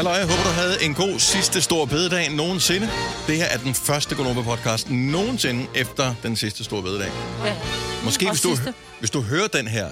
Hallo, 0.00 0.14
jeg 0.14 0.26
håber, 0.26 0.42
du 0.42 0.48
havde 0.48 0.84
en 0.84 0.94
god 0.94 1.18
sidste 1.18 1.60
stor 1.60 1.84
bededag 1.84 2.30
nogensinde. 2.32 2.90
Det 3.26 3.36
her 3.36 3.44
er 3.44 3.58
den 3.58 3.74
første 3.74 4.14
Gonova-podcast 4.14 4.92
nogensinde 4.92 5.66
efter 5.74 6.14
den 6.22 6.36
sidste 6.36 6.64
store 6.64 6.82
bededag. 6.82 7.10
Ja. 7.44 7.56
Måske 8.04 8.26
Og 8.26 8.30
hvis 8.30 8.42
du, 8.42 8.56
hvis 8.98 9.10
du 9.10 9.20
hører 9.20 9.46
den 9.46 9.68
her... 9.68 9.88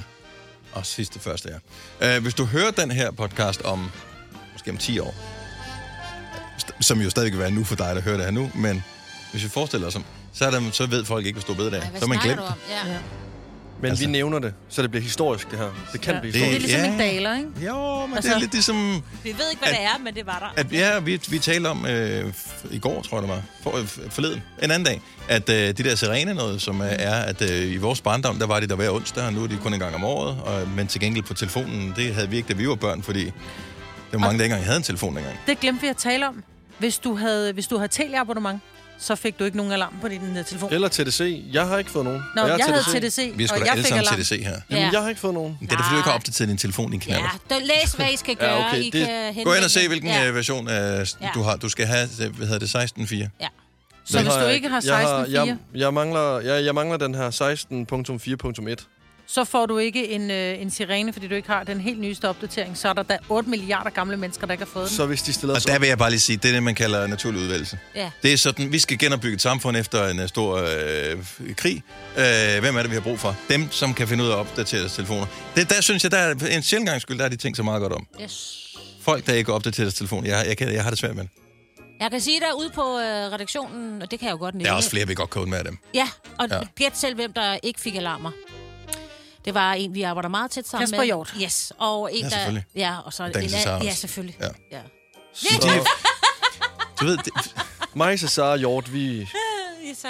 Og 0.72 0.86
sidste 0.86 1.20
første, 1.20 1.48
ja. 2.00 2.16
Uh, 2.16 2.22
hvis 2.22 2.34
du 2.34 2.44
hører 2.44 2.70
den 2.70 2.90
her 2.90 3.10
podcast 3.10 3.62
om... 3.62 3.90
Måske 4.52 4.70
om 4.70 4.76
10 4.76 4.98
år. 4.98 5.14
Som 6.80 7.00
jo 7.00 7.10
stadig 7.10 7.32
vil 7.32 7.40
være 7.40 7.50
nu 7.50 7.64
for 7.64 7.76
dig, 7.76 7.96
der 7.96 8.02
hører 8.02 8.16
det 8.16 8.24
her 8.24 8.32
nu. 8.32 8.50
Men 8.54 8.84
hvis 9.30 9.44
vi 9.44 9.48
forestiller 9.48 9.86
os 9.86 9.96
om... 9.96 10.04
Så, 10.32 10.46
er 10.46 10.50
der, 10.50 10.70
så 10.72 10.86
ved 10.86 11.04
folk 11.04 11.26
ikke, 11.26 11.36
hvad 11.36 11.42
stor 11.42 11.54
bededag 11.54 11.80
er. 11.80 11.90
Hvad 11.90 12.00
Så 12.00 12.06
har 12.06 12.14
man 12.14 12.22
glemt 12.22 12.38
du 12.38 12.44
om? 12.44 12.52
det. 12.52 12.90
Ja. 12.90 12.96
Men 13.80 13.90
Altså- 13.90 14.04
vi 14.06 14.10
nævner 14.10 14.38
det, 14.38 14.54
så 14.68 14.82
det 14.82 14.90
bliver 14.90 15.02
historisk, 15.02 15.50
det 15.50 15.58
her. 15.58 15.68
Det 15.92 16.00
kan 16.00 16.14
Ja. 16.14 16.20
blive 16.20 16.32
Det- 16.32 16.40
Det 16.40 16.48
er 16.48 16.52
historisk. 16.52 16.66
ligesom 16.66 16.84
Ja. 16.84 16.92
en 16.92 16.98
daler, 16.98 17.36
ikke? 17.36 17.48
Jo, 17.66 17.76
men 17.76 18.02
altså, 18.02 18.08
det 18.10 18.16
Altså- 18.16 18.34
er 18.34 18.38
lidt 18.38 18.52
ligesom... 18.52 19.02
Vi 19.24 19.28
ved 19.28 19.50
ikke, 19.50 19.58
hvad 19.62 19.68
At- 19.68 19.74
det 19.78 19.84
er, 19.84 19.98
men 20.04 20.14
det 20.14 20.26
var 20.26 20.52
der. 20.56 20.60
At, 20.60 20.72
ja, 20.72 20.98
vi, 20.98 21.20
vi 21.28 21.38
talte 21.38 21.66
om 21.68 21.86
øh, 21.86 22.32
i 22.70 22.78
går, 22.78 23.02
tror 23.02 23.16
jeg 23.18 23.22
det 23.22 23.30
var, 23.30 23.42
for, 23.62 23.76
øh, 23.78 24.10
forleden, 24.10 24.42
en 24.62 24.70
anden 24.70 24.84
dag, 24.86 25.00
at 25.28 25.48
øh, 25.50 25.56
de 25.56 25.72
der 25.72 25.94
sirene 25.94 26.34
noget, 26.34 26.62
som 26.62 26.80
øh, 26.82 26.88
er, 26.90 27.14
at 27.14 27.42
øh, 27.42 27.72
i 27.72 27.76
vores 27.76 28.00
barndom, 28.00 28.38
der 28.38 28.46
var 28.46 28.60
det 28.60 28.70
der 28.70 28.76
hver 28.76 28.90
onsdag, 28.90 29.24
og 29.24 29.32
nu 29.32 29.42
er 29.42 29.46
de 29.46 29.56
kun 29.62 29.74
en 29.74 29.80
gang 29.80 29.94
om 29.94 30.04
året, 30.04 30.36
og, 30.40 30.68
men 30.68 30.86
til 30.86 31.00
gengæld 31.00 31.24
på 31.24 31.34
telefonen, 31.34 31.92
det 31.96 32.14
havde 32.14 32.28
vi 32.30 32.36
ikke, 32.36 32.48
da 32.48 32.54
vi 32.54 32.68
var 32.68 32.74
børn, 32.74 33.02
fordi 33.02 33.24
det 33.24 33.32
var 34.12 34.18
mange, 34.18 34.38
der 34.38 34.44
ikke 34.44 34.52
engang 34.54 34.64
havde 34.66 34.76
en 34.76 34.82
telefon 34.82 35.16
dengang. 35.16 35.36
Det 35.46 35.60
glemte 35.60 35.80
vi 35.80 35.86
at 35.88 35.96
tale 35.96 36.28
om. 36.28 36.42
Hvis 36.78 36.98
du 36.98 37.14
havde, 37.16 37.52
hvis 37.52 37.66
du 37.66 37.76
havde 37.76 37.88
teleabonnement, 37.92 38.60
så 39.00 39.14
fik 39.14 39.38
du 39.38 39.44
ikke 39.44 39.56
nogen 39.56 39.72
alarm 39.72 39.94
på 40.00 40.08
din 40.08 40.36
uh, 40.38 40.44
telefon. 40.46 40.72
Eller 40.72 40.88
TDC. 40.88 41.42
Jeg 41.52 41.66
har 41.66 41.78
ikke 41.78 41.90
fået 41.90 42.04
nogen. 42.04 42.22
Nå, 42.36 42.42
Og 42.42 42.48
jeg, 42.48 42.58
er 42.60 42.64
havde 42.70 42.82
TDC. 43.00 43.14
TDC, 43.14 43.32
Vi 43.38 43.44
er 43.44 43.48
sgu 43.48 43.54
og 43.54 43.60
da 43.60 43.64
jeg 43.64 43.72
alle 43.72 43.84
fik 43.84 43.88
sammen 43.88 44.06
alarm. 44.08 44.24
se 44.24 44.42
her. 44.42 44.50
Jamen, 44.70 44.84
Ja. 44.84 44.90
jeg 44.92 45.02
har 45.02 45.08
ikke 45.08 45.20
fået 45.20 45.34
nogen. 45.34 45.58
Det 45.60 45.72
er 45.72 45.76
da, 45.76 45.82
fordi 45.82 45.92
du 45.92 45.96
ikke 45.96 46.08
har 46.08 46.16
opdateret 46.16 46.48
din 46.48 46.58
telefon, 46.58 46.90
din 46.90 47.00
knald. 47.00 47.20
Ja, 47.50 47.54
du 47.54 47.60
læs, 47.64 47.92
hvad 47.92 48.06
I 48.12 48.16
skal 48.16 48.36
gøre. 48.36 48.50
Ja, 48.54 48.68
okay, 48.68 48.78
I 48.82 48.90
det- 48.90 49.06
kan 49.34 49.44
Gå 49.44 49.54
ind 49.54 49.64
og 49.64 49.70
se, 49.70 49.88
hvilken 49.88 50.10
ja. 50.10 50.26
øh, 50.28 50.34
version 50.34 50.68
øh, 50.68 50.74
Ja. 50.74 51.30
du 51.34 51.42
har. 51.42 51.56
Du 51.56 51.68
skal 51.68 51.86
have, 51.86 52.08
øh, 52.22 52.36
hvad 52.36 52.46
hedder 52.46 52.58
det, 52.58 52.68
16.4. 52.70 53.28
Ja. 53.40 53.48
Så 54.04 54.22
hvis 54.22 54.32
du 54.32 54.38
jeg 54.40 54.54
ikke 54.54 54.68
har 54.68 54.82
Jeg, 54.84 54.96
har- 54.96 55.24
16.4, 55.24 55.30
jeg, 55.32 55.56
jeg, 55.74 55.94
mangler, 55.94 56.40
jeg, 56.40 56.64
jeg 56.64 56.74
mangler 56.74 56.96
den 56.96 57.14
her 57.14 57.30
16.4.1. 57.30 58.84
så 59.30 59.44
får 59.44 59.66
du 59.66 59.78
ikke 59.78 60.08
en, 60.08 60.30
øh, 60.30 60.60
en 60.60 60.70
sirene, 60.70 61.12
fordi 61.12 61.28
du 61.28 61.34
ikke 61.34 61.48
har 61.48 61.64
den 61.64 61.80
helt 61.80 62.00
nyeste 62.00 62.28
opdatering. 62.28 62.76
Så 62.78 62.88
er 62.88 62.92
der 62.92 63.02
da 63.02 63.18
8 63.28 63.50
milliarder 63.50 63.90
gamle 63.90 64.16
mennesker, 64.16 64.46
der 64.46 64.52
ikke 64.52 64.64
har 64.64 64.70
fået 64.72 64.88
den. 64.88 64.96
Så 64.96 65.06
hvis 65.06 65.22
de 65.22 65.32
stiller 65.32 65.54
Og 65.54 65.66
der 65.66 65.78
vil 65.78 65.88
jeg 65.88 65.98
bare 65.98 66.10
lige 66.10 66.20
sige, 66.20 66.36
det 66.36 66.48
er 66.48 66.52
det, 66.52 66.62
man 66.62 66.74
kalder 66.74 67.06
naturlig 67.06 67.40
udvalgelse. 67.40 67.78
Ja. 67.94 68.10
Det 68.22 68.32
er 68.32 68.36
sådan, 68.36 68.72
vi 68.72 68.78
skal 68.78 68.98
genopbygge 68.98 69.34
et 69.34 69.42
samfund 69.42 69.76
efter 69.76 70.08
en 70.08 70.20
øh, 70.20 70.28
stor 70.28 70.56
øh, 70.56 71.54
krig. 71.56 71.82
Øh, 72.18 72.60
hvem 72.60 72.76
er 72.76 72.82
det, 72.82 72.90
vi 72.90 72.94
har 72.94 73.00
brug 73.00 73.18
for? 73.18 73.36
Dem, 73.48 73.70
som 73.70 73.94
kan 73.94 74.08
finde 74.08 74.24
ud 74.24 74.28
af 74.28 74.32
at 74.32 74.38
opdatere 74.38 74.80
deres 74.80 74.92
telefoner. 74.92 75.26
Det, 75.56 75.70
der 75.70 75.80
synes 75.80 76.02
jeg, 76.02 76.10
der 76.10 76.18
er 76.18 76.34
en 76.56 76.62
sjældent 76.62 76.88
gang 76.88 77.00
skyld, 77.00 77.18
der 77.18 77.24
er 77.24 77.28
de 77.28 77.36
ting 77.36 77.56
så 77.56 77.62
meget 77.62 77.80
godt 77.80 77.92
om. 77.92 78.06
Yes. 78.22 78.64
Folk, 79.02 79.26
der 79.26 79.32
ikke 79.32 79.52
opdaterer 79.52 79.84
deres 79.84 79.94
telefon, 79.94 80.26
jeg, 80.26 80.44
jeg, 80.48 80.56
kan, 80.56 80.74
jeg 80.74 80.82
har 80.82 80.90
det 80.90 80.98
svært 80.98 81.16
med 81.16 81.22
det. 81.24 81.30
Jeg 82.00 82.10
kan 82.10 82.20
sige, 82.20 82.40
der 82.40 82.46
ude 82.58 82.70
på 82.74 82.98
øh, 82.98 83.32
redaktionen, 83.32 84.02
og 84.02 84.10
det 84.10 84.18
kan 84.18 84.26
jeg 84.26 84.32
jo 84.32 84.38
godt 84.38 84.54
nævne. 84.54 84.64
Der 84.64 84.72
er 84.72 84.76
også 84.76 84.90
flere, 84.90 85.06
vi 85.06 85.14
godt 85.14 85.30
kan 85.30 85.42
undvære 85.42 85.64
dem. 85.64 85.78
Ja, 85.94 86.08
og 86.38 86.48
ja. 86.50 86.60
gæt 86.76 86.96
selv, 86.98 87.14
hvem 87.14 87.32
der 87.32 87.58
ikke 87.62 87.80
fik 87.80 87.94
alarmer. 87.94 88.30
Det 89.48 89.54
var 89.54 89.72
en, 89.72 89.94
vi 89.94 90.02
arbejder 90.02 90.28
meget 90.28 90.50
tæt 90.50 90.68
sammen 90.68 90.86
Kasper 90.86 90.98
med. 90.98 91.06
Hjort. 91.06 91.34
Yes, 91.42 91.72
og 91.78 92.10
en, 92.12 92.18
Ja, 92.18 92.24
der... 92.24 92.30
selvfølgelig. 92.30 92.64
Ja, 92.76 92.94
og 93.04 93.12
så 93.12 93.24
en 93.24 93.48
Cesar 93.48 93.80
Ja, 93.84 93.94
selvfølgelig. 93.94 94.36
Ja. 94.40 94.48
ja. 94.72 94.80
De, 95.42 95.48
du 97.00 97.04
ved, 97.06 97.16
det, 97.16 97.32
Mig, 97.94 98.18
Cesar 98.18 98.42
og 98.50 98.58
Hjort, 98.58 98.92
vi... 98.92 99.28
Yes, 99.90 100.04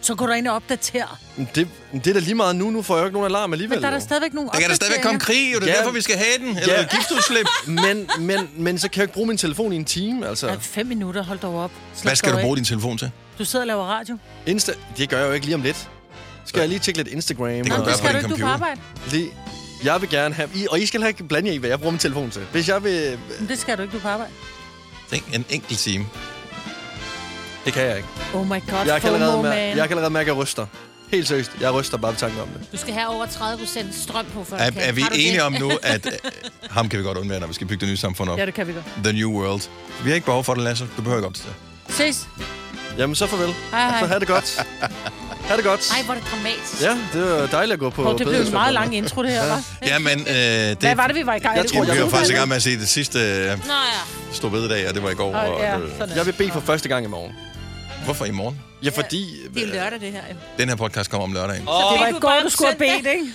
Så 0.00 0.14
går 0.14 0.26
du 0.26 0.32
ind 0.32 0.48
og 0.48 0.54
opdaterer. 0.54 1.18
Det, 1.54 1.68
det 1.92 2.06
er 2.06 2.12
da 2.12 2.18
lige 2.18 2.34
meget 2.34 2.56
nu. 2.56 2.70
Nu 2.70 2.82
får 2.82 2.94
jeg 2.96 3.00
jo 3.02 3.06
ikke 3.06 3.12
nogen 3.14 3.26
alarm 3.26 3.52
alligevel. 3.52 3.76
Men 3.76 3.82
der 3.82 3.88
er 3.88 3.92
der 3.92 4.00
stadigvæk 4.00 4.32
nogle 4.34 4.50
der 4.50 4.58
kan 4.60 4.68
der 4.68 4.74
stadigvæk 4.74 5.02
komme 5.02 5.20
krig, 5.20 5.56
og 5.56 5.62
det 5.62 5.68
er 5.68 5.72
Ja. 5.72 5.78
derfor, 5.78 5.90
vi 5.92 6.00
skal 6.00 6.16
have 6.16 6.38
den. 6.48 6.58
Eller 6.58 6.74
Ja. 6.74 6.80
ja. 6.80 6.86
giftudslip. 6.96 7.46
men, 7.86 8.10
men, 8.18 8.50
men 8.56 8.78
så 8.78 8.88
kan 8.88 8.98
jeg 9.00 9.04
ikke 9.04 9.14
bruge 9.14 9.26
min 9.28 9.38
telefon 9.38 9.72
i 9.72 9.76
en 9.76 9.84
time, 9.84 10.28
altså. 10.28 10.48
Ja, 10.48 10.54
fem 10.60 10.86
minutter, 10.86 11.22
hold 11.24 11.38
dog 11.38 11.54
op. 11.54 11.70
Slap 11.94 12.08
Hvad 12.08 12.16
skal 12.16 12.32
du 12.32 12.36
af. 12.36 12.42
bruge 12.42 12.56
din 12.56 12.64
telefon 12.64 12.98
til? 12.98 13.10
Du 13.38 13.44
sidder 13.44 13.62
og 13.62 13.66
laver 13.66 13.84
radio. 13.84 14.18
Insta... 14.46 14.72
Det 14.96 15.08
gør 15.08 15.18
jeg 15.18 15.28
jo 15.28 15.32
ikke 15.32 15.46
lige 15.46 15.54
om 15.54 15.62
lidt. 15.62 15.88
Skal 16.46 16.60
jeg 16.60 16.68
lige 16.68 16.78
tjekke 16.78 16.98
lidt 17.02 17.08
Instagram? 17.08 17.48
Det 17.48 17.64
kan 17.66 17.72
og- 17.72 17.78
du 17.78 17.84
Det 17.84 17.86
gøre 17.86 17.96
skal 17.96 18.06
på 18.08 18.12
du 18.12 18.18
din 18.18 18.24
ikke, 18.24 18.28
du 18.28 18.46
på 18.46 18.50
computer. 18.50 18.52
arbejde. 18.54 18.80
Lige... 19.10 19.30
Jeg 19.84 20.00
vil 20.00 20.08
gerne 20.10 20.34
have... 20.34 20.48
I, 20.54 20.66
og 20.70 20.80
I 20.80 20.86
skal 20.86 21.00
heller 21.00 21.08
ikke 21.08 21.24
blande 21.24 21.48
jer 21.48 21.54
i, 21.54 21.58
hvad 21.58 21.70
jeg 21.70 21.78
bruger 21.78 21.90
min 21.92 21.98
telefon 21.98 22.30
til. 22.30 22.42
Hvis 22.52 22.68
jeg 22.68 22.84
vil... 22.84 23.18
Men 23.40 23.48
det 23.48 23.58
skal 23.58 23.76
du 23.76 23.82
ikke, 23.82 23.92
du 23.92 23.96
er 23.96 24.00
på 24.02 24.08
arbejde. 24.08 24.32
Tænk, 25.10 25.24
en 25.34 25.44
enkelt 25.50 25.78
time. 25.78 26.06
Det 27.64 27.72
kan 27.72 27.82
jeg 27.82 27.96
ikke. 27.96 28.08
Oh 28.34 28.46
my 28.46 28.48
god, 28.50 28.86
Jeg 28.86 29.00
kan 29.00 29.14
allerede, 29.14 29.32
FOMO, 29.32 29.42
mær- 29.48 29.54
man. 29.54 29.68
jeg 29.76 29.88
kan 29.88 29.90
allerede 29.90 30.10
mærke, 30.10 30.30
at 30.30 30.36
jeg 30.36 30.42
ryster. 30.42 30.66
Helt 31.10 31.28
seriøst. 31.28 31.50
Jeg 31.60 31.74
ryster 31.74 31.98
bare 31.98 32.10
ved 32.12 32.18
tanken 32.18 32.40
om 32.40 32.48
det. 32.48 32.72
Du 32.72 32.76
skal 32.76 32.94
have 32.94 33.08
over 33.08 33.26
30 33.26 33.58
procent 33.58 33.94
strøm 33.94 34.26
på, 34.34 34.44
før 34.44 34.56
Er, 34.56 34.70
kan. 34.70 34.82
er 34.82 34.92
vi 34.92 35.04
enige 35.14 35.32
det? 35.32 35.42
om 35.42 35.52
nu, 35.52 35.70
at 35.82 36.06
øh, 36.06 36.12
ham 36.70 36.88
kan 36.88 36.98
vi 36.98 37.04
godt 37.04 37.18
undvære, 37.18 37.40
når 37.40 37.46
vi 37.46 37.54
skal 37.54 37.66
bygge 37.66 37.80
det 37.80 37.88
nye 37.88 37.96
samfund 37.96 38.30
op? 38.30 38.38
Ja, 38.38 38.46
det 38.46 38.54
kan 38.54 38.66
vi 38.66 38.72
godt. 38.72 38.84
The 39.04 39.12
New 39.12 39.30
World. 39.30 39.62
Vi 40.02 40.08
har 40.10 40.14
ikke 40.14 40.24
behov 40.24 40.44
for 40.44 40.54
det, 40.54 40.62
Lasse. 40.62 40.84
Du 40.96 41.02
behøver 41.02 41.16
ikke 41.18 41.26
opdatere. 41.26 41.52
Ses. 41.88 42.28
Jamen, 42.98 43.14
så 43.16 43.26
farvel. 43.26 43.54
Hej, 43.70 43.88
hej. 43.90 44.00
Så 44.00 44.06
have 44.06 44.20
det 44.20 44.28
godt. 44.28 44.66
ha' 45.48 45.56
det 45.56 45.64
godt. 45.64 45.90
Ej, 45.92 46.02
hvor 46.04 46.14
er 46.14 46.18
det 46.18 46.28
dramatisk. 46.30 46.82
Ja, 46.82 46.98
det 47.12 47.22
var 47.40 47.46
dejligt 47.46 47.72
at 47.72 47.78
gå 47.80 47.90
på 47.90 48.08
Oh, 48.08 48.18
det 48.18 48.26
blev 48.26 48.40
en 48.40 48.52
meget 48.52 48.74
lang 48.74 48.96
intro, 48.96 49.22
det 49.22 49.30
her, 49.30 49.46
var. 49.48 49.62
Ja, 49.86 49.98
men... 49.98 50.20
Øh, 50.20 50.34
det, 50.34 50.78
Hvad 50.78 50.94
var 50.96 51.06
det, 51.06 51.16
vi 51.16 51.26
var 51.26 51.34
i 51.34 51.38
gang 51.38 51.56
Jeg 51.56 51.62
med? 51.62 51.70
tror, 51.70 51.82
vi 51.84 51.88
jeg 51.90 51.96
var 51.98 52.04
ved 52.04 52.10
faktisk 52.10 52.32
i 52.32 52.36
gang 52.36 52.48
med 52.48 52.56
at 52.56 52.62
se 52.62 52.78
det 52.78 52.88
sidste 52.88 53.18
øh, 53.18 53.46
Nå 53.46 53.54
ja. 53.54 54.00
store 54.32 54.50
bededag, 54.50 54.88
og 54.88 54.94
det 54.94 55.02
var 55.02 55.10
i 55.10 55.14
går. 55.14 55.34
Og, 55.34 55.60
ja, 55.60 55.78
øh, 55.78 55.90
sådan 55.98 56.10
er 56.10 56.16
Jeg 56.16 56.26
vil 56.26 56.32
bede 56.32 56.50
for 56.52 56.60
første 56.60 56.88
gang 56.88 57.04
i 57.04 57.08
morgen. 57.08 57.32
Hvorfor 58.04 58.24
i 58.24 58.30
morgen? 58.30 58.60
Ja, 58.82 58.90
fordi... 58.90 59.36
Det 59.54 59.62
er 59.62 59.66
lørdag, 59.66 60.00
det 60.00 60.12
her. 60.12 60.20
jo. 60.30 60.36
Den 60.58 60.68
her 60.68 60.76
podcast 60.76 61.10
kommer 61.10 61.24
om 61.24 61.32
lørdagen. 61.32 61.68
Åh, 61.68 61.92
Det 61.92 62.00
var 62.00 62.06
i 62.06 62.12
går, 62.12 62.18
bare 62.20 62.42
du 62.44 62.48
skulle 62.50 62.68
have 62.68 62.78
bedt, 62.78 63.06
ikke? 63.14 63.26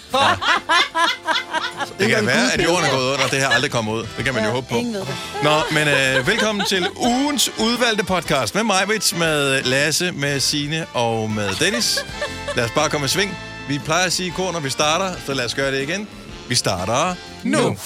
Det 1.99 2.09
kan 2.15 2.25
være, 2.25 2.53
at 2.53 2.63
jorden 2.63 2.85
er 2.85 2.91
gået 2.91 3.11
under, 3.13 3.25
og 3.25 3.31
det 3.31 3.39
her 3.39 3.49
aldrig 3.49 3.71
kommer 3.71 3.93
ud. 3.93 4.07
Det 4.17 4.25
kan 4.25 4.33
man 4.33 4.43
jo 4.45 4.49
håbe 4.51 4.67
på. 4.69 4.75
Nå, 5.43 5.61
men 5.71 5.87
øh, 5.87 6.27
velkommen 6.27 6.65
til 6.65 6.87
ugens 6.95 7.49
udvalgte 7.59 8.03
podcast 8.03 8.55
med 8.55 8.63
mig, 8.63 8.83
med 9.17 9.63
Lasse, 9.63 10.11
med 10.11 10.39
Sine 10.39 10.85
og 10.93 11.29
med 11.29 11.55
Dennis. 11.55 12.05
Lad 12.55 12.65
os 12.65 12.71
bare 12.71 12.89
komme 12.89 13.05
i 13.05 13.09
sving. 13.09 13.37
Vi 13.67 13.79
plejer 13.85 14.05
at 14.05 14.13
sige 14.13 14.31
kor, 14.31 14.51
når 14.51 14.59
vi 14.59 14.69
starter, 14.69 15.15
så 15.25 15.33
lad 15.33 15.45
os 15.45 15.55
gøre 15.55 15.71
det 15.71 15.81
igen. 15.81 16.07
Vi 16.47 16.55
starter 16.55 17.15
nu. 17.43 17.77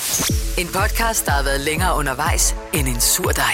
En 0.57 0.67
podcast, 0.73 1.25
der 1.25 1.31
har 1.31 1.43
været 1.43 1.59
længere 1.59 1.95
undervejs 1.95 2.55
end 2.73 2.87
en 2.87 3.01
sur 3.01 3.31
dej. 3.31 3.53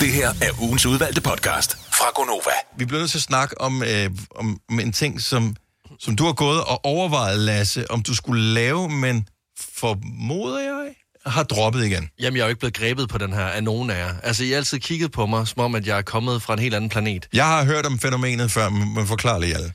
Det 0.00 0.12
her 0.12 0.28
er 0.42 0.62
ugens 0.62 0.86
udvalgte 0.86 1.20
podcast 1.20 1.76
fra 1.94 2.10
Gonova. 2.14 2.56
Vi 2.76 2.84
bliver 2.84 3.00
nødt 3.00 3.10
til 3.10 3.18
at 3.18 3.22
snakke 3.22 3.60
om, 3.60 3.82
øh, 3.82 4.10
om, 4.34 4.60
om 4.70 4.80
en 4.80 4.92
ting, 4.92 5.20
som, 5.20 5.56
som 5.98 6.16
du 6.16 6.24
har 6.24 6.32
gået 6.32 6.64
og 6.64 6.84
overvejet, 6.84 7.38
Lasse, 7.38 7.90
om 7.90 8.02
du 8.02 8.14
skulle 8.14 8.42
lave, 8.42 8.88
men 8.88 9.28
formoder 9.58 10.58
jeg, 10.58 10.94
har 11.26 11.42
droppet 11.42 11.84
igen. 11.84 12.10
Jamen, 12.20 12.36
jeg 12.36 12.42
er 12.42 12.46
jo 12.46 12.48
ikke 12.48 12.58
blevet 12.58 12.74
grebet 12.74 13.08
på 13.08 13.18
den 13.18 13.32
her 13.32 13.44
af 13.44 13.64
nogen 13.64 13.90
af 13.90 13.98
jer. 13.98 14.14
Altså, 14.22 14.44
I 14.44 14.50
har 14.50 14.56
altid 14.56 14.78
kigget 14.78 15.12
på 15.12 15.26
mig, 15.26 15.48
som 15.48 15.60
om, 15.62 15.74
at 15.74 15.86
jeg 15.86 15.98
er 15.98 16.02
kommet 16.02 16.42
fra 16.42 16.52
en 16.52 16.58
helt 16.58 16.74
anden 16.74 16.90
planet. 16.90 17.28
Jeg 17.32 17.46
har 17.46 17.64
hørt 17.64 17.86
om 17.86 17.98
fænomenet 17.98 18.50
før, 18.50 18.68
men 18.68 19.06
forklar 19.06 19.38
lige 19.38 19.54
alle. 19.54 19.72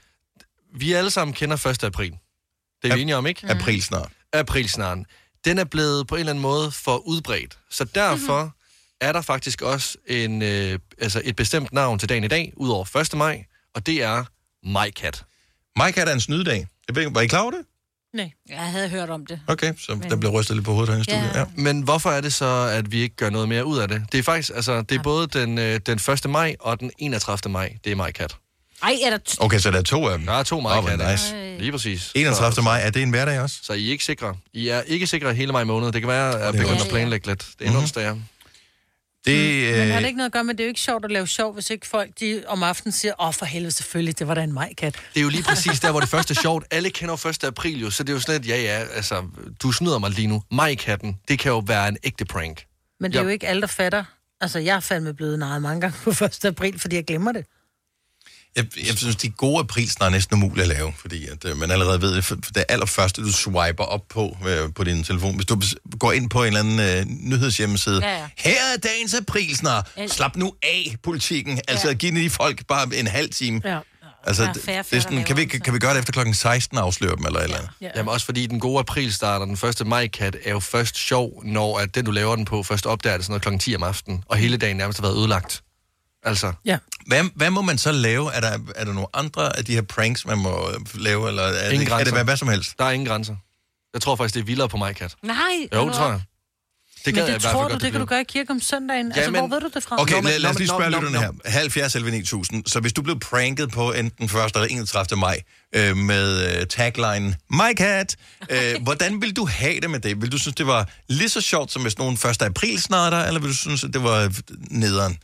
Vi 0.75 0.93
alle 0.93 1.09
sammen 1.09 1.33
kender 1.33 1.67
1. 1.67 1.83
april. 1.83 2.13
Det 2.81 2.91
er 2.91 2.95
vi 2.95 3.01
enige 3.01 3.15
om, 3.15 3.27
ikke? 3.27 3.47
April 3.47 3.83
snart. 3.83 4.11
Aprilsnaren. 4.33 5.05
Den 5.45 5.57
er 5.57 5.63
blevet 5.63 6.07
på 6.07 6.15
en 6.15 6.19
eller 6.19 6.31
anden 6.31 6.41
måde 6.41 6.71
for 6.71 6.97
udbredt. 6.97 7.57
Så 7.69 7.83
derfor 7.83 8.43
mm-hmm. 8.43 8.58
Er 9.01 9.11
der 9.11 9.21
faktisk 9.21 9.61
også 9.61 9.97
en, 10.07 10.41
øh, 10.41 10.79
altså 11.01 11.21
et 11.25 11.35
bestemt 11.35 11.73
navn 11.73 11.99
til 11.99 12.09
dagen 12.09 12.23
i 12.23 12.27
dag, 12.27 12.53
udover 12.55 12.95
1. 12.95 13.13
maj, 13.17 13.43
og 13.75 13.85
det 13.85 14.03
er 14.03 14.23
Majkat. 14.67 15.23
Mike 15.85 16.01
er 16.01 16.13
en 16.13 16.21
snydedag. 16.21 16.67
Jeg 16.87 16.95
ved 16.95 17.03
ikke, 17.03 17.15
Var 17.15 17.21
I 17.21 17.27
klar 17.27 17.41
over 17.41 17.51
det? 17.51 17.59
Nej. 18.13 18.31
Jeg 18.49 18.57
havde 18.59 18.89
hørt 18.89 19.09
om 19.09 19.25
det. 19.25 19.39
Okay, 19.47 19.73
så 19.77 19.99
der 20.09 20.15
blev 20.15 20.31
rystet 20.31 20.55
lidt 20.55 20.65
på 20.65 20.71
hovedet 20.73 20.89
herinde 20.89 21.01
i 21.01 21.13
studiet. 21.13 21.33
Ja. 21.35 21.39
Ja. 21.39 21.45
Men 21.55 21.81
hvorfor 21.81 22.09
er 22.09 22.21
det 22.21 22.33
så, 22.33 22.45
at 22.73 22.91
vi 22.91 23.01
ikke 23.01 23.15
gør 23.15 23.29
noget 23.29 23.49
mere 23.49 23.65
ud 23.65 23.77
af 23.77 23.87
det? 23.87 24.03
Det 24.11 24.17
er 24.17 24.23
faktisk, 24.23 24.51
altså, 24.55 24.81
det 24.81 24.97
er 24.97 25.03
både 25.03 25.27
den, 25.27 25.57
øh, 25.57 25.79
den 25.85 25.99
1. 26.25 26.29
maj 26.29 26.55
og 26.59 26.79
den 26.79 26.91
31. 26.97 27.51
maj, 27.51 27.77
det 27.83 27.91
er 27.91 27.95
Majkat. 27.95 28.35
Ej, 28.83 28.93
er 29.05 29.09
der... 29.09 29.17
T- 29.29 29.35
Okay, 29.39 29.59
så 29.59 29.71
der 29.71 29.77
er 29.77 29.81
to 29.81 30.07
af 30.07 30.17
dem. 30.17 30.25
Der 30.27 30.33
er 30.33 30.43
to 30.43 30.61
hvor 30.61 30.69
Majkatter. 30.81 31.11
nice. 31.11 31.57
Lige 31.59 31.71
præcis. 31.71 32.11
31. 32.15 32.55
Så, 32.55 32.61
maj, 32.61 32.81
er 32.83 32.89
det 32.89 33.01
en 33.01 33.09
hverdag 33.09 33.39
også? 33.39 33.55
så 33.63 33.73
I 33.73 33.87
er 33.87 33.91
ikke 33.91 34.03
sikre. 34.03 34.35
I 34.53 34.67
er 34.67 34.81
ikke 34.81 35.07
sikre 35.07 35.33
hele 35.33 35.51
maj 35.51 35.63
måned. 35.63 35.91
Det 35.91 36.01
kan 36.01 36.07
være, 36.09 36.35
at 36.39 36.47
er 36.47 36.51
begynder 36.51 36.69
godt. 36.71 36.81
at 36.81 36.89
planlægge 36.89 37.27
lidt. 37.27 37.39
Det 37.59 37.65
er 37.65 37.65
en 37.65 37.71
Mhm. 37.73 37.81
onsdag, 37.81 38.15
Det, 39.25 39.73
Men 39.77 39.87
har 39.87 39.95
øh, 39.95 40.01
det 40.01 40.07
ikke 40.07 40.17
noget 40.17 40.29
at 40.29 40.33
gøre 40.33 40.43
med, 40.43 40.53
det 40.53 40.63
er 40.63 40.65
jo 40.65 40.69
ikke 40.69 40.79
sjovt 40.79 41.05
at 41.05 41.11
lave 41.11 41.27
sjov, 41.27 41.53
hvis 41.53 41.69
ikke 41.69 41.87
folk 41.87 42.19
de 42.19 42.43
om 42.47 42.63
aftenen 42.63 42.91
siger, 42.91 43.13
åh 43.21 43.33
for 43.33 43.45
helvede 43.45 43.71
selvfølgelig, 43.71 44.19
det 44.19 44.27
var 44.27 44.33
da 44.33 44.43
en 44.43 44.53
majkat. 44.53 44.95
Det 45.13 45.19
er 45.19 45.23
jo 45.23 45.29
lige 45.29 45.43
præcis 45.43 45.79
der, 45.79 45.91
hvor 45.91 45.99
det 45.99 46.09
første 46.09 46.31
er 46.31 46.41
sjovt. 46.41 46.65
Alle 46.71 46.89
kender 46.89 47.17
jo 47.25 47.29
1. 47.29 47.43
april 47.43 47.81
jo, 47.81 47.89
så 47.89 48.03
det 48.03 48.09
er 48.09 48.13
jo 48.27 48.33
lidt, 48.33 48.47
ja 48.47 48.57
ja, 48.61 48.85
altså, 48.95 49.23
du 49.63 49.71
snyder 49.71 49.99
mig 49.99 50.11
lige 50.11 50.27
nu. 50.27 50.43
Majkatten, 50.51 51.17
det 51.27 51.39
kan 51.39 51.51
jo 51.51 51.59
være 51.59 51.87
en 51.87 51.97
ægte 52.03 52.25
prank. 52.25 52.65
Men 52.99 53.11
det 53.11 53.19
er 53.19 53.23
jo 53.23 53.29
ikke 53.29 53.47
alle, 53.47 53.61
der 53.61 53.67
fatter. 53.67 54.03
Altså, 54.41 54.59
jeg 54.59 54.75
er 54.75 54.79
fandme 54.79 55.13
blevet 55.13 55.39
narret 55.39 55.61
mange 55.61 55.81
gange 55.81 55.97
på 56.03 56.09
1. 56.25 56.45
april, 56.45 56.79
fordi 56.79 56.95
jeg 56.95 57.05
glemmer 57.05 57.31
det. 57.31 57.45
Jeg, 58.55 58.65
jeg 58.87 58.97
synes, 58.97 59.15
de 59.15 59.29
gode 59.29 59.59
aprilsner 59.59 60.05
er 60.05 60.09
næsten 60.09 60.43
umuligt 60.43 60.61
at 60.61 60.77
lave, 60.77 60.93
fordi 60.99 61.27
at, 61.27 61.45
øh, 61.45 61.57
man 61.57 61.71
allerede 61.71 62.01
ved 62.01 62.15
det. 62.15 62.25
For 62.25 62.35
det 62.35 62.63
allerførste, 62.69 63.21
du 63.21 63.31
swiper 63.31 63.83
op 63.83 64.01
på 64.09 64.37
øh, 64.47 64.69
på 64.75 64.83
din 64.83 65.03
telefon, 65.03 65.35
hvis 65.35 65.45
du 65.45 65.61
går 65.99 66.11
ind 66.11 66.29
på 66.29 66.41
en 66.43 66.47
eller 66.47 66.59
anden 66.59 66.79
øh, 66.79 67.05
nyhedshjemmeside, 67.29 67.99
Ja, 68.07 68.17
ja. 68.19 68.27
her 68.37 68.51
er 68.73 68.77
dagens 68.83 69.13
aprilsner, 69.13 69.81
Ja. 69.97 70.07
slap 70.07 70.35
nu 70.35 70.53
af 70.63 70.95
politikken, 71.03 71.59
altså 71.67 71.87
Ja. 71.87 71.93
giv 71.93 72.15
de 72.15 72.29
folk 72.29 72.65
bare 72.67 72.95
en 72.95 73.07
halv 73.07 73.29
time. 73.29 73.61
Ja. 73.65 73.79
Altså, 74.23 74.43
er 74.43 74.53
færre 74.65 74.83
det 74.91 74.97
er 74.97 75.01
sådan, 75.01 75.23
kan, 75.23 75.37
vi, 75.37 75.45
kan 75.45 75.73
vi 75.73 75.79
gøre 75.79 75.93
det 75.93 75.99
efter 75.99 76.13
klokken 76.13 76.33
16 76.33 76.77
og 76.77 76.83
afsløre 76.83 77.15
dem, 77.15 77.25
eller 77.25 77.39
et 77.39 77.43
eller 77.43 77.57
andet? 77.57 77.71
Ja. 77.81 77.89
Jamen 77.95 78.09
også 78.09 78.25
fordi 78.25 78.45
den 78.47 78.59
gode 78.59 78.79
april 78.79 79.13
starter, 79.13 79.45
den 79.45 79.57
første 79.57 79.85
majkat, 79.85 80.37
er 80.45 80.51
jo 80.51 80.59
først 80.59 80.97
sjov, 80.97 81.41
når 81.45 81.77
at 81.79 81.95
den, 81.95 82.05
du 82.05 82.11
laver 82.11 82.35
den 82.35 82.45
på, 82.45 82.63
først 82.63 82.85
opdager 82.85 83.17
det 83.17 83.25
sådan 83.25 83.31
noget 83.31 83.41
klokken 83.41 83.59
10 83.59 83.75
om 83.75 83.83
aftenen, 83.83 84.23
og 84.25 84.37
hele 84.37 84.57
dagen 84.57 84.77
nærmest 84.77 84.99
har 84.99 85.07
været 85.07 85.17
ødelagt. 85.19 85.61
Altså, 86.23 86.53
ja. 86.65 86.77
Hvad, 87.07 87.23
hvad 87.35 87.49
må 87.49 87.61
man 87.61 87.77
så 87.77 87.91
lave? 87.91 88.33
Er 88.33 88.39
der, 88.39 88.57
er 88.75 88.85
der 88.85 88.93
nogle 88.93 89.07
andre 89.13 89.57
af 89.57 89.65
de 89.65 89.73
her 89.73 89.81
pranks, 89.81 90.25
man 90.25 90.37
må 90.37 90.69
øh, 90.69 90.75
lave, 91.03 91.27
eller 91.27 91.43
er, 91.43 91.69
Ingen 91.69 91.69
det, 91.69 91.73
er 91.73 91.79
det 91.79 91.87
grænser. 91.87 92.13
hvad, 92.13 92.23
hvad 92.23 92.37
som 92.37 92.47
helst? 92.47 92.79
der 92.79 92.85
er 92.85 92.91
ingen 92.91 93.07
grænser. 93.07 93.35
Jeg 93.93 94.01
tror 94.01 94.15
faktisk, 94.15 94.33
det 94.35 94.41
er 94.41 94.45
vildere 94.45 94.69
på 94.69 94.77
majkat. 94.77 95.15
Nej, 95.23 95.37
Jo, 95.73 95.87
det 95.87 95.93
tror 95.95 96.09
jeg. 96.09 96.21
Det 97.05 97.13
Men 97.13 97.17
jeg 97.17 97.27
det 97.33 97.41
hvert 97.41 97.51
tror 97.53 97.63
du, 97.63 97.69
godt, 97.69 97.73
det 97.73 97.81
kan 97.81 97.91
blev. 97.91 97.99
du 98.01 98.05
gøre 98.05 98.21
i 98.21 98.23
kirke 98.23 98.51
om 98.51 98.59
søndagen. 98.61 99.07
Ja, 99.07 99.15
altså, 99.15 99.31
men- 99.31 99.41
hvor 99.41 99.47
ved 99.47 99.61
du 99.61 99.69
det 99.73 99.83
fra? 99.83 100.01
Okay, 100.01 100.23
lad, 100.23 100.39
lad 100.39 100.49
os 100.49 100.57
lige 100.57 100.67
spørge 100.67 100.89
lytterne 100.89 101.19
her. 101.19 101.31
70 101.45 101.95
11 101.95 102.11
9000. 102.11 102.63
Så 102.67 102.79
hvis 102.79 102.93
du 102.93 103.01
blev 103.01 103.19
pranket 103.19 103.71
på 103.71 103.91
enten 103.91 104.25
1. 104.25 104.31
eller 104.31 104.67
31. 104.69 105.19
maj 105.19 105.41
øh, 105.75 105.97
med 105.97 106.57
øh, 106.61 106.67
tagline 106.67 107.35
My 107.51 107.75
Cat, 107.77 108.15
øh, 108.49 108.59
hvordan 108.83 109.21
vil 109.21 109.35
du 109.35 109.45
have 109.45 109.79
det 109.79 109.89
med 109.89 109.99
det? 109.99 110.21
Vil 110.21 110.31
du 110.31 110.37
synes, 110.37 110.55
det 110.55 110.67
var 110.67 110.89
lige 111.09 111.29
så 111.29 111.41
sjovt 111.41 111.71
som 111.71 111.81
hvis 111.81 111.97
nogen 111.97 112.13
1. 112.13 112.41
april 112.41 112.81
snatter, 112.81 113.17
eller 113.25 113.39
vil 113.39 113.49
du 113.49 113.55
synes, 113.55 113.83
at 113.83 113.93
det 113.93 114.03
var 114.03 114.31
nederen? 114.71 115.17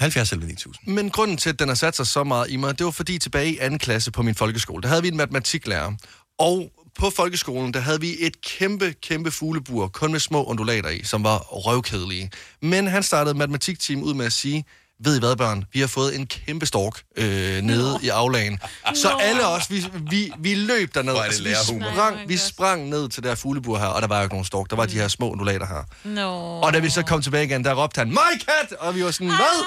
70 0.00 0.32
11 0.32 0.46
9000. 0.46 0.94
Men 0.94 1.10
grunden 1.10 1.36
til, 1.36 1.50
at 1.50 1.58
den 1.58 1.68
har 1.68 1.74
sat 1.74 1.96
sig 1.96 2.06
så 2.06 2.24
meget 2.24 2.50
i 2.50 2.56
mig, 2.56 2.78
det 2.78 2.84
var 2.84 2.90
fordi 2.90 3.18
tilbage 3.18 3.52
i 3.52 3.58
anden 3.58 3.78
klasse 3.78 4.10
på 4.10 4.22
min 4.22 4.34
folkeskole, 4.34 4.82
der 4.82 4.88
havde 4.88 5.02
vi 5.02 5.08
en 5.08 5.16
matematiklærer. 5.16 5.92
Og 6.38 6.70
på 6.98 7.10
folkeskolen, 7.10 7.74
der 7.74 7.80
havde 7.80 8.00
vi 8.00 8.16
et 8.20 8.40
kæmpe, 8.40 8.94
kæmpe 9.02 9.30
fuglebur, 9.30 9.88
kun 9.88 10.12
med 10.12 10.20
små 10.20 10.44
undulater 10.44 10.88
i, 10.88 11.04
som 11.04 11.24
var 11.24 11.38
røvkedelige. 11.38 12.30
Men 12.62 12.86
han 12.86 13.02
startede 13.02 13.38
matematikteam 13.38 14.02
ud 14.02 14.14
med 14.14 14.26
at 14.26 14.32
sige, 14.32 14.64
ved 15.04 15.16
I 15.16 15.18
hvad, 15.18 15.36
børn? 15.36 15.64
Vi 15.72 15.80
har 15.80 15.86
fået 15.86 16.16
en 16.18 16.26
kæmpe 16.26 16.66
stork 16.66 17.02
øh, 17.16 17.62
nede 17.62 17.98
i 18.02 18.08
aflagen. 18.08 18.58
Så 18.94 19.08
alle 19.20 19.46
os, 19.46 19.70
vi, 19.70 19.84
vi, 20.10 20.32
vi 20.38 20.54
løb 20.54 20.94
derned. 20.94 21.12
Hvor 21.12 21.22
er 21.22 21.28
det 21.30 21.46
Altså, 21.46 21.72
vi, 21.74 21.80
sprang, 21.80 22.16
Nej, 22.16 22.24
vi 22.26 22.36
sprang 22.36 22.88
ned 22.88 23.08
til 23.08 23.22
det 23.22 23.30
her 23.30 23.36
fuglebur 23.36 23.78
her, 23.78 23.86
og 23.86 24.02
der 24.02 24.08
var 24.08 24.16
jo 24.16 24.22
ikke 24.22 24.34
nogen 24.34 24.44
stork. 24.44 24.70
Der 24.70 24.76
var 24.76 24.86
de 24.86 24.94
her 24.94 25.08
små 25.08 25.30
undulater 25.30 25.66
her. 25.66 25.84
Nå. 26.04 26.30
Og 26.60 26.72
da 26.72 26.78
vi 26.78 26.90
så 26.90 27.02
kom 27.02 27.22
tilbage 27.22 27.44
igen, 27.44 27.64
der 27.64 27.74
råbte 27.74 27.98
han, 27.98 28.08
My 28.08 28.40
cat! 28.40 28.72
Og 28.78 28.94
vi 28.94 29.04
var 29.04 29.10
sådan, 29.10 29.26
hvad? 29.26 29.64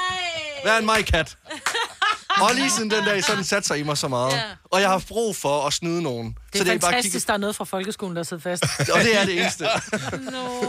Hvad 0.63 0.73
er 0.73 0.77
en 0.77 0.85
my 0.85 1.05
cat? 1.05 1.37
Og 2.41 2.51
lige 2.55 2.69
siden 2.69 2.91
den 2.91 3.03
dag, 3.05 3.23
så 3.23 3.27
har 3.29 3.35
den 3.35 3.43
sat 3.43 3.65
sig 3.67 3.79
i 3.79 3.83
mig 3.83 3.97
så 3.97 4.07
meget. 4.07 4.33
Ja. 4.33 4.41
Og 4.71 4.79
jeg 4.81 4.87
har 4.87 4.93
haft 4.93 5.07
brug 5.07 5.35
for 5.35 5.67
at 5.67 5.73
snyde 5.73 6.01
nogen. 6.01 6.37
Det 6.53 6.61
er 6.61 6.65
så 6.65 6.79
fantastisk, 6.87 7.27
der 7.27 7.33
er 7.33 7.37
noget 7.37 7.55
fra 7.55 7.65
folkeskolen, 7.65 8.15
der 8.15 8.23
sidder 8.23 8.43
fast. 8.43 8.63
kigge, 8.77 8.93
og 8.93 8.99
det 8.99 9.17
er 9.21 9.25
det 9.25 9.39
eneste. 9.41 9.63
Nå. 10.31 10.63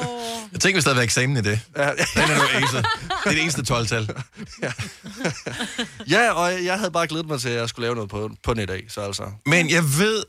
Jeg 0.53 0.61
tænker, 0.61 0.81
der 0.81 0.89
havde 0.89 0.97
været 0.97 1.05
eksamen 1.05 1.37
i 1.37 1.41
det. 1.41 1.61
Ja, 1.77 1.91
Den 1.91 1.97
er 2.31 2.37
nu 2.39 2.65
acet. 2.65 2.87
Det 3.25 3.27
er 3.27 3.31
det 3.31 3.43
eneste 3.43 3.75
12-tal. 3.75 4.09
ja, 6.11 6.31
og 6.33 6.65
jeg 6.65 6.79
havde 6.79 6.91
bare 6.91 7.07
glædet 7.07 7.27
mig 7.27 7.41
til, 7.41 7.49
at 7.49 7.57
jeg 7.61 7.69
skulle 7.69 7.85
lave 7.87 7.95
noget 7.95 8.11
på, 8.11 8.31
på 8.43 8.55
net 8.55 8.71
af. 8.71 8.83
Så 8.89 9.01
altså, 9.01 9.25
Men 9.47 9.71
jeg 9.71 9.83
ved, 9.99 10.25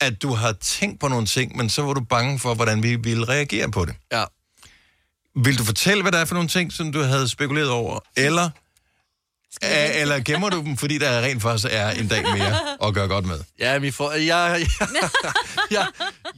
at 0.00 0.22
du 0.22 0.32
har 0.34 0.52
tænkt 0.52 1.00
på 1.00 1.08
nogle 1.08 1.26
ting, 1.26 1.56
men 1.56 1.70
så 1.70 1.82
var 1.82 1.92
du 1.94 2.00
bange 2.00 2.38
for, 2.38 2.54
hvordan 2.54 2.82
vi 2.82 2.96
ville 2.96 3.28
reagere 3.28 3.70
på 3.70 3.84
det. 3.84 3.94
ja. 4.12 4.24
Vil 5.44 5.58
du 5.58 5.64
fortælle, 5.64 6.02
hvad 6.02 6.12
der 6.12 6.18
er 6.18 6.24
for 6.24 6.34
nogle 6.34 6.48
ting, 6.48 6.72
som 6.72 6.92
du 6.92 7.02
havde 7.02 7.28
spekuleret 7.28 7.70
over? 7.70 7.98
Eller, 8.16 8.50
øh, 9.64 10.00
eller 10.00 10.20
gemmer 10.20 10.50
du 10.50 10.60
dem, 10.62 10.76
fordi 10.76 10.98
der 10.98 11.20
rent 11.20 11.42
faktisk 11.42 11.66
er 11.70 11.90
en 11.90 12.08
dag 12.08 12.22
mere 12.22 12.56
at 12.88 12.94
gøre 12.94 13.08
godt 13.08 13.24
med? 13.26 13.40
Ja, 13.58 13.78
vi 13.78 13.90
får, 13.90 14.12
jeg, 14.12 14.26
jeg, 14.26 14.66
jeg, 15.70 15.86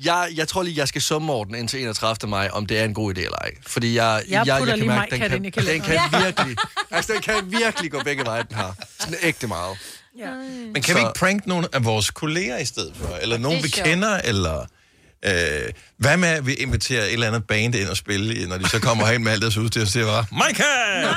jeg, 0.04 0.28
jeg 0.34 0.48
tror 0.48 0.62
lige, 0.62 0.76
jeg 0.78 0.88
skal 0.88 1.02
summe 1.02 1.32
over 1.32 1.44
den 1.44 1.54
indtil 1.54 1.80
31. 1.82 2.30
maj, 2.30 2.48
om 2.52 2.66
det 2.66 2.78
er 2.78 2.84
en 2.84 2.94
god 2.94 3.14
idé 3.14 3.20
eller 3.20 3.38
ej. 3.38 3.50
Fordi 3.66 3.94
jeg, 3.96 4.22
Jeg 4.28 4.40
putter 4.58 4.66
kan 4.66 4.78
lige 4.78 4.88
mærke, 4.88 5.10
den 5.10 5.20
kan, 5.20 5.30
den 5.66 5.80
kan 5.82 5.98
virkelig, 6.24 6.56
altså 6.90 7.12
den 7.12 7.22
kan 7.22 7.34
virkelig 7.46 7.90
gå 7.90 8.00
begge 8.04 8.24
veje, 8.24 8.42
den 8.48 8.56
her. 8.56 8.72
Sådan 9.00 9.14
ægte 9.22 9.46
meget. 9.46 9.76
Ja. 10.18 10.30
Men 10.30 10.74
kan 10.74 10.84
Så- 10.84 10.94
vi 10.94 11.00
ikke 11.00 11.12
prank 11.16 11.46
nogle 11.46 11.68
af 11.72 11.84
vores 11.84 12.10
kolleger 12.10 12.58
i 12.58 12.64
stedet 12.64 12.92
for? 12.96 13.16
Eller 13.22 13.38
nogen, 13.38 13.62
vi 13.62 13.68
kender? 13.68 14.16
Eller 14.24 14.66
øh, 15.24 15.72
hvad 15.98 16.16
med, 16.16 16.28
at 16.28 16.46
vi 16.46 16.54
inviterer 16.54 17.04
et 17.04 17.12
eller 17.12 17.26
andet 17.26 17.46
band 17.46 17.74
ind 17.74 17.88
og 17.88 17.96
spille, 17.96 18.46
når 18.46 18.58
de 18.58 18.68
så 18.68 18.80
kommer 18.80 19.06
hen 19.06 19.24
med 19.24 19.32
alt 19.32 19.42
deres 19.42 19.56
udstyr 19.56 19.80
og 19.80 19.88
siger 19.88 20.06
bare, 20.06 20.24
Michael! 20.32 21.16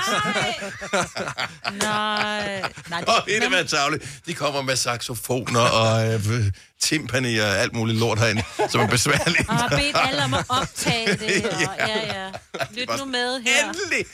Nej. 1.79 2.61
Nej, 2.89 2.99
det, 2.99 3.07
Og 3.07 3.23
det 3.27 3.59
er 3.59 3.63
tavle. 3.63 3.99
De 4.25 4.33
kommer 4.33 4.61
med 4.61 4.75
saxofoner 4.75 5.59
og 5.59 6.13
øh, 6.13 6.51
timpani 6.81 7.37
og 7.37 7.47
alt 7.47 7.73
muligt 7.73 7.99
lort 7.99 8.19
herinde, 8.19 8.43
som 8.69 8.81
er 8.81 8.87
besværligt. 8.87 9.49
Og 9.49 9.55
har 9.55 9.69
bedt 9.69 9.97
alle 10.07 10.23
om 10.23 10.33
at 10.33 10.45
optage 10.49 11.07
det. 11.07 11.45
Og, 11.45 11.59
ja, 11.79 12.21
ja. 12.23 12.29
Lyt 12.71 12.89
nu 12.99 13.05
med 13.05 13.41
her. 13.41 13.69
Endelig! 13.69 14.05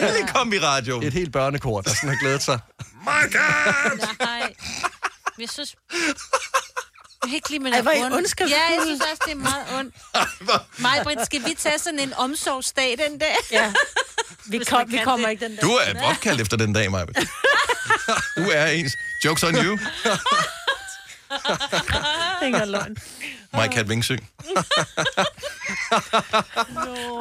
Endelig 0.00 0.28
kom 0.34 0.50
vi 0.50 0.56
i 0.56 0.60
radio. 0.60 1.00
Et 1.00 1.12
helt 1.12 1.32
børnekor, 1.32 1.80
der 1.80 1.90
sådan 1.90 2.08
har 2.08 2.16
glædet 2.16 2.42
sig. 2.42 2.58
Michael! 3.00 4.00
Nej. 4.20 4.54
Jeg 5.38 5.48
synes... 5.48 5.76
Lide, 7.26 7.58
man 7.58 7.72
Ej, 7.72 7.78
er 7.78 7.82
hvor 7.82 7.90
er 7.90 8.04
ond. 8.16 8.40
Ja, 8.40 8.46
jeg 8.46 8.80
synes 8.84 9.00
også, 9.00 9.22
det 9.26 9.32
er 9.32 9.36
meget 9.36 9.64
ondt. 9.78 9.94
Majbrit, 10.82 11.18
skal 11.26 11.44
vi 11.44 11.54
tage 11.58 11.78
sådan 11.78 11.98
en 11.98 12.12
omsorgsdag 12.14 12.96
den 13.08 13.18
dag? 13.18 13.34
ja. 13.52 13.72
Vi, 14.46 14.58
kom, 14.58 14.92
vi 14.92 14.98
kommer 15.04 15.26
det. 15.26 15.32
ikke 15.32 15.44
den 15.44 15.56
der. 15.56 15.60
Du 15.62 15.70
er 15.70 16.02
opkaldt 16.02 16.40
efter 16.40 16.56
den 16.56 16.72
dag, 16.72 16.90
Maja. 16.90 17.04
Du 18.36 18.50
er 18.52 18.66
ens. 18.66 18.92
Jokes 19.24 19.42
on 19.42 19.54
you. 19.54 19.78
Ingen 22.46 22.68
løgn. 22.68 22.96
Michael 23.52 23.88
Vingsø. 23.88 24.16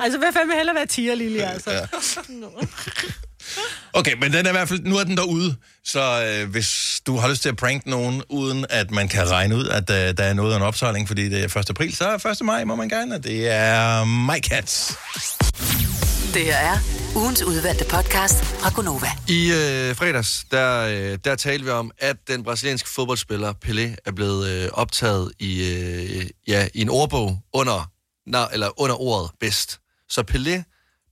Altså, 0.01 0.17
hvad 0.17 0.33
fanden 0.33 0.47
vil 0.49 0.57
hellere 0.57 0.75
være 0.75 0.85
tiger, 0.85 1.15
Lille, 1.15 1.43
altså? 1.43 1.71
Ja. 1.71 1.85
Okay, 3.95 4.13
men 4.21 4.33
den 4.33 4.45
er 4.45 4.49
i 4.49 4.51
hvert 4.51 4.69
fald, 4.69 4.79
nu 4.83 4.97
er 4.97 5.03
den 5.03 5.17
derude, 5.17 5.55
så 5.85 6.25
øh, 6.25 6.49
hvis 6.49 7.01
du 7.07 7.17
har 7.17 7.29
lyst 7.29 7.41
til 7.41 7.49
at 7.49 7.55
prank 7.55 7.85
nogen, 7.85 8.23
uden 8.29 8.65
at 8.69 8.91
man 8.91 9.07
kan 9.07 9.31
regne 9.31 9.55
ud, 9.55 9.67
at 9.67 9.89
øh, 9.89 10.17
der 10.17 10.23
er 10.23 10.33
noget 10.33 10.53
af 10.53 10.57
en 10.57 10.63
opsejling, 10.63 11.07
fordi 11.07 11.29
det 11.29 11.39
er 11.43 11.57
1. 11.59 11.69
april, 11.69 11.95
så 11.95 12.07
er 12.07 12.25
1. 12.31 12.45
maj, 12.45 12.63
må 12.63 12.75
man 12.75 12.89
gerne, 12.89 13.15
og 13.15 13.23
det 13.23 13.49
er 13.51 14.03
MyCats. 14.05 14.97
Det 16.33 16.41
her 16.41 16.55
er 16.55 16.77
ugens 17.15 17.43
udvalgte 17.43 17.85
podcast 17.85 18.43
fra 18.43 18.69
Gonova. 18.75 19.07
I 19.27 19.51
øh, 19.51 19.95
fredags, 19.95 20.45
der, 20.51 20.81
øh, 20.81 21.17
der 21.25 21.35
talte 21.35 21.65
vi 21.65 21.71
om, 21.71 21.91
at 21.97 22.15
den 22.27 22.43
brasilianske 22.43 22.89
fodboldspiller 22.89 23.53
Pelé 23.65 23.95
er 24.05 24.11
blevet 24.11 24.49
øh, 24.49 24.69
optaget 24.73 25.31
i, 25.39 25.71
øh, 25.71 26.25
ja, 26.47 26.67
i 26.73 26.81
en 26.81 26.89
ordbog 26.89 27.39
under, 27.53 27.91
na, 28.27 28.45
eller 28.53 28.81
under 28.81 29.01
ordet 29.01 29.31
bedst. 29.39 29.79
Så 30.09 30.23
Pelé 30.31 30.63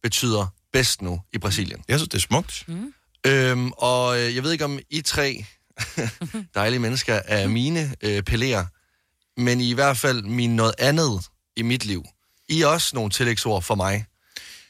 betyder 0.03 0.47
bedst 0.73 1.01
nu 1.01 1.21
i 1.33 1.37
Brasilien. 1.37 1.83
Jeg 1.87 1.99
synes, 1.99 2.09
det 2.09 2.17
er 2.17 2.21
smukt. 2.21 2.63
Mm. 2.67 2.93
Øhm, 3.25 3.71
og 3.71 4.19
øh, 4.19 4.35
jeg 4.35 4.43
ved 4.43 4.51
ikke, 4.51 4.65
om 4.65 4.79
I 4.89 5.01
tre 5.01 5.45
dejlige 6.55 6.79
mennesker 6.79 7.19
er 7.25 7.47
mine 7.47 7.95
øh, 8.01 8.23
Peléer, 8.29 8.65
men 9.37 9.61
I 9.61 9.69
i 9.69 9.73
hvert 9.73 9.97
fald 9.97 10.23
min 10.23 10.55
noget 10.55 10.73
andet 10.79 11.21
i 11.55 11.61
mit 11.61 11.85
liv. 11.85 12.05
I 12.49 12.61
er 12.61 12.67
også 12.67 12.91
nogle 12.93 13.09
tillægsord 13.11 13.61
for 13.61 13.75
mig. 13.75 14.05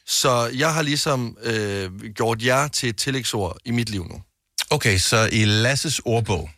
Så 0.07 0.51
jeg 0.55 0.73
har 0.73 0.81
ligesom 0.81 1.37
øh, 1.43 1.91
gjort 2.15 2.43
jer 2.43 2.67
til 2.67 2.89
et 2.89 2.97
tillægsord 2.97 3.57
i 3.65 3.71
mit 3.71 3.89
liv 3.89 4.07
nu. 4.07 4.21
Okay, 4.69 4.97
så 4.97 5.29
i 5.31 5.45
Lasses 5.45 6.01
ordbog, 6.05 6.49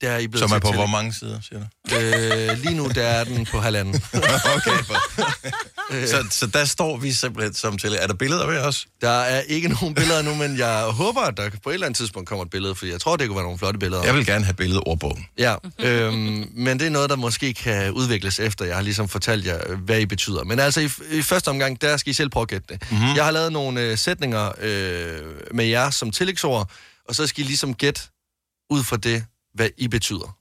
Der 0.00 0.10
er 0.10 0.18
I 0.18 0.26
blevet 0.26 0.48
som 0.48 0.56
er 0.56 0.60
på 0.60 0.68
tillæg- 0.68 0.74
hvor 0.76 0.86
mange 0.86 1.12
sider, 1.12 1.40
siger 1.40 1.60
du? 1.90 1.96
Øh, 1.96 2.58
lige 2.58 2.74
nu, 2.74 2.88
der 2.88 3.02
er 3.06 3.24
den 3.24 3.46
på 3.46 3.60
halvanden. 3.60 3.94
okay. 4.56 4.78
så, 6.12 6.26
så 6.30 6.46
der 6.46 6.64
står 6.64 6.96
vi 6.96 7.12
simpelthen 7.12 7.54
som 7.54 7.78
til. 7.78 7.96
Er 8.00 8.06
der 8.06 8.14
billeder 8.14 8.46
ved 8.46 8.58
os? 8.58 8.86
Der 9.00 9.10
er 9.10 9.40
ikke 9.40 9.68
nogen 9.68 9.94
billeder 9.94 10.22
nu, 10.22 10.34
men 10.34 10.58
jeg 10.58 10.82
håber, 10.82 11.20
at 11.20 11.36
der 11.36 11.50
på 11.62 11.70
et 11.70 11.74
eller 11.74 11.86
andet 11.86 11.96
tidspunkt 11.96 12.28
kommer 12.28 12.44
et 12.44 12.50
billede, 12.50 12.74
for 12.74 12.86
jeg 12.86 13.00
tror, 13.00 13.16
det 13.16 13.26
kunne 13.26 13.36
være 13.36 13.44
nogle 13.44 13.58
flotte 13.58 13.78
billeder. 13.78 14.04
Jeg 14.04 14.14
vil 14.14 14.26
gerne 14.26 14.44
have 14.44 14.54
billedet 14.54 14.82
ordbogen. 14.86 15.26
Ja, 15.38 15.54
øhm, 15.78 16.48
men 16.54 16.78
det 16.78 16.86
er 16.86 16.90
noget, 16.90 17.10
der 17.10 17.16
måske 17.16 17.54
kan 17.54 17.92
udvikles 17.92 18.40
efter, 18.40 18.64
jeg 18.64 18.74
har 18.74 18.82
ligesom 18.82 19.08
fortalt 19.08 19.46
jer, 19.46 19.76
hvad 19.76 20.00
I 20.00 20.06
betyder. 20.06 20.44
Men 20.44 20.58
altså, 20.58 20.80
i, 20.80 20.88
i 21.18 21.22
første 21.22 21.48
omgang, 21.48 21.80
der 21.80 21.96
skal 21.96 22.10
I 22.10 22.14
selv 22.14 22.28
prøve 22.28 22.42
at 22.42 22.48
gætte 22.48 22.66
det. 22.68 22.90
Mm-hmm. 22.90 23.16
Jeg 23.16 23.24
har 23.24 23.30
lavet 23.30 23.52
nogle 23.52 23.80
øh, 23.80 23.98
sætninger 23.98 24.52
øh, 24.60 25.20
med 25.54 25.64
jer 25.64 25.90
som 25.90 26.10
tillægsord, 26.10 26.70
og 27.08 27.14
så 27.14 27.26
skal 27.26 27.44
I 27.44 27.46
ligesom 27.46 27.74
gætte 27.74 28.00
ud 28.70 28.82
fra 28.84 28.96
det, 28.96 29.24
hvad 29.54 29.68
I 29.78 29.88
betyder. 29.88 30.36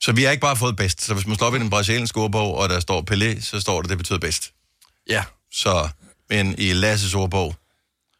Så 0.00 0.12
vi 0.12 0.22
har 0.22 0.30
ikke 0.30 0.40
bare 0.40 0.56
fået 0.56 0.76
bedst. 0.76 1.02
Så 1.02 1.14
hvis 1.14 1.26
man 1.26 1.36
slår 1.36 1.46
op 1.46 1.54
i 1.54 1.58
den 1.58 1.70
brasilianske 1.70 2.20
ordbog, 2.20 2.54
og 2.54 2.68
der 2.68 2.80
står 2.80 3.04
Pelé, 3.10 3.40
så 3.40 3.60
står 3.60 3.80
det, 3.82 3.90
det 3.90 3.98
betyder 3.98 4.18
bedst. 4.18 4.52
Ja, 5.08 5.24
Så, 5.52 5.88
men 6.30 6.54
i 6.58 6.72
Lasses 6.72 7.14
ordbog, 7.14 7.54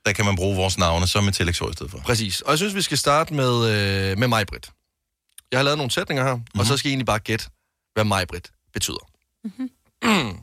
der 0.07 0.13
kan 0.13 0.25
man 0.25 0.37
bruge 0.37 0.57
vores 0.57 0.79
navne 0.79 1.07
som 1.07 1.29
et 1.29 1.35
tillægsord 1.35 1.71
i 1.71 1.73
stedet 1.73 1.91
for. 1.91 1.99
præcis. 1.99 2.41
Og 2.41 2.51
jeg 2.51 2.59
synes, 2.59 2.75
vi 2.75 2.83
skal 2.83 2.99
starte 2.99 3.35
med, 3.35 3.71
øh, 3.71 4.19
med 4.19 4.29
Majbrit. 4.29 4.71
Jeg 5.51 5.59
har 5.59 5.65
lavet 5.65 5.79
nogle 5.79 5.91
sætninger 5.91 6.25
her, 6.25 6.35
mm-hmm. 6.35 6.61
og 6.61 6.67
så 6.67 6.77
skal 6.77 6.89
I 6.89 6.93
egentlig 6.93 7.07
bare 7.07 7.19
gætte, 7.19 7.45
hvad 7.95 8.05
Majbrit 8.05 8.51
betyder. 8.73 9.09
Mm-hmm. 9.45 10.39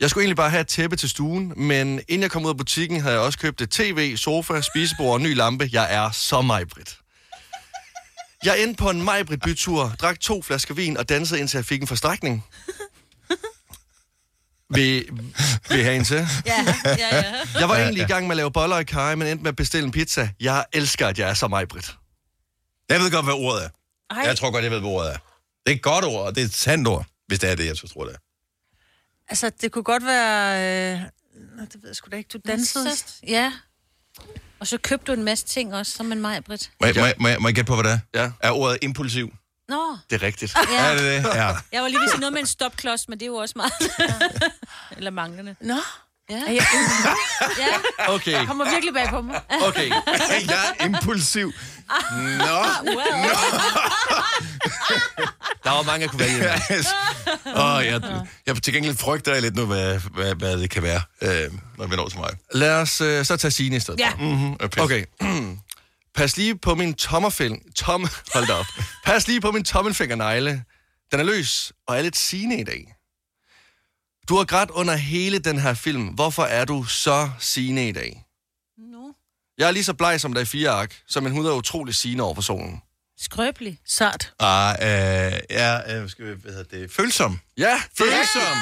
Jeg 0.00 0.10
skulle 0.10 0.22
egentlig 0.22 0.36
bare 0.36 0.50
have 0.50 0.60
et 0.60 0.66
tæppe 0.68 0.96
til 0.96 1.08
stuen, 1.08 1.52
men 1.56 2.00
inden 2.08 2.22
jeg 2.22 2.30
kom 2.30 2.44
ud 2.44 2.50
af 2.50 2.56
butikken, 2.56 3.00
havde 3.00 3.14
jeg 3.14 3.22
også 3.22 3.38
købt 3.38 3.60
et 3.60 3.70
tv, 3.70 4.16
sofa, 4.16 4.60
spisebord 4.60 5.10
og 5.10 5.16
en 5.16 5.22
ny 5.22 5.36
lampe. 5.36 5.68
Jeg 5.72 5.94
er 5.94 6.10
så 6.10 6.42
Majbrit. 6.42 6.96
Jeg 8.44 8.62
endte 8.62 8.78
på 8.78 8.90
en 8.90 9.02
Majbrit 9.02 9.40
bytur, 9.40 9.92
drak 10.00 10.20
to 10.20 10.42
flasker 10.42 10.74
vin 10.74 10.96
og 10.96 11.08
dansede, 11.08 11.40
indtil 11.40 11.58
jeg 11.58 11.64
fik 11.64 11.80
en 11.80 11.86
forstrækning. 11.86 12.44
Vil, 14.70 15.06
vil 15.68 15.82
have 15.84 15.96
en 15.96 16.04
til? 16.04 16.16
Ja, 16.46 16.66
ja, 16.84 17.16
ja. 17.16 17.34
Jeg 17.60 17.68
var 17.68 17.76
egentlig 17.76 18.02
i 18.02 18.06
gang 18.06 18.26
med 18.26 18.32
at 18.32 18.36
lave 18.36 18.52
boller 18.52 18.78
i 18.78 18.84
kaj, 18.84 19.14
men 19.14 19.28
endte 19.28 19.42
med 19.42 19.48
at 19.48 19.56
bestille 19.56 19.84
en 19.86 19.92
pizza. 19.92 20.30
Jeg 20.40 20.64
elsker, 20.72 21.06
at 21.08 21.18
jeg 21.18 21.30
er 21.30 21.34
så 21.34 21.48
Majbrit. 21.48 21.94
Jeg 22.88 23.00
ved 23.00 23.10
godt, 23.10 23.26
hvad 23.26 23.34
ordet 23.34 23.64
er. 23.64 23.68
Ej, 24.10 24.22
Jeg 24.26 24.36
tror 24.36 24.50
godt, 24.50 24.64
jeg 24.64 24.72
ved, 24.72 24.80
hvad 24.80 24.90
ordet 24.90 25.12
er. 25.12 25.18
Det 25.66 25.72
er 25.72 25.76
et 25.76 25.82
godt 25.82 26.04
ord, 26.04 26.26
og 26.26 26.34
det 26.34 26.40
er 26.40 26.44
et 26.44 26.54
sandt 26.54 26.88
ord, 26.88 27.06
hvis 27.26 27.38
det 27.38 27.50
er 27.50 27.54
det, 27.54 27.66
jeg 27.66 27.76
tror, 27.76 28.04
det 28.04 28.14
er. 28.14 28.18
altså, 29.28 29.50
det 29.60 29.72
kunne 29.72 29.84
godt 29.84 30.04
være... 30.06 30.94
Øh... 30.94 31.00
Nå, 31.56 31.62
det 31.62 31.74
ved 31.82 31.88
jeg 31.88 31.96
sgu 31.96 32.08
da 32.10 32.16
ikke. 32.16 32.28
Du 32.32 32.38
dansede. 32.46 32.88
Ja. 33.26 33.52
Og 34.60 34.66
så 34.66 34.78
købte 34.78 35.06
du 35.06 35.12
en 35.12 35.24
masse 35.24 35.46
ting 35.46 35.74
også, 35.74 35.92
som 35.92 36.12
en 36.12 36.20
mig, 36.20 36.44
Britt. 36.44 36.70
Må, 36.80 36.86
jeg, 36.86 36.94
må, 36.96 37.04
jeg, 37.04 37.14
må, 37.20 37.28
jeg, 37.28 37.36
må 37.40 37.48
jeg 37.48 37.54
gætte 37.54 37.68
på, 37.68 37.74
hvad 37.74 37.84
det 37.92 38.00
er? 38.14 38.22
Ja. 38.22 38.30
Er 38.40 38.50
ordet 38.50 38.78
impulsiv? 38.82 39.32
Nå, 39.68 39.96
Det 40.10 40.22
er 40.22 40.26
rigtigt. 40.26 40.54
Ja. 40.72 40.76
Er 40.86 40.92
det 40.94 41.02
det? 41.02 41.34
Ja. 41.34 41.46
jeg 41.72 41.82
var 41.82 41.88
lige 41.88 41.98
ved 41.98 42.04
at 42.06 42.10
sige 42.10 42.20
noget 42.20 42.32
med 42.32 42.40
en 42.40 42.46
stopklods, 42.46 43.08
men 43.08 43.18
det 43.20 43.24
er 43.26 43.30
jo 43.30 43.34
også 43.36 43.54
meget... 43.56 43.72
Eller 44.96 45.10
manglende. 45.10 45.56
Nå, 45.60 45.74
Ja. 46.30 46.34
er 46.46 46.52
jeg, 46.52 46.66
ja. 47.58 48.14
Okay, 48.14 48.32
jeg 48.32 48.46
kommer 48.46 48.70
virkelig 48.70 48.94
bag 48.94 49.08
på 49.08 49.20
mig. 49.20 49.40
okay. 49.62 49.90
jeg 50.48 50.74
er 50.78 50.84
impulsiv. 50.84 51.52
Nå. 52.12 52.58
Well. 52.84 53.30
Der 55.64 55.70
var 55.70 55.82
mange, 55.82 56.00
jeg 56.00 56.10
kunne 56.10 56.20
vælge. 56.20 56.36
imellem. 56.36 56.84
Åh, 57.56 57.86
jeg, 57.86 58.22
jeg 58.46 58.62
til 58.62 58.72
gengæld 58.74 58.96
frygter 58.96 59.32
jeg 59.32 59.42
lidt 59.42 59.56
nu, 59.56 59.66
hvad, 59.66 59.98
hvad, 60.14 60.34
hvad 60.34 60.58
det 60.58 60.70
kan 60.70 60.82
være, 60.82 61.00
øh, 61.22 61.50
når 61.78 61.86
vi 61.86 61.96
når 61.96 62.08
til 62.08 62.18
mig. 62.18 62.30
Lad 62.54 62.72
os 62.72 63.00
øh, 63.00 63.24
så 63.24 63.36
tage 63.36 63.50
Signe 63.50 63.76
i 63.76 63.80
stedet. 63.80 64.00
Ja. 64.00 64.10
Mm-hmm. 64.18 64.56
Okay. 64.78 65.04
Pas 66.16 66.36
lige 66.36 66.58
på 66.58 66.74
min 66.74 66.94
tommerfinger. 66.94 67.58
Tom, 67.76 68.08
hold 68.34 68.46
da 68.46 68.52
op. 68.52 68.66
Pas 69.04 69.28
lige 69.28 69.40
på 69.40 69.50
min 69.52 69.64
tommelfingernegle. 69.64 70.64
Den 71.12 71.20
er 71.20 71.24
løs, 71.24 71.72
og 71.86 71.98
er 71.98 72.02
lidt 72.02 72.16
Signe 72.16 72.60
i 72.60 72.64
dag. 72.64 72.94
Du 74.28 74.36
har 74.36 74.44
grædt 74.44 74.70
under 74.70 74.94
hele 74.96 75.38
den 75.38 75.58
her 75.58 75.74
film. 75.74 76.06
Hvorfor 76.06 76.42
er 76.44 76.64
du 76.64 76.84
så 76.84 77.30
Signe 77.38 77.88
i 77.88 77.92
dag? 77.92 78.24
Nu. 78.92 79.14
Jeg 79.58 79.66
er 79.68 79.70
lige 79.70 79.84
så 79.84 79.94
bleg 79.94 80.20
som 80.20 80.32
dig 80.32 80.42
i 80.42 80.44
fire 80.44 80.70
ark, 80.70 81.02
så 81.08 81.20
min 81.20 81.32
hud 81.32 81.46
er 81.46 81.52
utrolig 81.52 81.94
Signe 81.94 82.22
over 82.22 82.34
for 82.34 82.42
solen. 82.42 82.80
Skrøbelig. 83.20 83.78
Sart. 83.86 84.32
Ah, 84.40 84.74
øh, 84.80 85.38
ja, 85.50 85.96
øh, 85.96 86.10
skal 86.10 86.24
vi, 86.26 86.32
hvad 86.42 86.52
hedder 86.52 86.78
det? 86.78 86.90
Følsom. 86.92 87.38
Ja, 87.58 87.82
Følsom. 87.98 88.56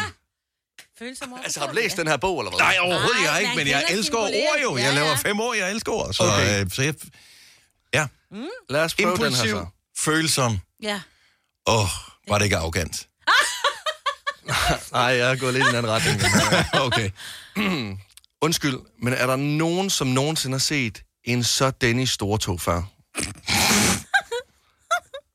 Følsom 0.99 1.32
over 1.32 1.42
Altså, 1.42 1.61
har 1.61 1.66
du 1.66 1.75
læst 1.75 1.96
den 1.96 2.06
her 2.06 2.16
bog, 2.16 2.40
eller 2.40 2.50
hvad? 2.50 2.58
Nej, 2.58 2.76
overhovedet 2.80 3.23
Nej, 3.23 3.32
jeg 3.32 3.40
ikke, 3.42 3.56
men 3.56 3.66
jeg 3.66 3.84
elsker 3.90 4.18
ord 4.18 4.58
jo. 4.62 4.76
Jeg 4.76 4.84
Ja, 4.84 4.94
laver 4.94 5.08
ja. 5.08 5.14
fem 5.14 5.40
år, 5.40 5.54
jeg 5.54 5.70
elsker 5.70 5.92
ord. 5.92 6.12
Så, 6.12 6.23
Okay. 6.23 6.64
øh, 6.64 6.70
så 6.70 6.82
jeg, 6.82 6.94
ja, 8.34 8.46
Lad 8.68 8.84
os 8.84 8.94
prøve 8.94 9.10
den 9.10 9.18
her 9.18 9.26
impulsiv, 9.26 9.56
så. 9.56 9.66
følsom. 9.98 10.58
Ja. 10.82 11.00
Åh, 11.66 11.80
oh, 11.82 11.88
var 12.28 12.38
det 12.38 12.44
ikke 12.44 12.56
arrogant? 12.56 13.08
Nej, 14.92 15.02
jeg 15.02 15.30
er 15.32 15.36
gået 15.36 15.54
lidt 15.54 15.66
i 15.66 15.68
en 15.68 15.74
anden 15.74 15.92
retning. 15.92 16.20
okay. 16.86 17.10
Undskyld, 18.46 18.78
men 19.02 19.12
er 19.12 19.26
der 19.26 19.36
nogen, 19.36 19.90
som 19.90 20.06
nogensinde 20.06 20.54
har 20.54 20.58
set 20.58 21.02
en 21.24 21.44
så 21.44 21.70
Dennis 21.70 22.10
stortog 22.10 22.60
før? 22.60 22.82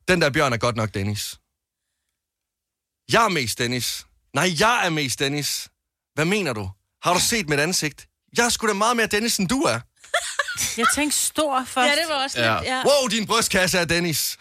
Den 0.08 0.22
der 0.22 0.30
bjørn 0.30 0.54
er 0.54 0.58
godt 0.58 0.76
nok 0.76 0.94
Dennis. 0.94 1.40
Jeg 3.12 3.26
er 3.26 3.30
mest 3.30 3.58
Dennis. 3.60 4.06
Nej, 4.34 4.50
jeg 4.60 4.86
er 4.86 4.90
mest 4.90 5.20
Dennis. 5.20 5.70
Hvad 6.14 6.26
mener 6.26 6.54
du? 6.54 6.70
Har 7.04 7.14
du 7.14 7.20
set 7.20 7.50
mit 7.50 7.60
ansigt? 7.60 8.08
Jeg 8.38 8.46
er 8.46 8.50
sgu 8.50 8.68
da 8.68 8.74
meget 8.74 8.98
mere 8.98 9.08
Dennis, 9.08 9.38
end 9.38 9.50
du 9.50 9.62
er. 9.62 9.80
Jeg 10.78 10.86
tænkte 10.96 11.18
stor 11.18 11.64
først. 11.68 11.90
Ja, 11.90 11.96
det 11.96 12.04
var 12.10 12.24
også 12.24 12.40
Ja. 12.40 12.60
lidt... 12.60 12.68
Ja. 12.70 12.84
Wow, 12.86 13.08
din 13.08 13.28
brystkasse 13.28 13.78
er 13.78 13.86
Dennis. 13.86 14.38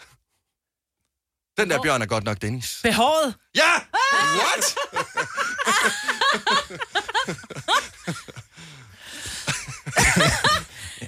Den 1.57 1.69
der 1.69 1.81
bjørn 1.81 2.01
er 2.01 2.05
godt 2.05 2.23
nok 2.23 2.41
Dennis. 2.41 2.79
Behåret. 2.83 3.35
Ja! 3.55 3.71
What? 4.39 4.75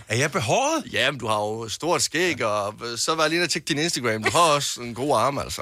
Er 0.07 0.15
jeg 0.15 0.31
behåret? 0.31 0.83
Jamen, 0.93 1.19
du 1.19 1.27
har 1.27 1.35
jo 1.37 1.69
stort 1.69 2.01
skæg, 2.01 2.43
og 2.45 2.75
så 2.97 3.15
var 3.15 3.23
jeg 3.23 3.29
lige 3.29 3.43
og 3.43 3.49
tjekke 3.49 3.67
din 3.67 3.77
Instagram. 3.77 4.23
Du 4.23 4.31
har 4.31 4.39
også 4.39 4.81
en 4.81 4.93
god 4.95 5.17
arm, 5.17 5.37
altså. 5.37 5.61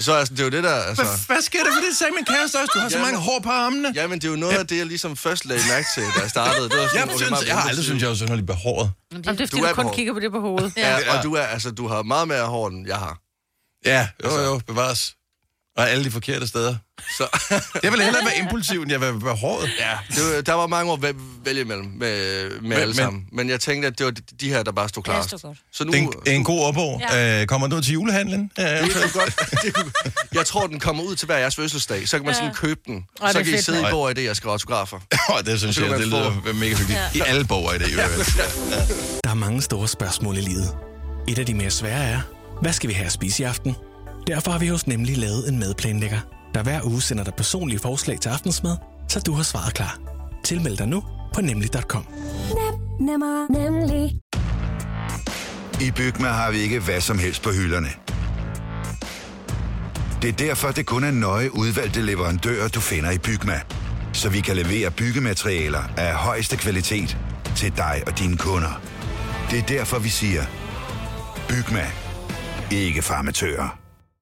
Så 0.00 0.12
altså, 0.12 0.34
det 0.34 0.40
er 0.40 0.44
jo 0.44 0.50
det 0.50 0.64
der, 0.64 0.74
altså... 0.74 1.02
Hvad, 1.04 1.26
hvad 1.26 1.42
sker 1.42 1.62
der 1.64 1.72
for 1.72 1.80
det, 1.88 1.96
sagde 1.96 2.12
min 2.16 2.24
kæreste 2.24 2.56
også? 2.56 2.70
Du 2.74 2.78
har 2.78 2.88
så 2.88 2.98
Jamen- 2.98 3.06
mange 3.12 3.20
hår 3.26 3.38
på 3.40 3.50
armene. 3.50 3.92
Jamen, 3.94 4.18
det 4.20 4.26
er 4.26 4.30
jo 4.30 4.36
noget 4.36 4.58
af 4.58 4.66
det, 4.66 4.76
jeg 4.78 4.86
ligesom 4.86 5.16
først 5.16 5.44
lagde 5.44 5.62
mærke 5.68 5.86
til, 5.94 6.02
da 6.16 6.20
jeg 6.20 6.30
startede. 6.30 6.68
Det 6.68 6.78
var 6.78 6.86
sådan, 6.86 6.96
Jeg, 6.96 7.04
okay, 7.04 7.16
synes, 7.16 7.30
meget 7.30 7.46
jeg 7.48 7.56
har 7.60 7.68
aldrig 7.68 7.84
synes 7.84 8.02
jeg 8.02 8.08
var 8.08 8.14
sådan 8.16 8.36
lidt 8.36 8.46
behåret. 8.46 8.90
Jamen, 9.12 9.24
det 9.24 9.30
er 9.30 9.32
fordi, 9.46 9.46
Du 9.50 9.56
du, 9.56 9.62
kun 9.62 9.74
behåret. 9.74 9.96
kigger 9.96 10.12
på 10.12 10.20
det 10.20 10.30
på 10.32 10.40
hovedet. 10.40 10.72
Ja, 10.76 11.16
og 11.18 11.24
du 11.24 11.34
er, 11.34 11.42
altså, 11.42 11.70
du 11.70 11.88
har 11.88 12.02
meget 12.02 12.28
mere 12.28 12.44
hår, 12.46 12.68
end 12.68 12.86
jeg 12.86 12.96
har. 12.96 13.18
Ja, 13.86 14.08
jo, 14.24 14.40
jo, 14.40 14.60
bevares. 14.66 15.14
Og 15.76 15.90
alle 15.90 16.04
de 16.04 16.10
forkerte 16.10 16.46
steder. 16.46 16.76
Så, 17.18 17.26
Jeg 17.82 17.92
vil 17.92 18.02
hellere 18.02 18.24
være 18.24 18.38
impulsiv, 18.38 18.82
end 18.82 18.90
jeg 18.90 19.00
vil 19.00 19.08
være 19.08 19.20
behåret. 19.20 19.70
ja, 19.80 19.98
det 20.16 20.34
var, 20.34 20.40
der 20.42 20.52
var 20.52 20.66
mange 20.66 20.92
år 20.92 21.06
at 21.06 21.14
vælge 21.44 21.60
imellem 21.60 21.86
med, 21.86 22.50
med 22.50 22.60
Men- 22.60 22.72
alle 22.72 22.86
men- 22.86 22.94
sammen. 22.94 23.24
Men 23.32 23.48
jeg 23.50 23.60
tænkte, 23.60 23.86
at 23.88 23.98
det 23.98 24.06
var 24.06 24.12
de- 24.40 24.48
her, 24.48 24.62
der 24.62 24.72
bare 24.72 24.88
stod 24.88 25.02
Ja, 25.06 25.12
klar. 25.12 25.20
det 25.20 25.28
stod 25.30 25.40
godt. 25.40 25.58
Så 25.72 25.84
nu... 25.84 25.92
Det 25.92 25.98
er 25.98 26.02
en, 26.02 26.12
er 26.26 26.30
en 26.32 26.44
god 26.44 26.64
opbog. 26.64 27.02
Ja. 27.12 27.40
Øh, 27.40 27.46
kommer 27.46 27.66
du 27.66 27.80
til 27.80 27.92
julehandlen? 27.92 28.50
Øh, 28.58 28.64
Det 28.64 28.80
kunne 28.92 29.10
godt. 29.14 29.38
Det 29.62 29.74
kunne, 29.74 29.92
jeg 30.34 30.46
tror, 30.46 30.66
den 30.66 30.80
kommer 30.80 31.02
ud 31.02 31.16
til 31.16 31.26
hver 31.26 31.36
jeres 31.38 31.56
fødselsdag. 31.56 32.08
Så 32.08 32.18
kan 32.18 32.26
man 32.26 32.34
sådan 32.34 32.54
købe 32.54 32.80
den. 32.86 33.04
Ej, 33.22 33.32
så 33.32 33.38
er 33.38 33.42
kan 33.42 33.54
I 33.54 33.62
sidde 33.62 33.80
i 33.80 33.84
bog 33.90 34.08
af 34.08 34.14
det, 34.14 34.24
jeg 34.24 34.36
skriver 34.36 34.52
autografer. 34.52 34.96
Åh, 35.34 35.44
det 35.44 35.58
synes 35.60 35.76
jeg, 35.78 35.84
det 35.90 35.98
man 35.98 36.10
få- 36.10 36.16
lyder 36.16 36.52
mega 36.54 36.74
hyggeligt. 36.74 37.00
I 37.14 37.20
alle 37.26 37.44
borger 37.44 37.72
i 37.72 37.78
det, 37.78 37.92
jo. 37.92 37.98
Der 39.24 39.30
er 39.30 39.34
mange 39.34 39.62
store 39.62 39.88
spørgsmål 39.88 40.36
i 40.36 40.40
livet. 40.40 40.76
Et 41.28 41.38
af 41.38 41.46
de 41.46 41.54
mere 41.54 41.70
svære 41.70 42.04
er, 42.04 42.20
hvad 42.62 42.72
skal 42.72 42.88
vi 42.88 42.94
have 42.94 43.06
at 43.06 43.12
spise 43.12 43.42
i 43.42 43.46
aften? 43.46 43.76
Derfor 44.26 44.50
har 44.50 44.58
vi 44.58 44.68
hos 44.68 44.86
Nemlig 44.86 45.16
lavet 45.16 45.48
en 45.48 45.58
madplanlægger, 45.58 46.20
der 46.54 46.62
hver 46.62 46.80
uge 46.84 47.02
sender 47.02 47.24
dig 47.24 47.34
personlige 47.34 47.78
forslag 47.78 48.20
til 48.20 48.28
aftensmad, 48.28 48.76
så 49.08 49.20
du 49.20 49.32
har 49.32 49.42
svaret 49.42 49.74
klar. 49.74 49.98
Tilmeld 50.44 50.76
dig 50.76 50.88
nu 50.88 51.02
på 51.34 51.40
nemlig.com. 51.40 52.06
Nemmer, 53.00 53.52
nemlig. 53.52 54.20
I 55.80 55.90
Bygma 55.90 56.28
har 56.28 56.50
vi 56.50 56.58
ikke 56.58 56.80
hvad 56.80 57.00
som 57.00 57.18
helst 57.18 57.42
på 57.42 57.50
hylderne. 57.50 57.88
Det 60.22 60.28
er 60.28 60.46
derfor, 60.46 60.70
det 60.70 60.86
kun 60.86 61.04
er 61.04 61.10
nøje 61.10 61.54
udvalgte 61.54 62.02
leverandører, 62.02 62.68
du 62.68 62.80
finder 62.80 63.10
i 63.10 63.18
Bygma. 63.18 63.60
Så 64.12 64.28
vi 64.28 64.40
kan 64.40 64.56
levere 64.56 64.90
byggematerialer 64.90 65.82
af 65.96 66.14
højeste 66.14 66.56
kvalitet 66.56 67.18
til 67.56 67.76
dig 67.76 68.02
og 68.06 68.18
dine 68.18 68.36
kunder. 68.36 68.80
Det 69.50 69.58
er 69.58 69.66
derfor, 69.66 69.98
vi 69.98 70.08
siger, 70.08 70.42
Bygma. 71.48 71.86
Ikke 72.70 73.02
farmatører. 73.02 73.85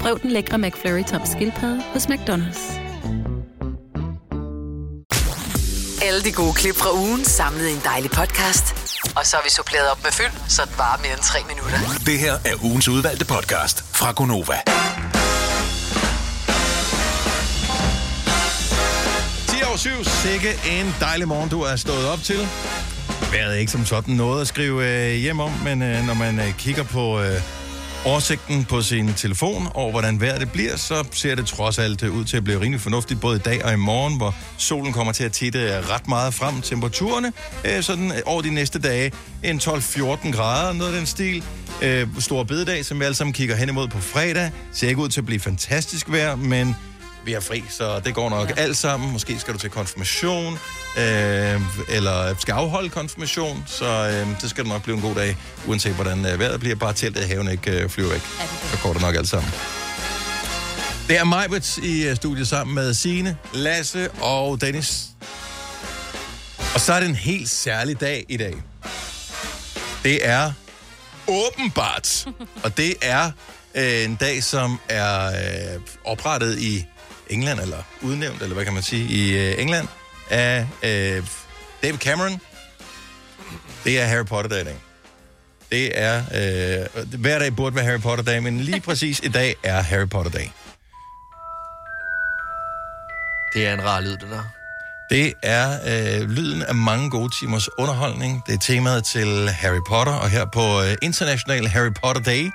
Prøv 0.00 0.20
den 0.22 0.30
lækre 0.30 0.58
McFlurry 0.58 1.04
tom 1.04 1.20
skildpadde 1.26 1.82
hos 1.92 2.06
McDonald's. 2.06 2.62
Alle 6.02 6.22
de 6.24 6.32
gode 6.32 6.54
klip 6.54 6.76
fra 6.76 6.94
ugen 6.94 7.24
samlet 7.24 7.68
i 7.68 7.72
en 7.72 7.80
dejlig 7.84 8.10
podcast. 8.10 8.64
Og 9.16 9.26
så 9.26 9.36
har 9.36 9.42
vi 9.44 9.50
suppleret 9.50 9.90
op 9.90 10.02
med 10.02 10.12
fyld, 10.12 10.48
så 10.48 10.62
det 10.64 10.78
varer 10.78 10.98
mere 11.02 11.12
end 11.12 11.20
tre 11.22 11.38
minutter. 11.48 11.78
Det 12.06 12.18
her 12.18 12.32
er 12.32 12.64
ugens 12.64 12.88
udvalgte 12.88 13.24
podcast 13.24 13.84
fra 13.94 14.12
Gonova. 14.12 14.58
10 19.48 19.62
over 19.68 19.76
7. 19.76 19.90
Sikke 20.04 20.48
en 20.80 20.94
dejlig 21.00 21.28
morgen, 21.28 21.48
du 21.50 21.60
er 21.62 21.76
stået 21.76 22.06
op 22.08 22.22
til. 22.22 22.48
Vejret 23.32 23.54
er 23.54 23.58
ikke 23.58 23.72
som 23.72 23.86
sådan 23.86 24.14
noget 24.14 24.40
at 24.40 24.48
skrive 24.48 24.86
øh, 24.86 25.14
hjem 25.14 25.40
om, 25.40 25.50
men 25.64 25.82
øh, 25.82 26.06
når 26.06 26.14
man 26.14 26.38
øh, 26.38 26.54
kigger 26.58 26.82
på 26.82 27.20
øh, 27.20 27.40
oversigten 28.06 28.64
på 28.64 28.82
sin 28.82 29.14
telefon 29.14 29.68
over, 29.74 29.90
hvordan 29.90 30.20
vejret 30.20 30.40
det 30.40 30.52
bliver, 30.52 30.76
så 30.76 31.04
ser 31.12 31.34
det 31.34 31.46
trods 31.46 31.78
alt 31.78 32.02
ud 32.02 32.24
til 32.24 32.36
at 32.36 32.44
blive 32.44 32.60
rimelig 32.60 32.80
fornuftigt, 32.80 33.20
både 33.20 33.36
i 33.36 33.38
dag 33.38 33.64
og 33.64 33.72
i 33.72 33.76
morgen, 33.76 34.16
hvor 34.16 34.34
solen 34.58 34.92
kommer 34.92 35.12
til 35.12 35.24
at 35.24 35.32
titte 35.32 35.80
ret 35.80 36.08
meget 36.08 36.34
frem. 36.34 36.60
Temperaturerne 36.60 37.32
øh, 37.64 37.82
sådan 37.82 38.10
øh, 38.12 38.18
over 38.26 38.42
de 38.42 38.54
næste 38.54 38.78
dage 38.78 39.12
en 39.44 39.58
12-14 39.58 40.32
grader, 40.32 40.72
noget 40.72 40.92
af 40.92 40.96
den 40.98 41.06
stil. 41.06 41.44
Øh, 41.82 42.08
Stor 42.18 42.42
bededag, 42.42 42.84
som 42.84 43.00
vi 43.00 43.04
alle 43.04 43.14
sammen 43.14 43.32
kigger 43.32 43.56
hen 43.56 43.68
imod 43.68 43.88
på 43.88 43.98
fredag, 43.98 44.50
ser 44.72 44.88
ikke 44.88 45.00
ud 45.00 45.08
til 45.08 45.20
at 45.20 45.26
blive 45.26 45.40
fantastisk 45.40 46.10
vejr, 46.10 46.36
men 46.36 46.76
vi 47.24 47.32
er 47.32 47.40
fri, 47.40 47.64
så 47.70 48.00
det 48.00 48.14
går 48.14 48.30
nok 48.30 48.48
ja. 48.48 48.54
alt 48.62 48.76
sammen. 48.76 49.12
Måske 49.12 49.38
skal 49.38 49.54
du 49.54 49.58
til 49.58 49.70
konfirmation, 49.70 50.52
øh, 50.98 51.60
eller 51.88 52.34
skal 52.38 52.52
afholde 52.52 52.88
konfirmation, 52.88 53.64
så 53.66 53.86
øh, 53.86 54.40
det 54.40 54.50
skal 54.50 54.66
nok 54.66 54.82
blive 54.82 54.96
en 54.96 55.02
god 55.02 55.14
dag, 55.14 55.36
uanset 55.66 55.94
hvordan 55.94 56.26
øh, 56.26 56.38
vejret 56.38 56.60
bliver. 56.60 56.76
Bare 56.76 56.92
teltet 56.92 57.24
i 57.24 57.28
haven 57.28 57.48
ikke 57.50 57.70
øh, 57.70 57.88
flyver 57.88 58.10
væk. 58.10 58.22
Så 58.72 58.78
går 58.82 58.92
det 58.92 59.02
nok 59.02 59.14
alt 59.14 59.28
sammen. 59.28 59.52
Det 61.08 61.18
er 61.18 61.24
Majbert 61.24 61.76
i 61.76 62.08
øh, 62.08 62.16
studiet 62.16 62.48
sammen 62.48 62.74
med 62.74 62.94
Sine, 62.94 63.36
Lasse 63.54 64.10
og 64.10 64.60
Dennis. 64.60 65.06
Og 66.74 66.80
så 66.80 66.92
er 66.92 67.00
det 67.00 67.08
en 67.08 67.14
helt 67.14 67.50
særlig 67.50 68.00
dag 68.00 68.24
i 68.28 68.36
dag. 68.36 68.54
Det 70.04 70.26
er 70.26 70.52
åbenbart. 71.28 72.26
Og 72.64 72.76
det 72.76 72.94
er 73.02 73.30
øh, 73.74 74.04
en 74.04 74.14
dag, 74.14 74.42
som 74.42 74.78
er 74.88 75.26
øh, 75.26 75.80
oprettet 76.04 76.58
i 76.58 76.86
England, 77.30 77.60
eller 77.60 77.82
udnævnt, 78.02 78.42
eller 78.42 78.54
hvad 78.54 78.64
kan 78.64 78.74
man 78.74 78.82
sige, 78.82 79.04
i 79.08 79.50
øh, 79.50 79.62
England, 79.62 79.88
af 80.30 80.66
øh, 80.82 81.24
David 81.82 81.98
Cameron. 81.98 82.40
Det 83.84 84.00
er 84.00 84.04
Harry 84.04 84.24
Potter-dag 84.24 84.60
i 84.60 84.64
dag. 84.64 84.76
Det 85.72 85.98
er, 85.98 86.16
øh, 86.18 87.20
hver 87.20 87.38
dag 87.38 87.56
burde 87.56 87.76
være 87.76 87.84
Harry 87.84 88.00
Potter-dag, 88.00 88.42
men 88.42 88.60
lige 88.60 88.80
præcis 88.80 89.20
i 89.22 89.28
dag 89.28 89.54
er 89.62 89.82
Harry 89.82 90.08
Potter-dag. 90.08 90.52
Det 93.54 93.66
er 93.66 93.74
en 93.74 93.84
rar 93.84 94.00
lyd, 94.00 94.10
det 94.10 94.30
der. 94.30 94.42
Det 95.10 95.32
er 95.42 95.78
øh, 95.86 96.30
lyden 96.30 96.62
af 96.62 96.74
mange 96.74 97.10
gode 97.10 97.30
timers 97.40 97.68
underholdning. 97.78 98.42
Det 98.46 98.54
er 98.54 98.58
temaet 98.58 99.04
til 99.04 99.48
Harry 99.48 99.80
Potter, 99.88 100.12
og 100.12 100.30
her 100.30 100.44
på 100.44 100.82
øh, 100.82 100.96
International 101.02 101.66
Harry 101.66 101.92
Potter 102.02 102.22
Day, 102.22 102.50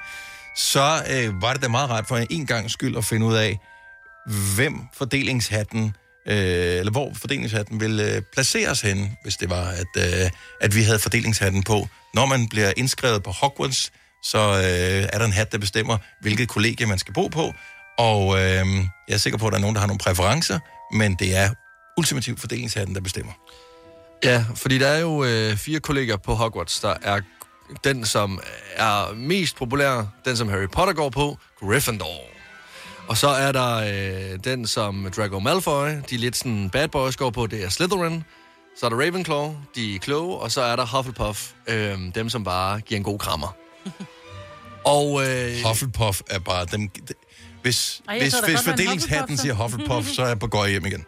så 0.55 1.03
øh, 1.09 1.41
var 1.41 1.53
det 1.53 1.61
da 1.61 1.67
meget 1.67 1.89
rart 1.89 2.07
for 2.07 2.17
en 2.29 2.45
gang 2.45 2.71
skyld 2.71 2.97
at 2.97 3.05
finde 3.05 3.25
ud 3.25 3.35
af, 3.35 3.59
hvem 4.55 4.79
fordelingshatten, 4.93 5.95
øh, 6.27 6.35
eller 6.79 6.91
hvor 6.91 7.11
fordelingshatten 7.15 7.79
ville 7.79 8.15
øh, 8.15 8.21
placeres 8.33 8.81
hen, 8.81 9.17
hvis 9.23 9.35
det 9.37 9.49
var, 9.49 9.67
at, 9.67 10.23
øh, 10.23 10.29
at 10.61 10.75
vi 10.75 10.81
havde 10.83 10.99
fordelingshatten 10.99 11.63
på. 11.63 11.87
Når 12.13 12.25
man 12.25 12.49
bliver 12.49 12.73
indskrevet 12.77 13.23
på 13.23 13.31
Hogwarts, 13.31 13.91
så 14.23 14.39
øh, 14.39 15.09
er 15.13 15.17
der 15.17 15.25
en 15.25 15.31
hat, 15.31 15.51
der 15.51 15.57
bestemmer, 15.57 15.97
hvilket 16.21 16.49
kollegie 16.49 16.85
man 16.85 16.97
skal 16.97 17.13
bo 17.13 17.27
på, 17.27 17.53
og 17.97 18.35
øh, 18.35 18.65
jeg 19.07 19.13
er 19.13 19.17
sikker 19.17 19.39
på, 19.39 19.47
at 19.47 19.51
der 19.51 19.57
er 19.57 19.61
nogen, 19.61 19.75
der 19.75 19.79
har 19.79 19.87
nogle 19.87 19.99
præferencer, 19.99 20.59
men 20.93 21.15
det 21.15 21.35
er 21.35 21.49
ultimativt 21.97 22.39
fordelingshatten, 22.39 22.95
der 22.95 23.01
bestemmer. 23.01 23.33
Ja, 24.23 24.45
fordi 24.55 24.77
der 24.77 24.87
er 24.87 24.99
jo 24.99 25.23
øh, 25.23 25.57
fire 25.57 25.79
kolleger 25.79 26.17
på 26.17 26.33
Hogwarts, 26.33 26.79
der 26.79 26.93
er 27.01 27.21
den, 27.83 28.05
som 28.05 28.39
er 28.75 29.13
mest 29.13 29.55
populær, 29.55 30.07
den, 30.25 30.37
som 30.37 30.49
Harry 30.49 30.67
Potter 30.71 30.93
går 30.93 31.09
på, 31.09 31.37
Gryffindor. 31.59 32.34
Og 33.07 33.17
så 33.17 33.27
er 33.27 33.51
der 33.51 33.75
øh, 33.75 34.39
den, 34.43 34.67
som 34.67 35.11
Draco 35.15 35.39
Malfoy, 35.39 35.89
de 36.09 36.17
lidt 36.17 36.37
sådan 36.37 36.69
bad 36.69 36.87
boys, 36.87 37.15
går 37.15 37.29
på, 37.29 37.47
det 37.47 37.63
er 37.63 37.69
Slytherin. 37.69 38.23
Så 38.77 38.85
er 38.85 38.89
der 38.89 38.97
Ravenclaw, 38.97 39.55
de 39.75 39.95
er 39.95 39.99
kloge, 39.99 40.37
og 40.37 40.51
så 40.51 40.61
er 40.61 40.75
der 40.75 40.85
Hufflepuff, 40.85 41.51
øh, 41.67 41.97
dem, 42.15 42.29
som 42.29 42.43
bare 42.43 42.81
giver 42.81 42.97
en 42.97 43.03
god 43.03 43.19
krammer. 43.19 43.55
og... 44.95 45.27
Øh, 45.27 45.55
Hufflepuff 45.67 46.21
er 46.29 46.39
bare 46.39 46.65
dem... 46.65 46.89
Hvis, 47.61 48.01
Ej, 48.07 48.19
hvis, 48.19 48.39
hvis 48.39 48.61
fordelingshatten 48.61 49.37
siger 49.37 49.53
Hufflepuff, 49.53 50.07
så 50.07 50.23
er 50.23 50.27
jeg 50.27 50.39
på 50.39 50.47
går 50.47 50.67
hjem 50.67 50.85
igen. 50.85 51.05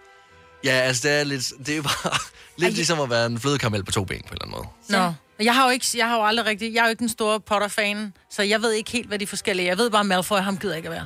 Ja, 0.64 0.72
altså 0.72 1.08
det 1.08 1.20
er 1.20 1.24
lidt, 1.24 1.52
det 1.66 1.78
er 1.78 1.82
bare 1.82 2.20
lidt 2.62 2.74
ligesom 2.74 3.00
at 3.00 3.10
være 3.10 3.26
en 3.26 3.40
flødekaramel 3.40 3.84
på 3.84 3.92
to 3.92 4.04
ben 4.04 4.22
på 4.28 4.34
en 4.34 4.42
eller 4.42 4.46
anden 4.46 4.58
måde. 4.90 5.02
Nå. 5.02 5.14
Jeg 5.46 5.56
har 5.56 5.66
jo 5.66 5.72
ikke, 5.72 5.86
jeg 5.96 6.08
har 6.08 6.18
jo 6.18 6.26
aldrig 6.26 6.46
rigtig, 6.46 6.74
jeg 6.74 6.80
er 6.80 6.84
jo 6.84 6.90
ikke 6.90 7.00
den 7.00 7.10
store 7.10 7.40
Potter-fan, 7.40 8.14
så 8.30 8.44
jeg 8.44 8.62
ved 8.62 8.72
ikke 8.72 8.92
helt, 8.92 9.08
hvad 9.08 9.20
de 9.20 9.28
forskellige 9.28 9.66
er. 9.66 9.72
Jeg 9.72 9.78
ved 9.78 9.90
bare, 9.90 10.04
Malfoy, 10.04 10.38
ham 10.38 10.58
gider 10.58 10.76
ikke 10.76 10.88
at 10.88 10.94
være. 10.94 11.06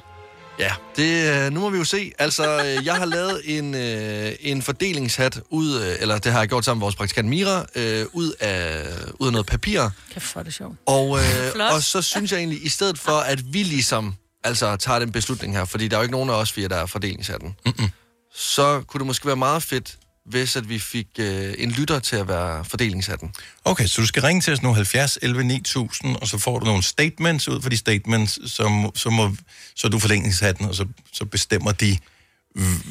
Ja, 0.61 0.73
det, 0.95 1.45
øh, 1.45 1.51
nu 1.51 1.59
må 1.59 1.69
vi 1.69 1.77
jo 1.77 1.83
se. 1.83 2.11
Altså, 2.19 2.63
øh, 2.65 2.85
jeg 2.85 2.95
har 2.95 3.05
lavet 3.05 3.41
en, 3.57 3.75
øh, 3.75 4.31
en 4.39 4.61
fordelingshat 4.61 5.39
ud, 5.49 5.81
øh, 5.81 5.95
eller 5.99 6.17
det 6.17 6.31
har 6.31 6.39
jeg 6.39 6.49
gjort 6.49 6.65
sammen 6.65 6.79
med 6.79 6.85
vores 6.85 6.95
praktikant 6.95 7.27
Mira, 7.27 7.65
øh, 7.75 8.05
ud, 8.13 8.33
af, 8.39 8.83
ud 9.19 9.27
af 9.27 9.31
noget 9.31 9.47
papir. 9.47 9.89
Kæft, 10.13 10.35
er 10.35 10.43
det 10.43 10.53
sjovt. 10.53 10.75
Og, 10.85 11.17
øh, 11.17 11.69
og 11.73 11.83
så 11.83 12.01
synes 12.01 12.31
jeg 12.31 12.37
egentlig, 12.37 12.65
i 12.65 12.69
stedet 12.69 12.99
for, 12.99 13.11
at 13.19 13.53
vi 13.53 13.63
ligesom 13.63 14.15
altså, 14.43 14.75
tager 14.75 14.99
den 14.99 15.11
beslutning 15.11 15.55
her, 15.57 15.65
fordi 15.65 15.87
der 15.87 15.95
er 15.95 15.99
jo 15.99 16.03
ikke 16.03 16.11
nogen 16.11 16.29
af 16.29 16.33
os 16.33 16.51
fire, 16.51 16.67
der 16.67 16.75
er 16.75 16.85
fordelingshatten, 16.85 17.55
Mm-mm. 17.65 17.89
så 18.33 18.81
kunne 18.87 18.99
det 18.99 19.07
måske 19.07 19.25
være 19.25 19.35
meget 19.35 19.63
fedt, 19.63 19.97
hvis 20.25 20.55
at 20.55 20.69
vi 20.69 20.79
fik 20.79 21.07
øh, 21.19 21.53
en 21.57 21.71
lytter 21.71 21.99
til 21.99 22.15
at 22.15 22.27
være 22.27 22.65
fordelingshatten. 22.65 23.33
Okay, 23.65 23.85
så 23.85 24.01
du 24.01 24.07
skal 24.07 24.21
ringe 24.21 24.41
til 24.41 24.53
os 24.53 24.61
nu 24.61 24.73
70 24.73 25.17
11 25.21 25.43
9000, 25.43 26.15
og 26.15 26.27
så 26.27 26.37
får 26.37 26.59
du 26.59 26.65
nogle 26.65 26.83
statements 26.83 27.47
ud 27.47 27.61
for 27.61 27.69
de 27.69 27.77
statements, 27.77 28.39
må, 28.59 28.91
så, 28.95 29.09
må, 29.09 29.35
så 29.75 29.87
er 29.87 29.91
du 29.91 29.99
fordelingshatten, 29.99 30.65
og 30.65 30.75
så, 30.75 30.85
så 31.13 31.25
bestemmer 31.25 31.71
de, 31.71 31.97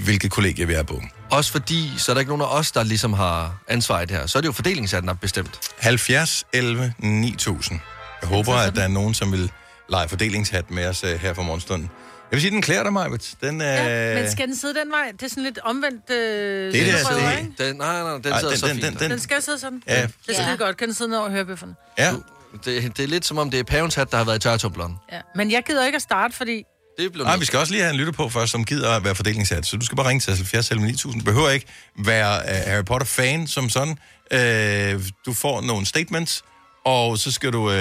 hvilket 0.05 0.31
kollegie 0.31 0.67
vi 0.67 0.75
er 0.75 0.83
på. 0.83 1.03
Også 1.31 1.53
fordi, 1.53 1.93
så 1.97 2.13
er 2.13 2.15
der 2.15 2.21
ikke 2.21 2.31
nogen 2.31 2.43
af 2.43 2.59
os, 2.59 2.73
der 2.73 2.83
ligesom 2.83 3.13
har 3.13 3.63
ansvar 3.69 4.01
i 4.01 4.07
det 4.07 4.17
her. 4.17 4.27
Så 4.27 4.39
er 4.39 4.41
det 4.41 4.47
jo 4.47 4.53
fordelingshatten, 4.53 5.09
der 5.09 5.15
er 5.15 5.19
bestemt. 5.19 5.61
70 5.79 6.45
11 6.53 6.95
9000. 6.99 7.81
Jeg 8.21 8.29
håber, 8.29 8.55
at 8.55 8.75
der 8.75 8.83
er 8.83 8.89
nogen, 8.89 9.15
som 9.15 9.33
vil 9.33 9.51
lege 9.89 10.09
fordelingshat 10.09 10.71
med 10.71 10.87
os 10.87 11.05
uh, 11.05 11.11
her 11.11 11.35
for 11.35 11.43
morgenstunden. 11.43 11.91
Jeg 12.31 12.37
vil 12.37 12.41
sige, 12.41 12.51
den 12.51 12.63
klæder 12.63 12.83
dig, 12.83 12.93
Majbet. 12.93 13.35
Den. 13.43 13.61
Ja, 13.61 14.15
men 14.23 14.31
skal 14.31 14.47
den 14.47 14.57
sidde 14.57 14.75
den 14.75 14.91
vej? 14.91 15.13
Det 15.13 15.23
er 15.23 15.29
sådan 15.29 15.43
lidt 15.43 15.59
omvendt... 15.65 16.11
Øh, 16.11 16.17
Det 16.17 16.67
er 16.67 16.71
det, 16.85 16.93
altså, 16.93 17.15
det- 17.15 17.39
ikke? 17.39 17.69
Den, 17.69 17.77
nej, 17.77 18.03
nej, 18.03 18.13
den 18.13 18.27
Ej, 18.33 18.39
sidder 18.39 18.51
den- 18.53 18.59
så 18.61 18.67
den- 18.67 18.75
fint. 18.75 18.85
den- 18.87 18.93
der. 18.95 18.99
den- 19.01 19.11
Den 19.11 19.21
skal 19.21 19.43
sidde 19.43 19.59
sådan. 19.59 19.83
Ja. 19.87 20.03
Det 20.27 20.39
er 20.39 20.43
skide 20.43 20.57
godt. 20.59 20.77
Kan 20.77 20.87
den 20.89 20.95
sidde 20.95 21.11
ned 21.11 21.19
over 21.19 21.31
hørebøfferne? 21.31 21.75
Ja. 21.99 22.13
Det, 22.65 22.97
det 22.97 23.03
er 23.03 23.07
lidt 23.09 23.27
som 23.27 23.39
om, 23.39 23.51
det 23.51 23.61
er 23.61 23.65
pavens 23.65 23.95
hat, 23.95 24.11
der 24.11 24.17
har 24.17 24.25
været 24.25 24.37
i 24.37 24.41
tørretumbleren. 24.41 24.95
Ja. 25.13 25.21
Men 25.35 25.51
jeg 25.51 25.63
gider 25.67 25.87
ikke 25.87 25.97
at 25.97 26.03
starte, 26.03 26.37
fordi... 26.37 26.63
Det 26.99 27.13
blev 27.13 27.25
Nej, 27.25 27.37
vi 27.37 27.45
skal 27.45 27.59
også 27.59 27.73
lige 27.73 27.83
have 27.83 27.91
en 27.93 27.97
lytter 27.97 28.13
på 28.13 28.29
først, 28.29 28.53
som 28.53 28.65
gider 28.65 28.91
at 28.97 29.05
være 29.05 29.15
fordelingshat. 29.15 29.67
Så 29.67 29.77
du 29.77 29.85
skal 29.87 29.97
bare 29.97 30.09
ringe 30.09 30.21
til 30.21 30.33
70 30.35 30.71
11 30.71 30.87
9000. 30.87 31.21
Du 31.21 31.25
behøver 31.25 31.51
ikke 31.51 31.67
være 31.99 32.37
uh, 32.45 32.71
Harry 32.73 32.85
Potter-fan 32.85 33.47
som 33.47 33.69
sådan. 33.71 33.99
Uh, 34.35 35.03
du 35.27 35.33
får 35.35 35.61
nogle 35.61 35.87
statements, 35.87 36.43
og 36.85 37.19
så 37.19 37.33
skal 37.33 37.53
du, 37.53 37.67
uh, 37.69 37.75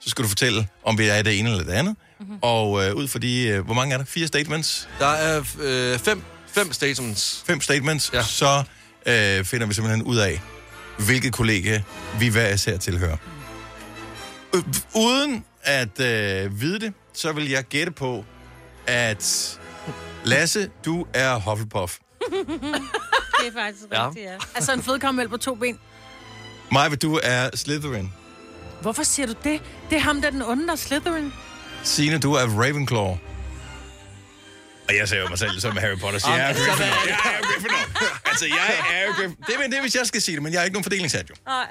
så 0.00 0.10
skal 0.10 0.24
du 0.24 0.28
fortælle, 0.28 0.68
om 0.84 0.98
vi 0.98 1.08
er 1.08 1.22
det 1.22 1.38
ene 1.38 1.50
eller 1.50 1.64
det 1.64 1.72
andet. 1.72 1.96
Mm-hmm. 2.20 2.38
Og 2.42 2.70
uh, 2.70 2.78
ud 2.94 3.08
for 3.08 3.18
de... 3.18 3.56
Uh, 3.58 3.64
hvor 3.64 3.74
mange 3.74 3.94
er 3.94 3.98
der? 3.98 4.04
Fire 4.04 4.26
statements? 4.26 4.88
Der 4.98 5.06
er 5.06 5.38
øh, 5.60 5.98
fem, 5.98 6.22
fem 6.46 6.72
statements. 6.72 7.42
Fem 7.46 7.60
statements. 7.60 8.10
Ja. 8.12 8.22
Så 8.22 8.58
uh, 9.06 9.44
finder 9.46 9.66
vi 9.66 9.74
simpelthen 9.74 10.02
ud 10.02 10.16
af, 10.16 10.40
hvilket 10.98 11.32
kollega 11.32 11.80
vi 12.18 12.28
hver 12.28 12.48
især 12.54 12.76
tilhører. 12.76 13.16
Øh, 14.54 14.62
uden 14.94 15.44
at 15.62 16.00
øh, 16.00 16.60
vide 16.60 16.80
det, 16.80 16.92
så 17.14 17.32
vil 17.32 17.48
jeg 17.50 17.64
gætte 17.64 17.92
på, 17.92 18.24
at 18.86 19.58
Lasse, 20.24 20.70
du 20.84 21.06
er 21.14 21.34
Hufflepuff. 21.40 21.96
det 23.40 23.48
er 23.48 23.52
faktisk 23.62 23.84
Ja. 23.92 24.06
rigtigt, 24.08 24.26
ja. 24.26 24.34
Altså 24.54 24.72
en 24.72 24.82
flødekaramel 24.82 25.28
på 25.28 25.36
to 25.36 25.54
ben. 25.54 25.78
Maja, 26.72 26.88
du 26.94 27.20
er 27.22 27.50
Slytherin. 27.56 28.12
Hvorfor 28.80 29.02
siger 29.02 29.26
du 29.26 29.34
det? 29.44 29.62
Det 29.90 29.96
er 29.96 30.00
ham, 30.00 30.20
der 30.20 30.26
er 30.28 30.30
den 30.32 30.42
onde, 30.42 30.66
der 30.66 30.72
er 30.72 30.76
Slytherin. 30.76 31.32
Signe, 31.82 32.18
du 32.18 32.32
er 32.32 32.46
Ravenclaw. 32.62 33.18
Og 34.88 34.96
jeg 34.98 35.08
ser 35.08 35.20
jo 35.20 35.28
mig 35.28 35.38
selv 35.38 35.60
som 35.60 35.76
Harry 35.76 35.98
Potter. 35.98 36.18
Så 36.18 36.30
jeg 36.30 36.50
er 36.50 36.54
Gryffindor. 36.54 37.06
Jeg 37.06 37.18
er 37.24 37.42
Gryffindor. 37.42 38.28
Altså, 38.30 38.46
jeg 38.46 38.68
er 38.94 39.06
Gryffindor. 39.12 39.44
Det 39.46 39.54
er, 39.54 39.68
det 39.68 39.76
er, 39.76 39.80
hvis 39.80 39.94
jeg 39.94 40.06
skal 40.06 40.22
sige 40.22 40.34
det, 40.34 40.42
men 40.42 40.52
jeg 40.52 40.60
er 40.60 40.64
ikke 40.64 40.74
nogen 40.74 40.84
fordelingshat, 40.84 41.30
jo. 41.30 41.34
Nej, 41.46 41.66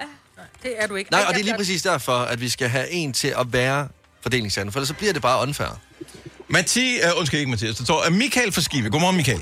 det 0.64 0.74
er 0.82 0.88
du 0.88 0.96
ikke. 0.96 1.12
Nej, 1.12 1.22
Ej, 1.22 1.28
og 1.28 1.34
det 1.34 1.40
er 1.40 1.44
lige 1.44 1.56
præcis 1.58 1.82
derfor, 1.82 2.18
at 2.34 2.42
vi 2.42 2.50
skal 2.50 2.68
have 2.70 2.90
en 2.92 3.14
til 3.14 3.28
at 3.28 3.46
være 3.54 3.88
fordelingshatten, 4.22 4.72
for 4.72 4.80
ellers 4.80 4.88
så 4.88 4.94
bliver 4.94 5.14
det 5.14 5.22
bare 5.22 5.42
unfair. 5.42 5.82
Mathi, 6.48 7.00
uh, 7.04 7.20
undskyld 7.20 7.40
ikke 7.40 7.50
Mathias, 7.52 7.76
det 7.76 7.86
står 7.86 8.00
uh, 8.08 8.14
Michael 8.14 8.52
fra 8.52 8.62
Skive. 8.62 8.90
Godmorgen, 8.90 9.16
Michael. 9.16 9.40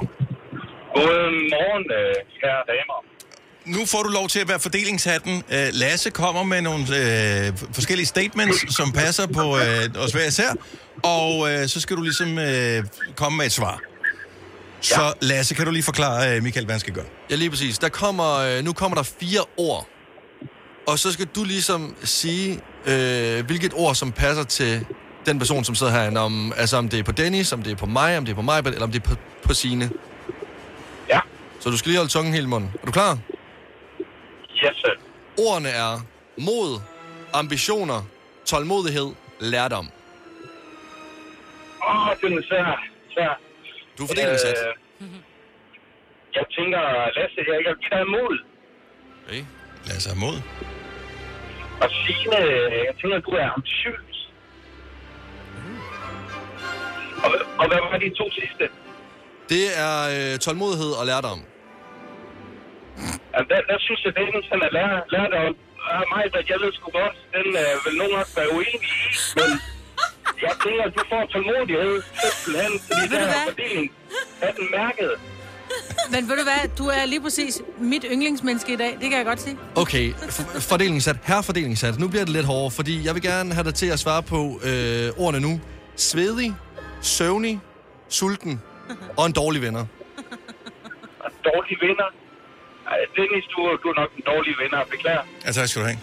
Godmorgen, 0.95 1.85
øh, 1.99 2.15
kære 2.41 2.61
damer. 2.71 2.97
Nu 3.65 3.85
får 3.85 4.03
du 4.03 4.09
lov 4.09 4.27
til 4.27 4.39
at 4.39 4.47
være 4.47 4.59
fordelingshatten. 4.59 5.33
Uh, 5.33 5.55
Lasse 5.73 6.09
kommer 6.09 6.43
med 6.43 6.61
nogle 6.61 6.81
uh, 6.81 7.73
forskellige 7.73 8.05
statements, 8.05 8.75
som 8.75 8.91
passer 8.91 9.27
på 9.27 9.41
uh, 9.41 10.03
os 10.03 10.11
hver 10.11 10.27
især. 10.27 10.53
Og 11.03 11.39
uh, 11.39 11.49
så 11.67 11.81
skal 11.81 11.97
du 11.97 12.01
ligesom 12.01 12.37
uh, 12.37 12.85
komme 13.15 13.37
med 13.37 13.45
et 13.45 13.51
svar. 13.51 13.79
Så 14.81 15.13
Lasse, 15.21 15.55
kan 15.55 15.65
du 15.65 15.71
lige 15.71 15.83
forklare, 15.83 16.37
uh, 16.37 16.43
Michael, 16.43 16.65
hvad 16.65 16.73
han 16.73 16.79
skal 16.79 16.93
gøre? 16.93 17.05
Ja, 17.29 17.35
lige 17.35 17.49
præcis. 17.49 17.79
Der 17.79 17.89
kommer, 17.89 18.37
øh, 18.37 18.63
nu 18.63 18.73
kommer 18.73 18.95
der 18.95 19.03
fire 19.03 19.41
ord. 19.57 19.87
Og 20.87 20.99
så 20.99 21.11
skal 21.11 21.25
du 21.35 21.43
ligesom 21.43 21.95
sige, 22.03 22.59
øh, 22.85 23.45
hvilket 23.45 23.71
ord, 23.75 23.95
som 23.95 24.11
passer 24.11 24.43
til 24.43 24.85
den 25.25 25.39
person, 25.39 25.63
som 25.63 25.75
sidder 25.75 25.93
herinde. 25.93 26.21
Om, 26.21 26.53
altså 26.57 26.77
om 26.77 26.89
det 26.89 26.99
er 26.99 27.03
på 27.03 27.11
Dennis, 27.11 27.51
om 27.51 27.63
det 27.63 27.71
er 27.71 27.75
på 27.75 27.85
mig, 27.85 28.17
om 28.17 28.25
det 28.25 28.31
er 28.31 28.35
på 28.35 28.41
mig, 28.41 28.59
eller 28.65 28.83
om 28.83 28.91
det 28.91 29.03
er 29.03 29.09
på, 29.09 29.15
på 29.43 29.53
Signe. 29.53 29.89
Ja. 31.09 31.19
Så 31.59 31.69
du 31.69 31.77
skal 31.77 31.89
lige 31.89 31.97
holde 31.97 32.11
tungen 32.11 32.33
helt 32.33 32.45
i 32.45 32.49
munden. 32.49 32.71
Er 32.81 32.85
du 32.85 32.91
klar? 32.91 33.17
Yes, 34.63 34.75
sir. 34.81 34.95
Ordene 35.47 35.69
er 35.69 35.91
mod, 36.37 36.81
ambitioner, 37.33 38.01
tålmodighed, 38.45 39.09
lærdom. 39.39 39.87
Åh, 41.87 42.07
oh, 42.07 42.15
den 42.21 42.37
er 42.37 42.43
svær. 42.49 42.83
svær. 43.13 43.39
Du 43.97 44.03
er 44.03 44.07
fordelingssat. 44.07 44.57
Øh, 45.01 45.07
jeg 46.35 46.45
tænker, 46.57 46.81
Lasse, 47.15 47.37
jeg 47.37 47.59
kan 47.65 47.75
give 47.81 47.99
dig 47.99 48.07
mod. 48.07 48.39
Okay. 49.27 49.43
Lasse 49.87 50.09
har 50.09 50.15
mod. 50.25 50.37
Og 51.81 51.89
Signe, 52.05 52.37
jeg 52.87 52.95
tænker, 53.01 53.19
du 53.19 53.31
er 53.31 53.49
ambitiøs. 53.55 54.15
Og, 57.23 57.31
og 57.59 57.67
hvad 57.67 57.79
var 57.91 57.97
de 57.97 58.09
to 58.09 58.31
sidste? 58.31 58.69
Det 59.49 59.65
er 59.85 59.95
øh, 60.33 60.39
tålmodighed 60.39 60.91
og 60.99 61.05
lærdom. 61.05 61.41
Ja, 63.35 63.39
der, 63.51 63.59
der 63.69 63.77
synes 63.85 63.99
jeg, 64.05 64.11
det 64.15 64.21
er 64.23 64.41
sådan 64.49 64.65
at 64.69 64.73
lære, 64.77 64.95
lære 65.15 65.29
dig 65.35 65.41
at 65.47 66.03
mig, 66.13 66.23
hvad 66.33 66.43
jeg 66.51 66.57
ved 66.63 66.71
sgu 66.77 66.87
godt, 67.01 67.15
den 67.35 67.47
øh, 67.63 67.71
vil 67.85 67.93
nogen 68.01 68.13
også 68.21 68.33
være 68.39 68.49
uenig 68.55 68.81
i, 68.93 68.97
men 69.37 69.49
jeg 70.45 70.53
tænker, 70.63 70.83
at 70.87 70.93
du 70.97 71.01
får 71.11 71.21
tålmodighed, 71.33 71.93
simpelthen, 72.21 72.73
fordi 72.87 73.01
Ved 73.01 73.09
du 73.09 73.15
der 73.15 73.21
er 73.21 73.27
hvad? 73.33 73.45
fordeling 73.51 73.87
af 74.45 74.51
den 74.59 74.65
mærket. 74.79 75.11
Men 76.13 76.21
ved 76.29 76.35
du 76.41 76.43
hvad, 76.51 76.61
du 76.81 76.85
er 76.97 77.05
lige 77.05 77.21
præcis 77.21 77.61
mit 77.93 78.05
yndlingsmenneske 78.11 78.73
i 78.73 78.75
dag, 78.75 78.91
det 79.01 79.07
kan 79.09 79.17
jeg 79.21 79.25
godt 79.25 79.41
sige. 79.41 79.57
Okay, 79.75 80.05
f- 80.13 80.59
fordelingssat. 80.69 81.15
Her 81.23 81.41
fordelingssat. 81.41 81.99
Nu 81.99 82.07
bliver 82.07 82.25
det 82.25 82.33
lidt 82.33 82.45
hårdere, 82.45 82.71
fordi 82.71 83.05
jeg 83.05 83.13
vil 83.15 83.21
gerne 83.21 83.53
have 83.53 83.63
dig 83.63 83.73
til 83.75 83.89
at 83.95 83.99
svare 83.99 84.23
på 84.23 84.39
øh, 84.69 85.07
ordene 85.25 85.39
nu. 85.47 85.61
Svedig, 85.95 86.53
søvnig, 87.01 87.59
sulten 88.09 88.61
og 89.17 89.25
en 89.25 89.31
dårlig 89.33 89.61
venner. 89.61 89.85
Dårlige 91.49 91.77
venner. 91.87 92.07
Dennis, 93.17 93.45
du, 93.53 93.59
du 93.83 93.87
er 93.93 93.97
nok 94.01 94.11
en 94.17 94.23
dårlig 94.31 94.53
venner. 94.61 94.79
Beklager. 94.93 95.23
Ja, 95.45 95.51
tak 95.51 95.67
skal 95.67 95.81
du 95.81 95.87
have. 95.87 95.99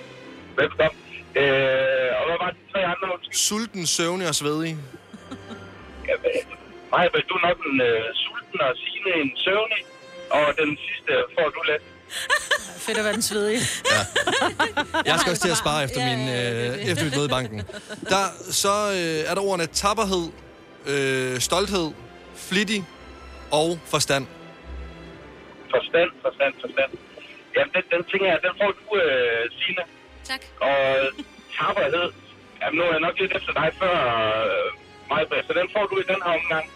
Velkommen. 0.62 1.00
Øh, 1.40 2.18
og 2.18 2.24
hvad 2.28 2.36
var 2.42 2.50
de 2.56 2.60
tre 2.72 2.80
andre? 2.92 3.06
Undskyld. 3.14 3.34
Sulten, 3.34 3.86
søvnig 3.86 4.28
og 4.28 4.34
svedig. 4.34 4.76
Maja, 6.92 7.08
du 7.28 7.34
er 7.38 7.48
nok 7.48 7.58
en 7.70 7.80
øh, 7.80 8.02
sulten 8.22 8.60
og 8.60 8.72
Signe 8.82 9.12
en 9.22 9.30
søvnig. 9.44 9.80
Og 10.30 10.46
den 10.60 10.78
sidste 10.84 11.12
får 11.34 11.48
du 11.54 11.60
let. 11.70 11.82
Fedt 12.86 12.98
at 12.98 13.04
være 13.04 13.12
den 13.12 13.22
svedige. 13.22 13.60
Jeg 15.06 15.18
skal 15.20 15.30
også 15.30 15.42
til 15.42 15.50
at 15.50 15.56
spare 15.56 15.84
efter, 15.84 16.00
min, 16.04 16.28
øh, 16.28 16.90
efter 16.90 17.04
mit 17.04 17.16
møde 17.16 17.26
i 17.26 17.28
banken. 17.28 17.62
Der, 18.08 18.24
så 18.50 18.68
øh, 18.68 19.30
er 19.30 19.34
der 19.34 19.42
ordene 19.42 19.66
tapperhed, 19.66 20.26
øh, 20.86 21.40
stolthed, 21.40 21.92
flittig 22.36 22.84
og 23.50 23.78
forstand. 23.86 24.26
Forstand, 25.74 26.10
forstand, 26.24 26.52
forstand. 26.64 26.90
Jamen, 27.56 27.70
den, 27.74 27.84
den 27.94 28.02
ting 28.10 28.22
her, 28.30 28.36
den 28.46 28.52
får 28.60 28.70
du, 28.78 28.82
øh, 29.02 29.42
Signe. 29.58 29.84
Tak. 30.30 30.42
Og 30.68 30.78
tapperhed. 31.56 32.08
Jamen, 32.60 32.74
nu 32.78 32.82
er 32.88 32.92
jeg 32.96 33.00
nok 33.06 33.16
lidt 33.22 33.32
efter 33.38 33.52
dig 33.60 33.68
før 33.80 33.94
øh, 34.48 34.66
mig, 35.10 35.20
så 35.48 35.52
den 35.60 35.66
får 35.74 35.84
du 35.90 35.94
i 36.02 36.06
den 36.12 36.20
her 36.26 36.32
omgang. 36.40 36.66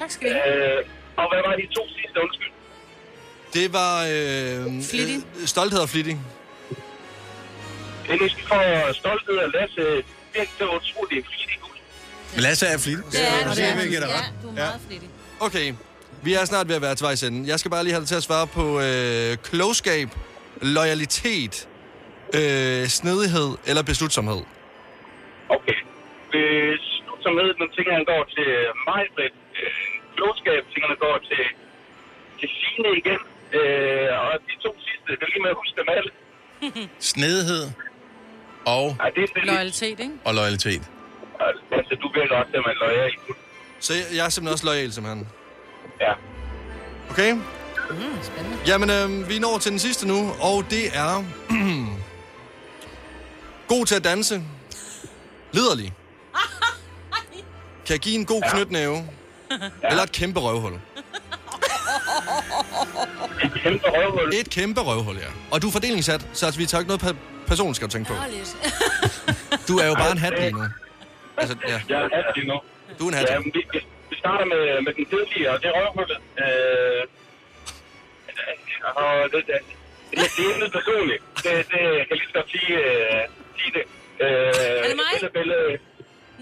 Tak 0.00 0.10
skal 0.10 0.24
du 0.30 0.34
have. 0.44 0.78
Øh, 0.78 0.84
og 1.20 1.26
hvad 1.32 1.40
var 1.46 1.54
de 1.62 1.66
to 1.76 1.82
sidste, 1.96 2.16
undskyld? 2.24 2.52
Det 3.56 3.66
var 3.72 3.94
øh, 4.14 4.82
Flittig. 4.90 5.18
øh, 5.40 5.46
stolthed 5.54 5.80
og 5.80 5.88
flittig. 5.88 6.16
Dennis, 8.06 8.36
vi 8.36 8.42
får 8.42 8.92
stolthed 8.92 9.38
at 9.38 9.50
Lasse 9.54 9.82
virkelig 10.34 10.58
så 10.58 10.64
utrolig 10.64 11.24
flittig 11.30 11.58
ud. 11.64 11.76
Men 12.34 12.40
Lasse 12.40 12.66
er 12.66 12.78
flittig. 12.78 13.04
Det 13.12 13.20
er 13.28 13.44
du, 13.44 13.50
det 13.50 13.58
ja. 13.58 13.74
vil 13.74 13.80
jeg 13.82 13.88
give 13.88 14.00
dig 14.00 14.08
Ja, 14.08 14.18
ret. 14.18 14.32
du 14.42 14.48
er 14.48 14.52
meget 14.52 14.80
flittig. 14.88 15.08
Okay, 15.40 15.66
vi 16.22 16.34
er 16.34 16.44
snart 16.44 16.68
ved 16.68 16.76
at 16.76 16.82
være 16.82 16.94
til 16.94 17.04
vejs 17.04 17.22
ende. 17.22 17.48
Jeg 17.50 17.58
skal 17.60 17.70
bare 17.70 17.84
lige 17.84 17.92
have 17.92 18.00
dig 18.00 18.08
til 18.08 18.20
at 18.22 18.22
svare 18.22 18.46
på 18.46 18.64
øh, 18.86 19.36
klogskab, 19.48 20.08
loyalitet, 20.76 21.68
øh, 22.38 22.86
snedighed 22.98 23.50
eller 23.68 23.82
beslutsomhed. 23.82 24.42
Okay. 25.56 25.78
Hvis 26.30 26.84
du 27.08 27.12
tager 27.22 27.36
med, 27.40 27.46
den 27.60 27.68
ting 27.76 27.86
her 27.94 28.04
går 28.12 28.22
til 28.36 28.48
mig, 28.88 29.02
Britt. 29.14 29.34
Øh, 29.62 29.70
klogskab, 30.16 30.62
tingene 30.74 30.96
går 31.04 31.16
til, 31.30 31.42
til 32.40 32.48
Signe 32.58 32.90
igen. 33.00 33.20
Øh, 33.58 34.08
og 34.22 34.32
de 34.48 34.54
to 34.64 34.70
sidste, 34.86 35.08
det 35.18 35.22
er 35.26 35.30
lige 35.34 35.42
med 35.46 35.50
at 35.54 35.58
huske 35.62 35.76
dem 35.80 35.88
alle. 35.96 36.10
Snedighed 37.12 37.64
og, 38.66 38.96
Ej, 39.00 39.10
det 39.10 39.22
er. 39.24 39.46
Loyalitet, 39.52 40.00
ikke? 40.00 40.14
og 40.24 40.34
loyalitet. 40.34 40.82
Altså, 41.72 41.94
du 42.02 42.08
virker 42.18 42.34
også, 42.36 42.52
at 42.54 42.62
man 42.66 42.74
er 42.76 42.80
lojal. 42.84 43.12
Så 43.80 43.92
jeg, 43.94 44.04
jeg 44.16 44.24
er 44.24 44.28
simpelthen 44.28 44.52
også 44.52 44.66
lojal, 44.66 44.92
simpelthen. 44.92 45.28
Ja. 46.00 46.12
Okay? 47.10 47.32
Mm, 47.32 47.42
spændende. 48.22 48.58
Jamen, 48.66 48.90
øh, 48.90 49.28
vi 49.28 49.38
når 49.38 49.58
til 49.58 49.70
den 49.70 49.78
sidste 49.78 50.08
nu, 50.08 50.32
og 50.40 50.64
det 50.70 50.96
er... 50.96 51.24
god 53.68 53.86
til 53.86 53.94
at 53.94 54.04
danse. 54.04 54.42
Liderlig. 55.52 55.92
Kan 57.86 57.98
give 57.98 58.14
en 58.14 58.24
god 58.26 58.42
knytnæve. 58.52 59.08
Eller 59.90 60.02
et 60.02 60.12
kæmpe 60.12 60.40
røvhul. 60.40 60.72
Et 63.44 63.52
kæmpe 63.62 63.86
røvhul. 63.88 64.34
Et 64.34 64.50
kæmpe 64.50 64.80
røvhul, 64.80 65.16
ja. 65.16 65.26
Og 65.50 65.62
du 65.62 65.68
er 65.68 65.72
fordelingssat, 65.72 66.26
så 66.32 66.46
altså, 66.46 66.60
vi 66.60 66.66
tager 66.66 66.80
ikke 66.80 66.88
noget 66.88 67.00
per- 67.00 67.44
person, 67.46 67.74
skal 67.74 67.88
du 67.88 67.92
tænke 67.92 68.08
på. 68.08 68.14
Du 69.68 69.78
er 69.78 69.86
jo 69.86 69.94
bare 69.94 70.12
en 70.12 70.18
hat 70.18 70.32
lige 70.40 70.52
nu. 70.52 70.60
Altså, 71.36 71.56
ja. 71.68 71.80
Jeg 71.88 71.98
er 71.98 72.08
hat 72.16 72.24
lige 72.36 72.48
nu. 72.48 72.54
Du 72.98 73.04
er 73.04 73.08
en 73.08 73.14
hat. 73.14 73.26
Ja, 73.30 73.36
starter 74.22 74.46
med, 74.52 74.62
med 74.86 74.92
den 74.98 75.06
tidlige, 75.12 75.46
og 75.52 75.56
det 75.60 75.66
er 75.70 75.74
røvhullet. 75.80 76.18
Øh, 76.42 77.02
og 79.02 79.12
det, 79.32 79.40
det, 79.48 79.58
det, 80.10 80.26
det 80.36 80.44
er 80.54 80.58
lidt 80.62 80.72
personligt. 80.78 81.22
Det, 81.36 81.44
det 81.44 81.66
kan 81.72 81.80
jeg 81.98 82.06
lige 82.20 82.28
så 82.30 82.34
godt 82.38 82.50
sige, 82.54 82.72
øh, 82.84 83.22
sige 83.58 83.72
det. 83.76 83.84
Øh, 84.24 84.28
Er 84.84 84.88
det 84.92 84.96
mig? 85.04 85.30
Bille, 85.38 85.56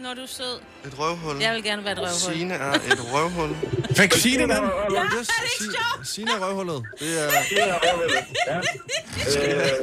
Når 0.04 0.14
du 0.14 0.22
er 0.22 0.26
sød. 0.26 0.54
Et 0.86 0.98
røvhul. 0.98 1.36
Jeg 1.40 1.54
vil 1.54 1.62
gerne 1.62 1.84
være 1.84 1.92
et 1.92 1.98
røvhul. 1.98 2.34
Signe 2.34 2.54
er 2.54 2.72
et 2.92 3.00
røvhul. 3.14 3.50
Fik 3.96 4.12
Signe 4.12 4.42
den? 4.42 4.50
Ja, 4.50 4.56
er 4.56 5.08
det 5.44 5.50
ikke 5.54 5.76
sjovt? 5.78 6.06
Signe 6.14 6.30
er 6.36 6.40
røvhullet. 6.46 6.82
Det 7.00 7.08
er... 7.24 7.30
Signe 7.48 7.62
er 7.62 7.78
røvhullet, 7.84 8.24
ja. 8.48 8.56
Øh, 8.56 9.78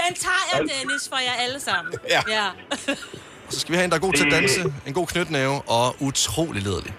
Den 0.00 0.12
tager 0.24 0.44
jeg, 0.52 0.60
Dennis, 0.60 1.02
for 1.12 1.18
jer 1.28 1.32
alle 1.44 1.60
sammen. 1.60 1.94
Ja. 2.14 2.20
ja. 2.28 2.46
Så 3.50 3.60
skal 3.60 3.72
vi 3.72 3.76
have 3.76 3.84
en, 3.84 3.90
der 3.90 3.96
er 3.96 4.00
god 4.00 4.12
til 4.12 4.24
at 4.26 4.32
danse, 4.32 4.60
en 4.86 4.94
god 4.94 5.06
knytnæve 5.06 5.62
og 5.66 5.96
utrolig 6.00 6.62
lederlig. 6.62 6.92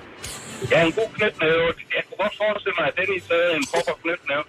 Ja, 0.72 0.86
en 0.86 0.92
god 0.92 1.10
knytnæve. 1.18 1.66
Jeg 1.96 2.04
kunne 2.08 2.18
godt 2.24 2.34
forestille 2.38 2.76
mig, 2.80 2.88
at 2.88 2.94
Dennis 3.00 3.24
havde 3.32 3.56
en 3.56 3.66
proper 3.74 3.94
knytnæve. 4.04 4.44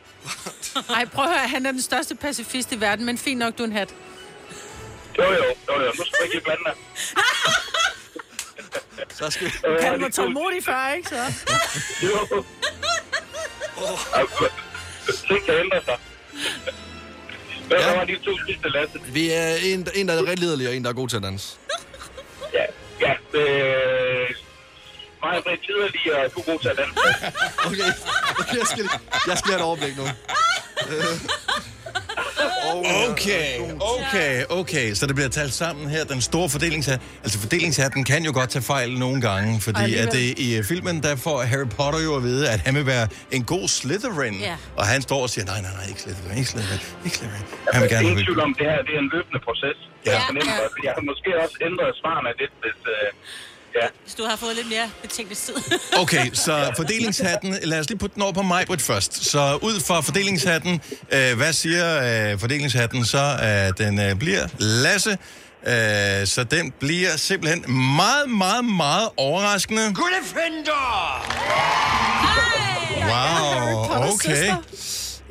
Ej, 0.96 1.04
prøv 1.14 1.24
at 1.24 1.30
høre, 1.30 1.48
han 1.48 1.66
er 1.66 1.72
den 1.72 1.82
største 1.82 2.14
pacifist 2.14 2.72
i 2.72 2.80
verden, 2.80 3.06
men 3.06 3.18
fint 3.18 3.38
nok, 3.38 3.58
du 3.58 3.62
er 3.62 3.66
en 3.66 3.72
hat. 3.72 3.94
Jo, 5.18 5.24
jo, 5.24 5.44
jo, 5.68 5.74
jo. 5.84 5.92
Nu 5.98 6.04
skal 6.04 6.18
vi 6.22 6.26
ikke 6.34 6.44
blande 6.44 6.62
dig. 6.66 6.74
Så 9.18 9.30
skal 9.30 9.46
vi... 9.46 9.52
Han 9.82 9.94
de 9.94 10.00
var 10.02 10.08
to- 10.08 10.22
tålmodig 10.22 10.64
før, 10.64 10.88
ikke 10.96 11.08
så? 11.08 11.16
Jo. 12.02 12.44
Altså, 14.14 14.48
Ting 15.28 15.44
kan 15.46 15.54
ændre 15.54 15.80
sig. 15.84 15.96
Hvad 17.66 17.78
Ja. 17.78 17.96
var 17.96 18.04
de 18.04 18.16
to 18.24 18.30
sidste, 18.46 18.68
Lasse? 18.68 19.00
Vi 19.12 19.30
er 19.30 19.54
en, 19.62 19.86
en 19.94 20.08
der 20.08 20.14
er 20.14 20.18
rigtig 20.20 20.38
liderlig, 20.38 20.68
og 20.68 20.74
en, 20.76 20.84
der 20.84 20.90
er 20.90 20.94
god 20.94 21.08
til 21.08 21.16
at 21.16 21.22
danse. 21.22 21.56
Ja, 22.54 22.64
ja. 23.00 23.38
Øh, 23.38 24.09
mig 25.24 25.32
og 25.38 25.42
Britt 25.44 25.62
tider 25.66 25.88
lige, 25.94 26.08
og 26.16 26.20
du 26.34 26.38
er 26.40 26.44
god 26.50 26.58
til 26.64 26.68
at 26.68 26.76
danse. 26.80 26.94
Okay, 27.68 27.90
okay 28.40 28.58
jeg, 28.62 28.68
skal, 28.72 28.84
jeg 29.30 29.36
skal 29.38 29.50
have 29.52 29.60
et 29.62 29.66
overblik 29.70 29.96
nu. 29.96 30.06
Øh. 30.90 30.96
Øh, 30.96 31.16
Okay, 33.10 33.50
okay, 33.94 34.34
okay. 34.60 34.94
Så 34.94 35.06
det 35.06 35.14
bliver 35.14 35.28
talt 35.28 35.52
sammen 35.52 35.90
her. 35.90 36.04
Den 36.04 36.20
store 36.20 36.48
fordelingshat. 36.48 37.00
Altså 37.24 37.38
fordelingshatten 37.44 38.04
kan 38.04 38.24
jo 38.28 38.32
godt 38.40 38.50
tage 38.50 38.62
fejl 38.62 38.90
nogle 39.04 39.20
gange, 39.28 39.60
fordi 39.60 39.94
at 40.02 40.08
det, 40.12 40.38
i 40.46 40.62
filmen, 40.70 41.02
der 41.02 41.16
får 41.16 41.36
Harry 41.50 41.68
Potter 41.76 42.00
jo 42.08 42.12
at 42.16 42.22
vide, 42.22 42.42
at 42.54 42.60
han 42.66 42.74
vil 42.78 42.86
være 42.86 43.06
en 43.36 43.44
god 43.44 43.68
Slytherin. 43.68 44.34
Ja. 44.40 44.56
Og 44.76 44.84
han 44.92 45.02
står 45.02 45.20
og 45.26 45.30
siger, 45.30 45.44
nej, 45.52 45.60
nej, 45.66 45.72
nej, 45.78 45.84
ikke 45.90 46.00
Slytherin, 46.04 46.38
ikke 46.40 46.50
Slytherin, 46.54 46.80
ikke 47.04 47.16
Slytherin. 47.18 47.46
Han 47.72 47.78
vil 47.82 47.90
gerne 47.90 48.04
Ingen 48.08 48.24
tvivl 48.24 48.40
om, 48.46 48.52
det 48.58 48.66
her 48.70 48.78
det 48.88 48.94
er 48.98 49.02
en 49.06 49.10
løbende 49.16 49.40
proces. 49.48 49.78
Ja. 50.06 50.10
Jeg, 50.12 50.20
fornemmer, 50.28 50.54
at 50.66 50.72
jeg 50.86 50.92
har 50.96 51.04
måske 51.10 51.28
også 51.44 51.56
ændret 51.68 51.90
svarene 52.00 52.30
lidt, 52.40 52.54
hvis... 52.62 52.78
Øh, 52.94 53.08
ja. 53.74 53.86
Hvis 54.04 54.14
du 54.14 54.24
har 54.24 54.36
fået 54.36 54.56
lidt 54.56 54.68
mere 54.68 54.90
betænkningstid. 55.02 55.54
Okay, 56.02 56.30
så 56.32 56.72
fordelingshatten, 56.76 57.56
lad 57.62 57.80
os 57.80 57.88
lige 57.88 57.98
putte 57.98 58.14
den 58.14 58.22
over 58.22 58.32
på 58.32 58.42
Majbrit 58.42 58.82
først. 58.82 59.24
Så 59.30 59.58
ud 59.62 59.80
fra 59.80 60.00
fordelingshatten, 60.00 60.80
øh, 61.12 61.36
hvad 61.36 61.52
siger 61.52 62.32
øh, 62.32 62.38
fordelingshatten 62.40 63.04
så, 63.04 63.36
at 63.40 63.78
den 63.78 64.00
øh, 64.00 64.14
bliver 64.16 64.46
Lasse? 64.58 65.10
Øh, 65.66 66.26
så 66.26 66.44
den 66.50 66.72
bliver 66.80 67.16
simpelthen 67.16 67.64
meget, 67.96 68.30
meget, 68.30 68.64
meget 68.64 69.08
overraskende. 69.16 69.94
Gryffindor! 69.94 71.26
Wow, 73.10 74.12
okay. 74.14 74.46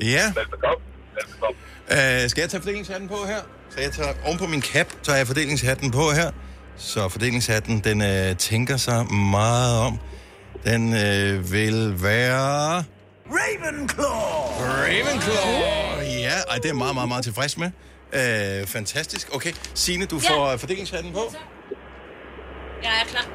Ja, 0.00 0.32
Velbekomme. 0.36 0.84
Velbekomme. 1.14 2.22
øh, 2.22 2.30
skal 2.30 2.40
jeg 2.40 2.50
tage 2.50 2.60
fordelingshatten 2.62 3.08
på 3.08 3.24
her? 3.26 3.40
Så 3.74 3.80
jeg 3.80 3.92
tager 3.92 4.12
oven 4.24 4.38
på 4.38 4.46
min 4.46 4.62
cap, 4.62 4.86
så 5.02 5.10
har 5.10 5.18
jeg 5.18 5.26
fordelingshatten 5.26 5.90
på 5.90 6.10
her. 6.10 6.30
Så 6.80 7.08
fordelingshatten, 7.08 7.80
den 7.80 8.02
øh, 8.02 8.36
tænker 8.36 8.76
sig 8.76 9.06
meget 9.12 9.78
om. 9.78 9.98
Den 10.64 10.92
øh, 10.94 11.52
vil 11.52 12.02
være... 12.02 12.84
Ravenclaw! 13.30 14.08
Ravenclaw! 14.60 16.00
Ja, 16.20 16.32
ej, 16.50 16.56
det 16.62 16.70
er 16.70 16.74
meget, 16.74 16.94
meget, 16.94 17.08
meget 17.08 17.24
tilfreds 17.24 17.56
med. 17.58 17.70
Øh, 18.12 18.66
fantastisk. 18.66 19.28
Okay, 19.34 19.52
Signe, 19.74 20.06
du 20.06 20.20
Ja. 20.24 20.30
får 20.30 20.56
fordelingshatten 20.56 21.12
på. 21.12 21.34
Jeg 22.82 22.90
er 23.02 23.06
klar. 23.08 23.26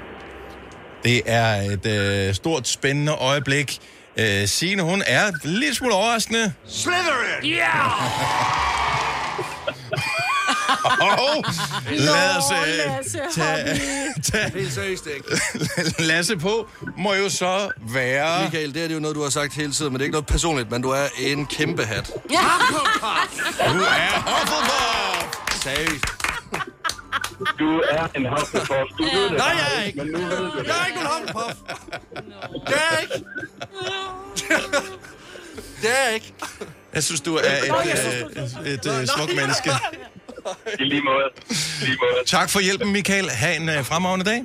Det 1.03 1.21
er 1.25 1.55
et 1.71 1.85
øh, 1.85 2.33
stort, 2.35 2.67
spændende 2.67 3.11
øjeblik. 3.11 3.79
Øh, 4.17 4.47
Signe, 4.47 4.81
hun 4.83 5.03
er 5.07 5.31
lidt 5.43 5.75
smule 5.75 5.93
overraskende. 5.93 6.53
Slytherin! 6.67 7.45
Ja! 7.55 7.71
Og 10.85 11.43
lad 11.91 12.37
os 12.37 12.43
øh, 12.51 12.57
Lasse, 12.67 13.19
tage, 13.31 13.79
tage 14.23 14.51
Helt 14.51 14.73
seriøst 14.73 15.07
ikke. 15.15 15.27
Lasse 16.09 16.37
på, 16.37 16.69
må 16.97 17.13
jo 17.13 17.29
så 17.29 17.69
være... 17.93 18.43
Michael, 18.43 18.73
det 18.73 18.83
er 18.83 18.87
det 18.87 18.95
jo 18.95 18.99
noget, 18.99 19.15
du 19.15 19.23
har 19.23 19.29
sagt 19.29 19.53
hele 19.53 19.71
tiden, 19.71 19.91
men 19.91 19.99
det 19.99 20.01
er 20.01 20.05
ikke 20.05 20.11
noget 20.13 20.25
personligt, 20.25 20.71
men 20.71 20.81
du 20.81 20.89
er 20.89 21.05
en 21.19 21.45
kæmpe 21.45 21.85
hat. 21.85 22.07
Du 22.07 22.33
er 22.33 22.39
Hufflepuff! 24.29 25.61
Seriøst. 25.63 26.05
Du 27.59 27.81
er 27.91 28.07
en 28.15 28.25
Hufflepuff. 28.29 28.89
Du 28.97 29.03
ved 29.03 29.23
det 29.29 29.37
Nej, 29.37 29.47
jeg 29.47 29.79
er 29.79 29.83
ikke. 29.83 29.99
Men 30.03 30.07
nu 30.11 30.17
ved 30.19 30.37
du 30.37 30.59
det. 30.59 30.67
Jeg 30.67 30.81
er 30.81 30.85
ikke 30.85 30.99
en 30.99 31.05
Hufflepuff. 31.05 31.55
Det 32.67 32.75
er 32.75 32.91
jeg 32.91 33.01
ikke. 33.03 33.25
Det 35.81 35.89
er 35.99 36.05
jeg 36.05 36.13
ikke. 36.13 36.33
Jeg 36.93 37.03
synes, 37.03 37.21
du 37.21 37.35
er 37.35 37.39
et, 37.39 37.45
øh, 37.45 38.73
et, 38.73 38.85
et, 38.85 39.01
et 39.01 39.09
smukt 39.09 39.35
menneske. 39.35 39.71
I 40.79 40.83
lige 40.83 41.01
måde. 41.01 41.27
I 41.81 41.85
lige 41.85 41.97
måde. 42.01 42.25
Tak 42.27 42.49
for 42.49 42.59
hjælpen, 42.59 42.91
Michael. 42.91 43.29
Ha' 43.29 43.55
en 43.55 43.69
uh, 43.69 43.85
fremragende 43.85 44.25
dag. 44.25 44.43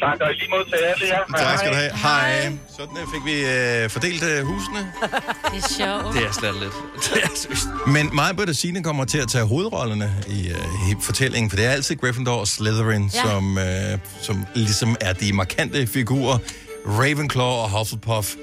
Tak, 0.00 0.20
og 0.20 0.30
i 0.30 0.34
lige 0.34 0.50
måde 0.50 0.64
til 0.64 0.74
alle 0.74 1.06
jer. 1.06 1.38
Tak 1.38 1.58
skal 1.58 1.70
du 1.70 1.76
have. 1.76 1.92
Hej. 1.96 2.52
Sådan 2.78 2.96
øh, 2.96 3.06
fik 3.14 3.24
vi 3.24 3.36
uh, 3.84 3.90
fordelt 3.90 4.22
uh, 4.22 4.46
husene. 4.46 4.92
Det 5.52 5.64
er 5.64 5.68
sjovt. 5.78 6.14
Det 6.14 6.22
er 6.28 6.32
slet 6.32 6.54
lidt. 6.54 6.72
Det 7.14 7.22
er 7.22 7.28
seriøst. 7.36 7.66
Men 7.86 8.10
mig 8.14 8.48
og 8.48 8.54
Signe 8.56 8.82
kommer 8.84 9.04
til 9.04 9.18
at 9.18 9.28
tage 9.28 9.44
hovedrollerne 9.44 10.14
i 10.28 10.50
uh, 10.50 11.02
fortællingen, 11.02 11.50
for 11.50 11.56
det 11.56 11.66
er 11.66 11.70
altid 11.70 11.96
Gryffindor 11.96 12.40
og 12.40 12.48
Slytherin, 12.48 13.10
Ja. 13.14 13.18
ja. 13.18 13.30
som, 13.30 13.56
uh, 13.56 14.00
som 14.22 14.46
ligesom 14.54 14.96
er 15.00 15.12
de 15.12 15.32
markante 15.32 15.86
figurer. 15.86 16.38
Ravenclaw 16.86 17.46
og 17.46 17.78
Hufflepuff 17.78 18.34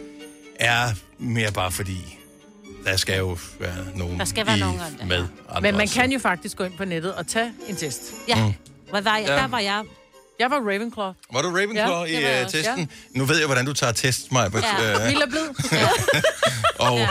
er 0.60 0.84
mere 1.20 1.52
bare 1.52 1.72
fordi, 1.72 2.18
der 2.86 2.98
skal 2.98 3.18
jo 3.18 3.38
være 3.60 3.76
nogen 3.96 4.20
Der 4.20 4.26
skal 4.26 4.46
være 4.48 4.58
i, 4.58 4.60
nogen 4.60 4.80
om 4.80 4.86
det. 5.00 5.08
med. 5.08 5.18
Andre 5.50 5.62
Men 5.62 5.74
man 5.74 5.82
også. 5.82 5.96
kan 5.96 6.12
jo 6.12 6.20
faktisk 6.20 6.58
gå 6.58 6.64
ind 6.64 6.74
på 6.78 6.86
nettet 6.86 7.14
og 7.14 7.28
tage 7.28 7.52
en 7.68 7.76
test. 7.76 8.02
Ja. 8.28 8.46
Mm. 8.46 8.54
Hvad 8.90 9.02
var 9.02 9.18
jeg? 9.18 9.28
Ja. 9.28 9.34
Der 9.36 9.48
var 9.48 9.60
jeg. 9.60 9.84
Jeg 10.40 10.52
var 10.52 10.58
Ravenclaw. 10.58 11.12
Var 11.34 11.42
du 11.42 11.50
Ravenclaw 11.50 12.04
Ja, 12.04 12.20
ja, 12.20 12.40
i 12.42 12.44
uh, 12.44 12.52
testen? 12.52 12.90
Nu 13.16 13.26
ved 13.26 13.38
jeg, 13.38 13.46
hvordan 13.46 13.66
du 13.66 13.74
tager 13.74 13.94
test, 13.94 14.32
Maja. 14.32 14.50
Ja. 14.54 15.08
Mild 15.10 15.22
og 15.22 15.30
blid. 15.30 15.42
og 16.80 16.98
det 16.98 17.08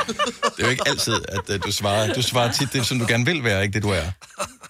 er 0.58 0.64
jo 0.64 0.68
ikke 0.68 0.82
altid, 0.86 1.14
at 1.28 1.40
uh, 1.50 1.56
du 1.66 1.72
svarer. 1.72 2.12
Du 2.12 2.22
svarer 2.22 2.52
tit 2.52 2.72
det, 2.72 2.86
som 2.86 2.98
du 2.98 3.04
gerne 3.08 3.24
vil 3.24 3.44
være, 3.44 3.62
ikke 3.62 3.74
det, 3.74 3.82
du 3.82 3.90
er. 3.90 4.02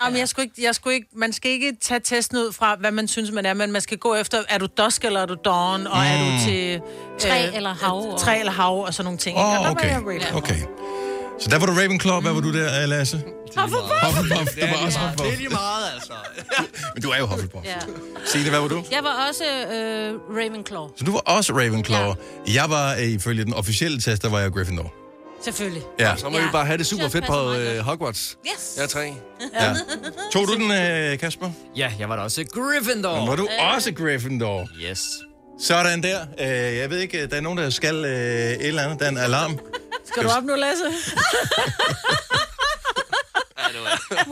Jamen, 0.05 0.19
jeg 0.19 0.29
skulle 0.29 0.45
ikke, 0.45 0.63
jeg 0.65 0.75
skulle 0.75 0.95
ikke, 0.95 1.07
man 1.17 1.33
skal 1.33 1.51
ikke 1.51 1.73
tage 1.83 2.01
testen 2.01 2.39
ud 2.39 2.53
fra, 2.53 2.77
hvad 2.81 2.91
man 2.91 3.09
synes, 3.09 3.31
man 3.31 3.47
er, 3.47 3.55
men 3.55 3.73
man 3.73 3.81
skal 3.83 3.99
gå 3.99 4.15
efter, 4.15 4.43
er 4.49 4.59
du 4.59 4.67
dusk 4.79 5.05
eller 5.05 5.21
er 5.21 5.27
du 5.27 5.37
dawn, 5.45 5.87
og 5.87 5.99
er 6.05 6.19
du 6.19 6.45
til... 6.45 6.81
Træ 7.19 7.47
eller 7.55 7.75
hav, 7.75 8.13
og- 8.13 8.21
Træ 8.21 8.39
eller 8.39 8.53
hav, 8.53 8.81
og 8.87 8.95
sådan 8.95 9.05
nogle 9.05 9.19
ting. 9.19 9.39
Der 9.39 9.71
okay. 9.71 9.89
var 9.89 9.89
jeg 9.95 9.97
Ravenclaw. 10.07 10.37
Okay. 10.39 10.57
Så 11.43 11.49
der 11.51 11.59
var 11.59 11.67
du 11.67 11.73
Ravenclaw. 11.73 12.21
Hvad 12.21 12.33
var 12.33 12.41
du 12.41 12.53
der, 12.53 12.87
Lasse? 12.87 13.17
Hufflepuff. 13.57 14.17
Hufflepuff. 14.17 14.55
Du 14.61 14.67
var 14.67 14.87
også 14.87 14.99
Det 14.99 15.09
Hufflepuff. 15.09 15.33
er 15.35 15.37
lige 15.39 15.49
meget, 15.49 15.85
altså. 15.95 16.13
Men 16.95 17.03
du 17.03 17.11
er 17.11 17.19
jo 17.19 17.27
Hufflepuff. 17.27 17.65
Ja. 17.67 17.75
Signe, 18.27 18.51
hvad 18.51 18.61
var 18.61 18.69
du? 18.69 18.85
Jeg 18.93 19.01
var 19.05 19.27
også 19.29 19.45
øh, 19.45 20.37
Ravenclaw. 20.37 20.89
Så 20.97 21.05
du 21.05 21.13
var 21.13 21.19
også 21.19 21.53
Ravenclaw. 21.53 22.15
Jeg 22.55 22.65
var, 22.69 22.95
øh, 22.95 23.03
ifølge 23.03 23.45
den 23.45 23.55
officielle 23.55 24.01
test, 24.01 24.23
der 24.23 24.29
var 24.31 24.41
jeg 24.41 24.53
Gryffindor. 24.53 24.93
Selvfølgelig. 25.45 25.83
Ja. 26.01 26.17
Så 26.17 26.29
må 26.29 26.39
vi 26.39 26.45
bare 26.53 26.67
have 26.67 26.79
det 26.79 26.87
super 26.87 27.09
fedt 27.09 27.27
på 27.27 27.53
øh, 27.55 27.79
Hogwarts. 27.79 28.39
Yes. 28.47 28.73
Jeg 28.77 28.83
er 28.83 28.87
tre. 28.89 29.13
ja. 29.61 29.75
Tog 30.33 30.47
du 30.49 30.55
den, 30.55 30.71
øh, 30.71 31.19
Kasper? 31.19 31.51
Ja, 31.77 31.93
jeg 31.99 32.09
var 32.09 32.17
da 32.17 32.23
også 32.23 32.45
Gryffindor. 32.53 33.19
Men 33.19 33.29
var 33.29 33.37
du 33.37 33.49
også 33.75 33.93
Gryffindor? 33.93 34.69
Yes. 34.91 35.03
Sådan 35.61 36.03
der. 36.03 36.19
Øh, 36.41 36.77
jeg 36.77 36.91
ved 36.91 36.99
ikke, 36.99 37.27
der 37.27 37.37
er 37.37 37.41
nogen, 37.41 37.59
der 37.59 37.71
skal 37.71 37.95
øh, 38.05 38.11
et 38.13 38.67
eller 38.67 38.83
andet. 38.83 38.99
Der 38.99 39.05
er 39.07 39.11
en 39.11 39.19
alarm. 39.19 39.59
Skal 40.13 40.25
du 40.25 40.29
op 40.29 40.45
nu, 40.45 40.55
Lasse? 40.55 40.85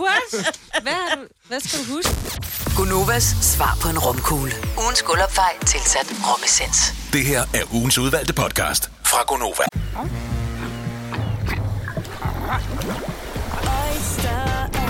What? 0.04 0.50
Hvad, 0.82 0.92
har 0.92 1.16
du, 1.16 1.22
hvad 1.48 1.60
skal 1.60 1.78
du 1.78 1.84
huske? 1.94 2.10
Gunovas 2.76 3.24
svar 3.42 3.78
på 3.82 3.88
en 3.88 3.98
romkugle. 3.98 4.52
Ugens 4.78 5.02
guldopfej 5.02 5.58
tilsat 5.66 6.06
romessens. 6.32 6.94
Det 7.12 7.24
her 7.24 7.40
er 7.54 7.74
ugens 7.74 7.98
udvalgte 7.98 8.32
podcast 8.32 8.90
fra 9.06 9.22
Gonova. 9.26 9.64
Oyster 13.82 14.89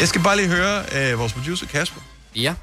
Jeg 0.00 0.08
skal 0.08 0.22
bare 0.22 0.36
lige 0.36 0.48
høre 0.48 0.84
øh, 0.92 1.18
vores 1.18 1.32
producer 1.32 1.66
Kasper. 1.66 2.00
Ja. 2.36 2.54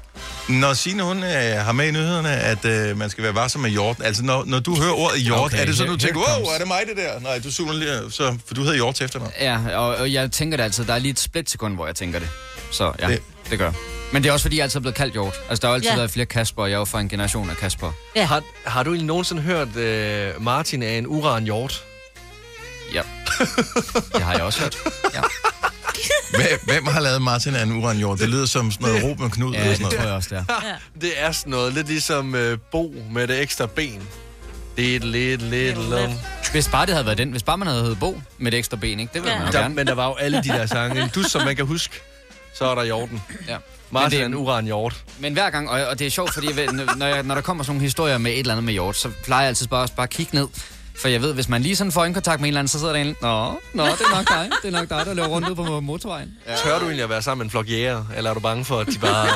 Når 0.48 0.74
Signe, 0.74 1.02
hun 1.02 1.22
øh, 1.22 1.30
har 1.64 1.72
med 1.72 1.88
i 1.88 1.90
nyhederne, 1.90 2.30
at 2.36 2.64
øh, 2.64 2.96
man 2.98 3.10
skal 3.10 3.24
være 3.24 3.34
varsom 3.34 3.60
med 3.60 3.70
hjort. 3.70 3.96
Altså, 4.04 4.22
når, 4.24 4.44
når 4.46 4.60
du 4.60 4.76
hører 4.80 4.92
ordet 4.92 5.20
hjort, 5.20 5.40
Okay, 5.40 5.60
er 5.60 5.64
det 5.66 5.76
så, 5.76 5.84
du 5.84 5.96
tænker, 5.96 6.16
wow, 6.20 6.26
comes. 6.34 6.48
er 6.54 6.58
det 6.58 6.68
mig 6.68 6.80
det 6.88 6.96
der? 6.96 7.20
Nej, 7.20 7.38
du 7.38 7.52
zoomer 7.52 7.72
lige, 7.72 8.10
så, 8.10 8.36
for 8.46 8.54
du 8.54 8.60
hedder 8.60 8.74
hjort 8.76 8.94
til 8.94 9.04
efternavn. 9.04 9.32
Ja, 9.40 9.58
og, 9.76 9.96
og 9.96 10.12
jeg 10.12 10.30
tænker 10.32 10.56
det 10.56 10.64
altid. 10.64 10.84
Der 10.84 10.94
er 10.94 10.98
lige 10.98 11.12
et 11.12 11.20
splitsekund, 11.20 11.74
hvor 11.74 11.86
jeg 11.86 11.96
tænker 11.96 12.18
det. 12.18 12.28
Så 12.70 12.92
ja, 13.00 13.08
det, 13.08 13.22
Det- 13.50 13.58
gør. 13.58 13.72
Men 14.12 14.22
det 14.22 14.28
er 14.28 14.32
også 14.32 14.44
fordi, 14.44 14.56
jeg 14.56 14.62
altid 14.62 14.76
er 14.76 14.80
blevet 14.80 14.94
kaldt 14.96 15.12
hjort. 15.12 15.34
Altså, 15.50 15.60
der 15.62 15.68
har 15.68 15.74
altid 15.74 15.90
ja. 15.90 15.96
været 15.96 16.10
flere 16.10 16.26
Kasper, 16.26 16.62
og 16.62 16.68
jeg 16.70 16.74
er 16.74 16.78
jo 16.78 16.84
fra 16.84 17.00
en 17.00 17.08
generation 17.08 17.50
af 17.50 17.56
Kasper. 17.56 17.92
Ja. 18.16 18.24
Har, 18.24 18.42
har 18.66 18.82
du 18.82 18.90
egentlig 18.90 19.06
nogensinde 19.06 19.42
hørt 19.42 19.76
øh, 19.76 20.42
Martin 20.42 20.82
af 20.82 20.92
en 20.98 21.06
uran 21.06 21.44
hjort? 21.44 21.84
Ja. 22.94 23.02
Det 24.14 24.22
har 24.22 24.32
jeg 24.32 24.42
også 24.42 24.60
hørt. 24.60 24.76
Ja. 25.14 25.20
Hvem, 26.30 26.60
hvem 26.64 26.86
har 26.86 27.00
lavet 27.00 27.22
Martin 27.22 27.54
af 27.54 27.62
en 27.62 27.72
uranjord? 27.72 28.18
Det 28.18 28.28
lyder 28.28 28.46
som 28.46 28.70
sådan 28.72 28.88
noget 28.88 29.04
Ruben 29.04 29.30
Knud. 29.30 29.52
Ja, 29.54 29.58
eller 29.60 29.68
det 29.70 29.76
sådan 29.76 29.82
noget. 29.84 29.98
tror 29.98 30.06
jeg 30.06 30.14
også, 30.14 30.28
det 30.34 30.44
er. 30.48 30.78
Det 31.00 31.10
er 31.16 31.32
sådan 31.32 31.50
noget, 31.50 31.72
lidt 31.74 31.86
ligesom 31.88 32.34
øh, 32.34 32.58
Bo 32.72 32.94
med 33.12 33.28
det 33.28 33.40
ekstra 33.40 33.66
ben. 33.66 34.02
Det 34.76 34.92
er 34.92 34.96
et 34.96 35.04
lidt, 35.04 35.42
lidt 35.42 35.90
long. 35.90 36.20
Hvis 36.52 36.68
bare 36.68 36.86
det 36.86 36.94
havde 36.94 37.06
været 37.06 37.18
den. 37.18 37.30
Hvis 37.30 37.42
bare 37.42 37.58
man 37.58 37.68
havde 37.68 37.82
heddet 37.82 37.98
Bo 38.00 38.20
med 38.38 38.50
det 38.52 38.58
ekstra 38.58 38.76
ben, 38.76 39.00
ikke? 39.00 39.10
Det 39.14 39.22
ville 39.22 39.32
Ja. 39.32 39.38
man 39.38 39.46
jo 39.48 39.52
Der, 39.52 39.60
gerne. 39.60 39.74
men 39.74 39.86
der 39.86 39.94
var 39.94 40.06
jo 40.06 40.14
alle 40.14 40.38
de 40.42 40.48
der 40.48 40.66
sange. 40.66 41.02
En 41.02 41.08
dus, 41.14 41.26
som 41.26 41.42
man 41.44 41.56
kan 41.56 41.66
huske. 41.66 42.00
Så 42.54 42.64
er 42.64 42.74
der 42.74 42.84
hjorten. 42.84 43.22
Ja. 43.48 43.56
Martin 43.90 44.10
det- 44.10 44.20
er 44.22 44.26
en 44.26 44.34
uran 44.34 44.64
hjort. 44.64 44.96
Men 45.18 45.32
hver 45.32 45.50
gang, 45.50 45.70
og, 45.70 45.86
og 45.86 45.98
det 45.98 46.06
er 46.06 46.10
sjovt, 46.10 46.34
fordi 46.34 46.46
jeg 46.48 46.56
ved, 46.56 46.68
når, 46.96 47.06
jeg, 47.06 47.22
når 47.22 47.34
der 47.34 47.42
kommer 47.42 47.64
sådan 47.64 47.70
nogle 47.74 47.82
historier 47.82 48.18
med 48.18 48.32
et 48.32 48.38
eller 48.38 48.52
andet 48.52 48.64
med 48.64 48.72
hjort, 48.72 48.96
så 48.96 49.10
plejer 49.24 49.42
jeg 49.42 49.48
altid 49.48 49.66
bare, 49.66 49.82
også 49.82 49.94
bare 49.94 50.04
at 50.04 50.10
kigge 50.10 50.34
ned. 50.36 50.46
For 51.00 51.08
jeg 51.08 51.22
ved, 51.22 51.34
hvis 51.34 51.48
man 51.48 51.62
lige 51.62 51.76
sådan 51.76 51.92
får 51.92 52.00
øjenkontakt 52.00 52.40
med 52.40 52.48
en 52.48 52.48
eller 52.48 52.58
anden, 52.58 52.68
så 52.68 52.78
sidder 52.78 52.92
der 52.92 53.00
en, 53.00 53.16
Nå, 53.22 53.60
nå, 53.74 53.84
det 53.86 54.00
er 54.00 54.16
nok 54.16 54.28
dig. 54.28 54.50
Det 54.62 54.74
er 54.74 54.78
nok 54.80 54.88
dig, 54.88 55.06
der 55.06 55.14
løber 55.14 55.28
rundt 55.28 55.48
ud 55.48 55.54
på 55.54 55.80
motorvejen. 55.80 56.32
Ja. 56.46 56.56
Tør 56.56 56.78
du 56.78 56.84
egentlig 56.84 57.04
at 57.04 57.10
være 57.10 57.22
sammen 57.22 57.38
med 57.38 57.46
en 57.46 57.50
flok 57.50 57.68
jæger? 57.70 58.04
Eller 58.16 58.30
er 58.30 58.34
du 58.34 58.40
bange 58.40 58.64
for, 58.64 58.80
at 58.80 58.86
de 58.86 58.98
bare... 58.98 59.26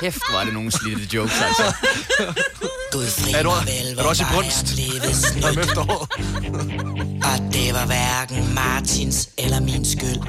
Kæft, 0.00 0.18
hvor 0.30 0.38
er 0.40 0.44
det 0.44 0.54
nogle 0.54 0.70
slidte 0.72 1.16
jokes, 1.16 1.34
altså. 1.42 1.74
Gud 2.92 3.04
Er 3.34 3.42
du- 3.42 3.48
mig 3.50 3.66
vel, 3.66 3.98
er 3.98 4.02
du 4.02 4.08
også 4.08 4.22
i 4.22 4.26
var 4.26 4.32
brunst? 4.32 4.66
Om 5.44 5.58
efteråret. 5.58 6.08
Og 7.30 7.52
det 7.54 7.74
var 7.74 7.86
hverken 7.86 8.54
Martins 8.54 9.28
eller 9.38 9.60
min 9.60 9.84
skyld. 9.84 10.20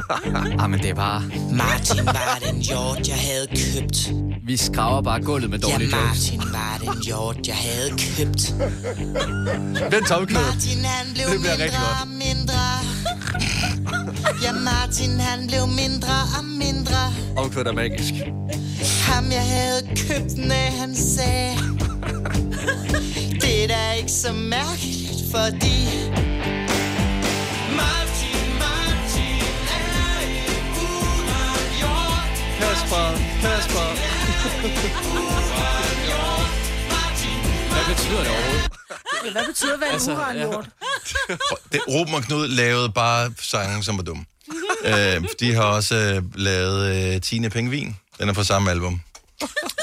ah, 0.59 0.69
men 0.69 0.79
det 0.79 0.89
er 0.89 0.93
bare... 0.95 1.23
Martin 1.51 2.05
var 2.05 2.39
den 2.45 2.61
hjort, 2.61 3.07
jeg 3.07 3.15
havde 3.17 3.47
købt. 3.47 4.11
Vi 4.47 4.57
skraver 4.57 5.01
bare 5.01 5.21
gulvet 5.21 5.49
med 5.49 5.59
Ja, 5.59 5.67
dårlige 5.71 5.97
jokes. 5.97 6.31
Martin 6.31 6.41
var 6.53 6.77
den 6.93 7.03
hjort, 7.03 7.47
jeg 7.47 7.55
havde 7.55 7.89
købt. 7.89 8.53
Den 9.91 10.03
tomknød. 10.05 10.41
Martin, 10.43 10.85
han 10.85 11.13
blev 11.13 11.25
Det 11.27 11.39
bliver 11.39 11.51
rigtig 11.57 11.65
mindre 11.65 11.79
godt. 11.79 12.01
og 12.01 12.07
mindre. 12.07 12.61
Ja, 14.43 14.51
Martin, 14.51 15.19
han 15.19 15.47
blev 15.47 15.67
mindre 15.67 16.15
og 16.37 16.45
mindre. 16.45 17.13
Omkvædet 17.37 17.67
er 17.67 17.71
magisk. 17.73 18.13
Ham, 19.11 19.31
jeg 19.31 19.45
havde 19.47 19.81
købt, 20.07 20.37
når 20.37 20.71
han 20.79 20.95
sagde 20.95 21.57
Det 23.41 23.63
er 23.63 23.67
da 23.67 23.91
ikke 23.91 24.11
så 24.11 24.33
mærkeligt, 24.33 25.21
fordi 25.31 25.77
Martin, 27.79 28.41
Martin 28.63 29.43
er 29.71 30.19
en 30.27 30.63
uranjord 30.87 32.27
Kasper, 32.59 33.05
Kasper. 33.41 33.87
Hvad 37.73 37.95
betyder 37.95 38.19
det 38.19 38.29
overhovedet? 38.29 38.71
Hvad 39.31 39.45
betyder 39.47 39.77
hvad 39.77 39.87
en 39.87 39.93
Altså, 39.93 40.11
ja. 40.11 40.17
uranjord? 40.17 40.67
Det, 41.71 41.81
Ruben 41.87 42.13
og 42.13 42.21
Knud 42.23 42.47
lavede 42.47 42.89
bare 42.89 43.33
sange, 43.41 43.83
som 43.83 43.97
var 43.97 44.03
dumme. 44.03 44.25
øh, 44.91 45.23
de 45.39 45.53
har 45.53 45.63
også 45.63 45.95
øh, 45.95 46.23
lavet 46.35 47.13
øh, 47.15 47.21
Tine 47.21 47.49
Pengvin. 47.49 47.95
Den 48.21 48.29
er 48.29 48.33
fra 48.33 48.43
samme 48.43 48.71
album. 48.71 49.01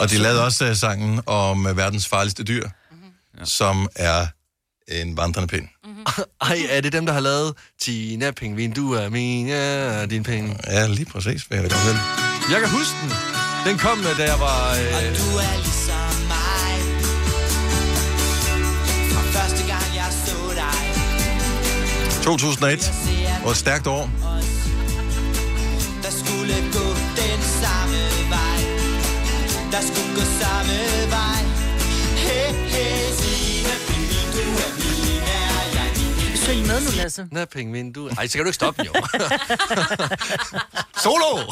Og 0.00 0.10
de 0.10 0.18
lavede 0.18 0.44
også 0.44 0.64
øh, 0.64 0.76
sangen 0.76 1.20
om 1.26 1.66
øh, 1.66 1.76
verdens 1.76 2.08
farligste 2.08 2.44
dyr, 2.44 2.68
ja. 3.38 3.44
som 3.44 3.88
er 3.96 4.26
en 4.88 5.16
vandrende 5.16 5.48
pind. 5.48 5.68
Ej, 6.40 6.58
er 6.70 6.80
det 6.80 6.92
dem, 6.92 7.06
der 7.06 7.12
har 7.12 7.20
lavet 7.20 7.54
Tina 7.80 8.30
Pingvin, 8.30 8.72
du 8.72 8.92
er 8.92 9.08
min, 9.08 9.48
ja, 9.48 10.06
din 10.06 10.22
penge? 10.22 10.56
Ja, 10.66 10.86
lige 10.86 11.04
præcis. 11.06 11.50
Vil 11.50 11.56
jeg 11.56 11.64
vel. 11.64 11.98
Jeg 12.52 12.60
kan 12.60 12.68
huske 12.70 12.94
den. 13.02 13.12
Den 13.66 13.78
kom, 13.78 13.98
da 14.18 14.24
jeg 14.24 14.40
var... 14.40 14.70
Øh, 14.70 14.78
Du 15.18 15.36
er 15.36 15.56
ligesom 15.56 16.10
mig 16.28 16.74
Fra 19.12 19.22
første 19.40 19.66
gang 19.66 19.94
jeg 19.94 20.12
så 20.26 20.36
dig 20.54 20.78
2001 22.24 22.92
var 23.44 23.50
et 23.50 23.56
stærkt 23.56 23.86
år. 23.86 24.10
Der 26.02 26.10
skulle 26.10 26.54
gå 26.72 26.97
Der 29.72 29.80
skulle 29.80 30.14
gå 30.14 30.20
samme 30.40 30.78
vej 31.10 31.40
Hey, 32.16 32.52
hey, 32.74 33.12
Signe, 33.18 33.70
Pingvin, 33.88 34.28
du 34.32 34.38
er 34.64 34.70
min, 34.78 35.22
er 35.22 35.62
jeg 35.74 35.90
din 35.96 36.36
Syng 36.36 36.66
med 36.66 36.80
nu, 36.80 36.90
Lasse. 37.02 37.26
Nå, 37.32 37.44
pengvin, 37.44 37.92
du... 37.92 38.08
Ej, 38.08 38.26
så 38.26 38.32
kan 38.32 38.44
du 38.44 38.48
ikke 38.48 38.54
stoppe 38.54 38.82
jo. 38.86 38.92
Solo! 41.02 41.38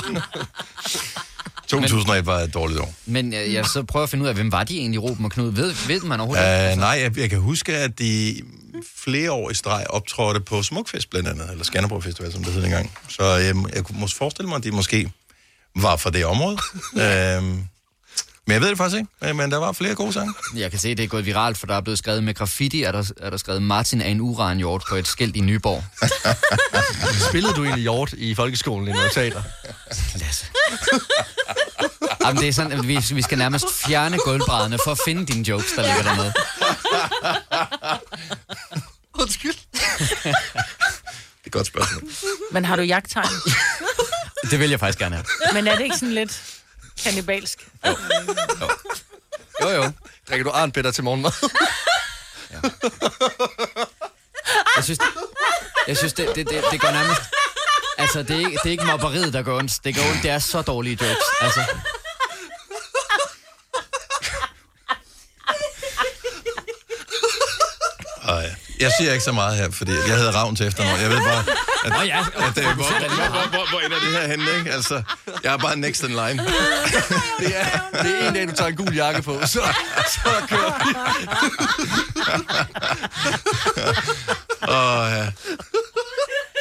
2001 1.69 2.27
var 2.27 2.39
et 2.39 2.55
dårligt 2.55 2.81
år. 2.81 2.95
Men 3.07 3.33
jeg, 3.33 3.53
jeg 3.53 3.67
så 3.67 3.83
prøver 3.83 4.05
at 4.05 4.11
finde 4.11 4.23
ud 4.23 4.29
af, 4.29 4.35
hvem 4.35 4.53
var 4.53 4.65
de 4.65 4.79
egentlig, 4.79 5.03
Ruben 5.03 5.25
og 5.25 5.31
Knud? 5.31 5.53
Ved, 5.53 5.75
ved 5.87 6.01
man 6.01 6.21
overhovedet? 6.21 6.73
Uh, 6.73 6.79
nej, 6.79 6.89
jeg, 6.89 7.19
jeg 7.19 7.31
kan 7.31 7.39
huske, 7.39 7.77
at 7.77 7.99
de 7.99 8.41
flere 8.97 9.33
år 9.33 9.51
i 9.51 9.55
streg 9.55 9.87
optrådte 9.91 10.41
på 10.41 10.63
Smukfest 10.63 11.11
blandt 11.11 11.29
andet, 11.29 11.51
eller 11.51 11.65
Skanderborg 11.65 12.03
Festival, 12.05 12.33
som 12.33 12.45
det 12.45 12.53
hed 12.53 12.65
engang. 12.65 12.93
Så 13.09 13.25
jeg, 13.25 13.55
jeg 13.75 13.85
kunne 13.85 14.01
måske 14.01 14.19
forestille 14.19 14.49
mig, 14.49 14.57
at 14.57 14.65
de 14.65 14.71
måske 14.71 15.13
var 15.77 15.97
fra 15.97 16.11
det 16.11 16.25
område. 16.25 16.57
uh, 16.93 17.59
men 18.47 18.53
jeg 18.53 18.61
ved 18.61 18.69
det 18.69 18.79
faktisk 18.79 18.97
ikke, 18.99 19.09
øh, 19.23 19.37
men 19.37 19.51
der 19.51 19.57
var 19.57 19.73
flere 19.73 19.95
gode 19.95 20.13
sange. 20.13 20.35
Jeg 20.57 20.71
kan 20.71 20.81
se, 20.81 20.89
at 20.89 20.97
det 20.97 21.05
er 21.05 21.09
gået 21.09 21.27
viralt, 21.27 21.59
for 21.59 21.67
der 21.67 21.75
er 21.75 21.81
blevet 21.81 21.99
skrevet 21.99 22.25
med 22.25 22.35
graffiti, 22.35 22.83
er 22.83 22.93
der, 22.93 23.13
er 23.21 23.31
der 23.31 23.37
skrevet 23.37 23.63
Martin 23.63 24.01
er 24.01 24.07
en 24.07 24.21
uranhjort 24.21 24.85
på 24.89 24.95
et 24.95 25.09
skilt 25.09 25.37
i 25.37 25.41
Nyborg. 25.41 25.85
Spillede 27.29 27.55
du 27.55 27.63
egentlig 27.65 27.83
hjort 27.83 28.13
i 28.13 28.35
folkeskolen 28.35 28.89
i 28.89 28.93
noget 28.93 29.13
teater? 29.13 29.43
Lasse. 30.15 30.47
Jamen, 32.25 32.43
det 32.43 32.49
er 32.49 32.53
sådan, 32.53 32.73
at 32.73 32.89
vi, 32.89 32.99
vi 33.13 33.23
skal 33.23 33.39
nærmest 33.39 33.67
fjerne 33.87 34.19
gulvbrædderne 34.19 34.79
for 34.85 34.91
at 34.91 34.99
finde 35.05 35.27
dine 35.27 35.49
jokes, 35.49 35.73
der 35.77 35.83
ligger 35.83 36.03
dernede. 36.03 36.33
Undskyld. 39.23 39.55
Det 41.45 41.53
er 41.53 41.59
et 41.59 41.59
godt 41.59 41.67
spørgsmål. 41.67 42.03
Men 42.53 42.65
har 42.65 42.77
du 42.77 42.83
jagttegn? 42.83 43.29
Det 44.51 44.61
vil 44.61 44.71
jeg 44.71 44.81
faktisk 44.81 44.99
gerne 44.99 45.17
have. 45.17 45.25
Men 45.53 45.67
er 45.67 45.77
det 45.77 45.85
ikke 45.85 45.97
sådan 45.97 46.15
lidt 46.15 46.43
kannibalsk? 47.07 47.69
Jo, 49.63 49.69
jo. 49.69 49.91
Drikker 50.29 50.45
du 50.45 50.51
arnbitter 50.51 50.91
til 50.91 51.05
morgenmad? 51.05 51.33
Jeg 54.77 54.85
synes, 54.85 54.99
det, 54.99 55.07
jeg 55.89 55.97
synes 55.97 56.13
det, 56.13 56.29
det, 56.35 56.49
det, 56.49 56.65
det 56.71 56.81
går 56.81 56.91
nærmest... 56.91 57.21
Altså, 57.99 58.23
det 58.23 58.31
er, 58.31 58.39
ikke, 58.39 58.51
det 58.63 58.67
er 58.67 58.71
ikke 58.71 58.85
mobberiet, 58.85 59.33
der 59.33 59.43
går 59.43 59.59
ondt. 59.59 59.85
Det 59.85 59.95
går 59.95 60.03
ondt, 60.11 60.23
det 60.23 60.31
er 60.31 60.39
så 60.39 60.63
dårlige 60.63 60.99
jokes. 61.01 61.25
Altså, 61.41 61.61
ja. 61.61 61.67
Jeg 68.81 68.93
siger 68.99 69.13
ikke 69.13 69.25
så 69.25 69.33
meget 69.33 69.57
her, 69.57 69.71
fordi 69.71 69.93
jeg 69.93 70.17
hedder 70.17 70.33
Ravn 70.33 70.57
til 70.57 70.67
efternavn. 70.67 71.01
Jeg 71.01 71.11
ved 71.11 71.19
bare, 71.19 71.45
at, 71.87 71.93
Nå 71.93 72.03
ja, 72.03 72.19
at, 72.19 72.59
at, 72.59 72.65
hvor, 72.65 72.75
hvor, 72.75 73.29
hvor, 73.31 73.49
hvor, 73.49 73.71
hvor 73.71 73.81
ender 73.81 73.99
det 73.99 74.09
her 74.09 74.27
henne, 74.27 74.45
ikke? 74.59 74.73
Altså, 74.73 75.03
jeg 75.45 75.53
er 75.53 75.57
bare 75.57 75.77
next 75.77 76.03
in 76.03 76.09
line. 76.09 76.39
Det 77.39 77.53
er, 77.57 77.81
det 78.03 78.23
er 78.23 78.29
en 78.29 78.35
dag, 78.35 78.49
du 78.49 78.53
tager 78.53 78.69
en 78.69 78.77
gul 78.77 78.95
jakke 78.95 79.23
på, 79.23 79.41
så, 79.41 79.61
så 80.09 80.31
kører 80.49 80.73
vi. 80.85 80.95
Og, 84.63 85.11
ja. 85.11 85.27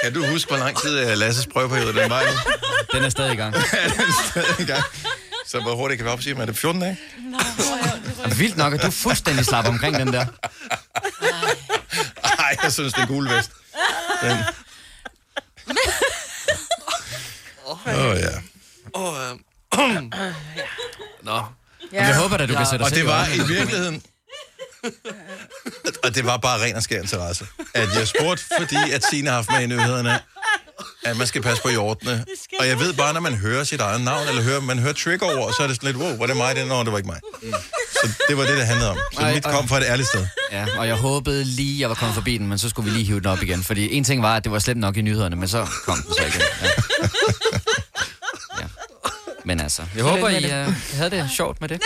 Kan 0.04 0.14
du 0.14 0.26
huske, 0.26 0.50
hvor 0.50 0.58
lang 0.58 0.78
tid 0.78 1.00
øh, 1.00 1.18
Lasses 1.18 1.48
prøveperiode 1.48 1.94
den 1.94 2.10
var? 2.10 2.22
nu? 2.22 2.28
den 2.94 3.04
er 3.04 3.10
stadig 3.10 3.34
i 3.34 3.36
gang. 3.36 3.56
Ja, 3.74 3.84
den 3.84 4.00
er 4.00 4.30
stadig 4.32 4.60
i 4.60 4.66
gang. 4.66 4.84
Så 5.48 5.62
hvor 5.62 5.76
hurtigt 5.76 5.98
kan 5.98 6.06
vi 6.06 6.12
opsige, 6.12 6.42
er 6.42 6.46
det 6.46 6.58
14 6.58 6.82
dage? 6.82 6.98
Vildt 8.38 8.58
nok, 8.58 8.74
at 8.74 8.84
du 8.84 8.92
fuldstændig 8.92 9.46
slapper 9.46 9.72
omkring 9.72 9.96
den 9.96 10.14
der. 10.14 10.26
Nej, 12.38 12.56
jeg 12.64 12.74
synes, 12.74 12.94
det 12.94 13.02
er 13.02 13.08
gul 13.08 13.30
vest. 13.30 13.52
Den. 14.22 14.38
Åh, 17.88 18.06
oh, 18.06 18.18
ja. 18.18 18.30
Åh, 18.94 19.16
øh, 19.32 20.04
Nå. 21.24 21.42
Ja. 21.94 22.06
Jeg 22.08 22.18
håber 22.18 22.38
da, 22.38 22.46
du 22.46 22.54
kan 22.54 22.66
sætte 22.66 22.86
dig 22.86 22.92
Og 22.92 22.98
det 22.98 23.06
var 23.06 23.28
i 23.28 23.48
virkeligheden... 23.48 24.02
Og 26.04 26.16
det 26.16 26.26
var 26.26 26.38
bare 26.38 26.64
ren 26.64 26.76
og 26.76 26.84
skær 26.84 27.02
interesse. 27.02 27.48
At 27.74 27.90
jeg 27.96 28.08
spurgte, 28.08 28.44
fordi 28.60 28.92
at 28.94 29.04
Signe 29.10 29.30
har 29.30 29.36
haft 29.36 29.50
med 29.50 29.62
i 29.62 29.68
nyhederne, 29.68 30.20
at 31.06 31.18
man 31.18 31.28
skal 31.28 31.42
passe 31.42 31.64
på 31.64 31.70
hjortene. 31.70 32.26
Og 32.60 32.68
jeg 32.68 32.80
ved 32.80 32.94
bare, 32.94 33.14
når 33.14 33.20
man 33.22 33.34
hører 33.36 33.64
sit 33.64 33.82
eget 33.82 34.02
navn, 34.02 34.28
eller 34.28 34.42
hører, 34.42 34.60
man 34.60 34.80
hører 34.80 34.94
trigger 34.94 35.28
så 35.58 35.64
er 35.64 35.68
det 35.68 35.76
sådan 35.76 35.88
lidt, 35.88 35.98
wow, 35.98 36.18
var 36.18 36.26
det 36.26 36.38
mig? 36.38 36.56
Det, 36.56 36.68
Nå, 36.68 36.84
det 36.84 36.92
var 36.92 36.98
ikke 36.98 37.08
mig. 37.10 37.20
Så 37.92 38.10
det 38.30 38.38
var 38.38 38.44
det, 38.44 38.58
det 38.58 38.66
handlede 38.66 38.90
om. 38.90 38.98
Så 39.14 39.22
Ej, 39.22 39.34
mit 39.34 39.44
kom 39.44 39.68
fra 39.68 39.78
et 39.78 39.84
ærligt 39.84 40.08
sted. 40.08 40.28
Ja, 40.52 40.66
og 40.78 40.88
jeg 40.88 40.96
håbede 40.96 41.44
lige, 41.44 41.82
jeg 41.82 41.90
var 41.90 41.96
kommet 41.96 42.16
forbi 42.16 42.38
den, 42.38 42.48
men 42.48 42.58
så 42.60 42.70
skulle 42.70 42.92
vi 42.92 42.98
lige 42.98 43.06
hive 43.06 43.20
den 43.20 43.28
op 43.28 43.42
igen. 43.42 43.64
Fordi 43.64 43.94
en 43.94 44.04
ting 44.04 44.22
var, 44.22 44.36
at 44.36 44.44
det 44.44 44.52
var 44.52 44.60
slemt 44.60 44.80
nok 44.80 44.98
i 44.98 45.02
nyhederne, 45.02 45.36
men 45.36 45.48
så 45.48 45.68
kom 45.86 45.98
den 46.02 46.14
så 46.14 46.22
igen. 46.26 46.42
Ja. 46.62 46.68
Ja. 47.02 47.60
Men 49.46 49.60
altså, 49.60 49.82
jeg 49.96 50.04
håber, 50.04 50.30
I 50.30 50.46
uh, 50.46 50.74
havde 50.94 51.10
det 51.10 51.30
sjovt 51.36 51.62
med 51.62 51.70
det. 51.70 51.82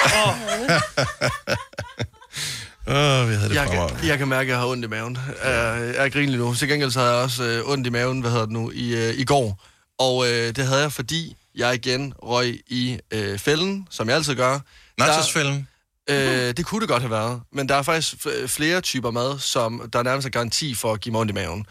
Åh, 2.88 2.95
oh, 2.95 3.30
vi 3.30 3.34
havde 3.34 3.50
det 3.50 3.56
Jeg 3.56 3.69
kan, 3.69 4.08
jeg 4.08 4.17
kan 4.17 4.28
mærke, 4.28 4.48
at 4.48 4.52
jeg 4.52 4.58
har 4.58 4.67
ondt 4.67 4.86
i 4.86 4.88
maven. 4.88 5.17
Jeg, 5.43 5.93
jeg 5.98 6.12
griner 6.12 6.32
lige 6.32 6.38
nu. 6.38 6.56
Til 6.56 6.67
gengæld 6.67 6.91
så 6.91 7.00
havde 7.00 7.12
jeg 7.12 7.24
også 7.24 7.43
øh, 7.43 7.69
ondt 7.69 7.88
i 7.88 7.89
maven, 7.89 8.22
hvad 8.22 8.32
hedder 8.32 8.45
det 8.45 8.54
nu, 8.54 8.72
i, 8.72 8.95
øh, 8.95 9.19
i 9.19 9.26
går. 9.26 9.65
Og 10.00 10.28
øh, 10.28 10.56
det 10.56 10.67
havde 10.67 10.82
jeg, 10.82 10.91
fordi 10.91 11.36
jeg 11.56 11.76
igen 11.76 12.13
røg 12.24 12.60
i 12.67 13.00
øh, 13.12 13.39
fælden, 13.39 13.88
som 13.89 14.08
jeg 14.08 14.15
altid 14.15 14.36
gør. 14.36 14.60
Nachosfælden? 14.98 15.67
Øh, 16.10 16.17
det 16.58 16.65
kunne 16.65 16.82
det 16.82 16.89
godt 16.89 17.02
have 17.02 17.12
været. 17.12 17.41
Men 17.54 17.69
der 17.69 17.76
er 17.76 17.82
faktisk 17.82 18.15
flere 18.48 18.82
typer 18.82 19.12
mad, 19.12 19.39
som 19.39 19.89
der 19.93 20.00
er 20.00 20.04
nærmest 20.04 20.26
er 20.26 20.32
garanti 20.32 20.76
for 20.76 20.93
at 20.93 21.02
give 21.02 21.12
mig 21.12 21.22
ondt 21.22 21.32
i 21.32 21.34
maven. 21.34 21.65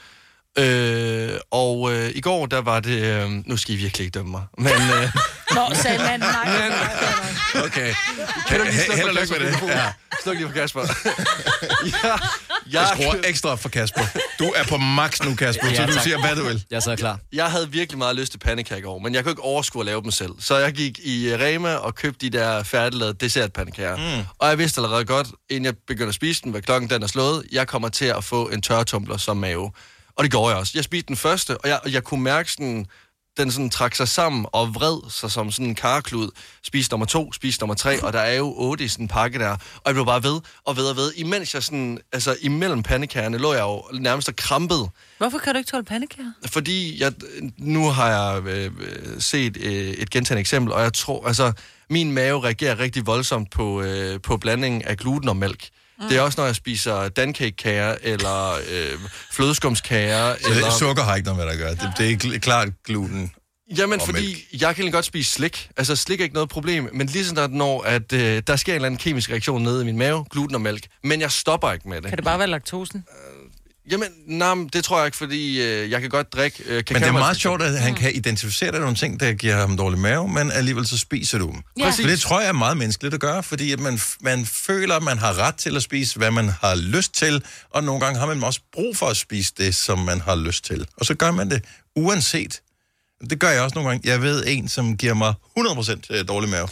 Øh, 0.59 1.39
og 1.51 1.93
øh, 1.95 2.11
i 2.15 2.21
går, 2.21 2.47
der 2.47 2.61
var 2.61 2.81
det... 2.81 3.03
Øh, 3.03 3.31
nu 3.47 3.57
skal 3.57 3.75
I 3.75 3.77
virkelig 3.77 4.05
ikke 4.05 4.19
dømme 4.19 4.31
mig. 4.31 4.43
Men, 4.59 4.73
øh, 4.73 5.13
Nå, 5.55 5.75
sagde 5.75 5.99
manden, 5.99 6.29
nej. 6.29 6.73
Okay. 7.65 7.95
Kan 8.49 8.59
du 8.59 8.65
lige 8.65 8.79
slukke 8.85 8.97
held 8.97 9.09
og 9.09 9.15
lykke 9.15 9.33
med 9.39 9.69
det. 9.69 9.69
Ja. 9.75 9.93
Sluk 10.23 10.37
lige 10.37 10.47
for 10.47 10.55
Kasper. 10.55 10.81
ja, 12.05 12.13
Jeg 12.73 12.89
skruer 12.95 13.15
ekstra 13.25 13.49
op 13.49 13.61
for 13.61 13.69
Kasper. 13.69 14.01
Du 14.39 14.45
er 14.57 14.65
på 14.65 14.77
max 14.77 15.21
nu, 15.23 15.35
Kasper, 15.35 15.67
så 15.69 15.73
Ja, 15.83 15.87
du 15.87 15.93
tak. 15.93 16.03
siger, 16.03 16.21
hvad 16.21 16.37
du 16.37 16.43
vil. 16.45 16.65
Jeg 16.71 16.83
så 16.83 16.91
er 16.93 16.97
klar. 16.97 17.19
Jeg 17.33 17.51
havde 17.51 17.71
virkelig 17.71 17.99
meget 17.99 18.17
lyst 18.17 18.33
til 18.33 18.39
pandekager 18.39 18.79
i 18.79 18.83
går, 18.83 18.99
men 18.99 19.15
jeg 19.15 19.23
kunne 19.25 19.33
ikke 19.33 19.43
overskue 19.43 19.83
at 19.83 19.87
lave 19.87 20.03
dem 20.03 20.11
selv. 20.11 20.31
Så 20.41 20.57
jeg 20.57 20.73
gik 20.73 20.99
i 20.99 21.29
øh, 21.29 21.41
Rema 21.41 21.75
og 21.75 21.95
købte 21.95 22.27
de 22.31 22.39
der 22.39 22.63
færdiglavede 22.63 23.15
dessertpandekager. 23.21 23.97
Mm. 23.97 24.25
Og 24.39 24.49
jeg 24.49 24.59
vidste 24.59 24.79
allerede 24.81 25.05
godt, 25.05 25.29
inden 25.51 25.65
jeg 25.65 25.75
begyndte 25.89 26.09
at 26.09 26.15
spise 26.15 26.43
den, 26.43 26.51
hvad 26.51 26.63
klokken 26.63 26.91
den 26.91 27.03
er 27.03 27.07
slået, 27.07 27.45
jeg 27.53 27.67
kommer 27.67 27.89
til 27.89 28.05
at 28.05 28.25
få 28.25 28.49
en 28.49 28.63
tørretumbler 28.63 29.17
som 29.17 29.37
mave. 29.37 29.71
Og 30.17 30.25
det 30.25 30.31
gjorde 30.31 30.49
jeg 30.51 30.59
også. 30.59 30.73
Jeg 30.75 30.85
spiste 30.85 31.09
den 31.09 31.17
første, 31.17 31.59
og 31.59 31.69
jeg, 31.69 31.81
og 31.85 31.93
jeg 31.93 32.05
kunne 32.05 32.23
mærke 32.23 32.53
sådan, 32.53 32.87
den 33.39 33.51
sådan 33.53 33.71
trak 33.71 33.95
sig 33.95 34.09
sammen 34.09 34.47
og 34.53 34.75
vred 34.75 35.11
sig 35.11 35.31
som 35.31 35.51
sådan 35.51 35.67
en 35.67 35.75
karklud. 35.75 36.31
Spis 36.63 36.91
nummer 36.91 37.07
to, 37.07 37.33
spis 37.33 37.61
nummer 37.61 37.75
tre, 37.75 38.03
og 38.03 38.13
der 38.13 38.21
er 38.21 38.35
jo 38.35 38.55
otte 38.57 38.85
i 38.85 38.89
sådan 38.89 39.05
en 39.05 39.09
pakke 39.09 39.39
der. 39.39 39.51
Og 39.51 39.83
jeg 39.87 39.95
blev 39.95 40.07
bare 40.07 40.23
ved 40.23 40.41
og 40.65 40.77
ved 40.77 40.85
og 40.85 40.97
ved. 40.97 41.13
Imens 41.17 41.55
jeg 41.55 41.63
sådan, 41.63 41.99
altså 42.13 42.37
imellem 42.41 42.83
pandekagerne 42.83 43.39
lå 43.39 43.53
jeg 43.53 43.63
jo 43.63 43.83
nærmest 43.93 44.29
og 44.29 44.37
krampede. 44.37 44.89
Hvorfor 45.19 45.39
kan 45.39 45.55
du 45.55 45.59
ikke 45.59 45.71
tåle 45.71 45.85
pandekager? 45.85 46.33
Fordi 46.47 47.03
jeg, 47.03 47.13
nu 47.59 47.89
har 47.89 48.09
jeg 48.11 48.43
øh, 48.47 48.65
øh, 48.81 49.21
set 49.21 49.57
øh, 49.57 49.73
et 49.73 50.11
gentagende 50.11 50.41
eksempel, 50.41 50.73
og 50.73 50.83
jeg 50.83 50.93
tror, 50.93 51.27
altså, 51.27 51.53
min 51.91 52.13
mave 52.13 52.45
reagerer 52.45 52.79
rigtig 52.79 53.07
voldsomt 53.07 53.51
på, 53.51 53.83
øh, 53.83 54.21
på 54.21 54.37
blandingen 54.37 54.83
af 54.83 54.97
gluten 54.97 55.29
og 55.29 55.37
mælk. 55.37 55.69
Mm. 56.01 56.09
Det 56.09 56.17
er 56.17 56.21
også, 56.21 56.41
når 56.41 56.47
jeg 56.47 56.57
spiser 56.57 57.09
dancake-kager, 57.09 57.97
eller 58.03 58.53
øh, 58.71 58.99
flødeskumskager, 59.33 60.35
Så 60.43 60.51
eller... 60.51 60.71
sukker 60.71 61.03
har 61.03 61.17
ikke 61.17 61.27
noget 61.27 61.39
med 61.39 61.47
det 61.47 61.53
at 61.53 61.59
gøre. 61.59 61.91
Det, 61.99 62.23
det 62.23 62.35
er 62.35 62.39
klart 62.39 62.69
gluten. 62.85 63.33
Jamen, 63.77 64.01
og 64.01 64.07
fordi 64.07 64.27
mælk. 64.27 64.63
jeg 64.63 64.75
kan 64.75 64.83
egentlig 64.83 64.93
godt 64.93 65.05
spise 65.05 65.33
slik. 65.33 65.71
Altså, 65.77 65.97
slik 65.97 66.21
er 66.21 66.25
ikke 66.25 66.35
noget 66.35 66.49
problem. 66.49 66.89
Men 66.93 67.07
lige 67.07 67.25
sådan, 67.25 67.45
at 67.45 67.51
når 67.51 67.83
at, 67.83 68.13
øh, 68.13 68.43
der 68.47 68.57
sker 68.57 68.73
en 68.73 68.75
eller 68.75 68.87
anden 68.87 68.99
kemisk 68.99 69.31
reaktion 69.31 69.63
nede 69.63 69.83
i 69.83 69.85
min 69.85 69.99
mave, 69.99 70.25
gluten 70.31 70.55
og 70.55 70.61
mælk, 70.61 70.87
men 71.05 71.21
jeg 71.21 71.33
stopper 71.33 71.73
ikke 71.73 71.89
med 71.89 71.97
det. 71.97 72.09
Kan 72.09 72.17
det 72.17 72.25
bare 72.25 72.39
være 72.39 72.49
laktosen? 72.49 73.05
Jamen, 73.91 74.09
nej, 74.27 74.55
det 74.73 74.85
tror 74.85 74.99
jeg 74.99 75.07
ikke, 75.07 75.17
fordi 75.17 75.63
øh, 75.63 75.91
jeg 75.91 76.01
kan 76.01 76.11
godt 76.11 76.33
drikke 76.33 76.63
øh, 76.67 76.85
kakao. 76.85 76.95
Men 76.95 77.03
det 77.03 77.09
er 77.09 77.13
meget 77.13 77.37
sjovt, 77.37 77.63
at 77.63 77.81
han 77.81 77.95
kan 77.95 78.15
identificere 78.15 78.73
dig 78.73 78.81
nogle 78.81 78.95
ting, 78.97 79.21
der 79.21 79.33
giver 79.33 79.57
ham 79.57 79.77
dårlig 79.77 79.99
mave, 79.99 80.29
men 80.29 80.51
alligevel 80.51 80.87
så 80.87 80.99
spiser 80.99 81.39
du 81.39 81.47
dem. 81.47 81.63
Ja. 81.79 81.85
Præcis. 81.85 82.05
For 82.05 82.11
det 82.11 82.21
tror 82.21 82.41
jeg 82.41 82.49
er 82.49 82.53
meget 82.53 82.77
menneskeligt 82.77 83.15
at 83.15 83.21
gøre, 83.21 83.43
fordi 83.43 83.73
at 83.73 83.81
man, 83.81 84.01
man 84.21 84.47
føler, 84.47 84.95
at 84.95 85.03
man 85.03 85.19
har 85.19 85.39
ret 85.39 85.55
til 85.55 85.77
at 85.77 85.83
spise, 85.83 86.19
hvad 86.19 86.31
man 86.31 86.49
har 86.49 86.75
lyst 86.75 87.15
til, 87.15 87.45
og 87.71 87.85
nogle 87.85 88.01
gange 88.01 88.21
har 88.21 88.27
man 88.27 88.45
også 88.45 88.61
brug 88.73 88.97
for 88.97 89.07
at 89.07 89.17
spise 89.17 89.53
det, 89.59 89.75
som 89.75 89.99
man 89.99 90.21
har 90.21 90.37
lyst 90.37 90.65
til. 90.65 90.87
Og 90.97 91.07
så 91.07 91.15
gør 91.15 91.31
man 91.31 91.51
det 91.51 91.65
uanset. 91.97 92.61
Det 93.31 93.41
gør 93.41 93.49
jeg 93.49 93.63
også 93.63 93.75
nogle 93.75 93.91
gange. 93.91 94.09
Jeg 94.11 94.23
ved 94.23 94.45
en, 94.47 94.69
som 94.69 94.97
giver 94.97 95.15
mig 95.15 95.35
100% 95.59 96.23
dårlig 96.23 96.51
mave. 96.51 96.69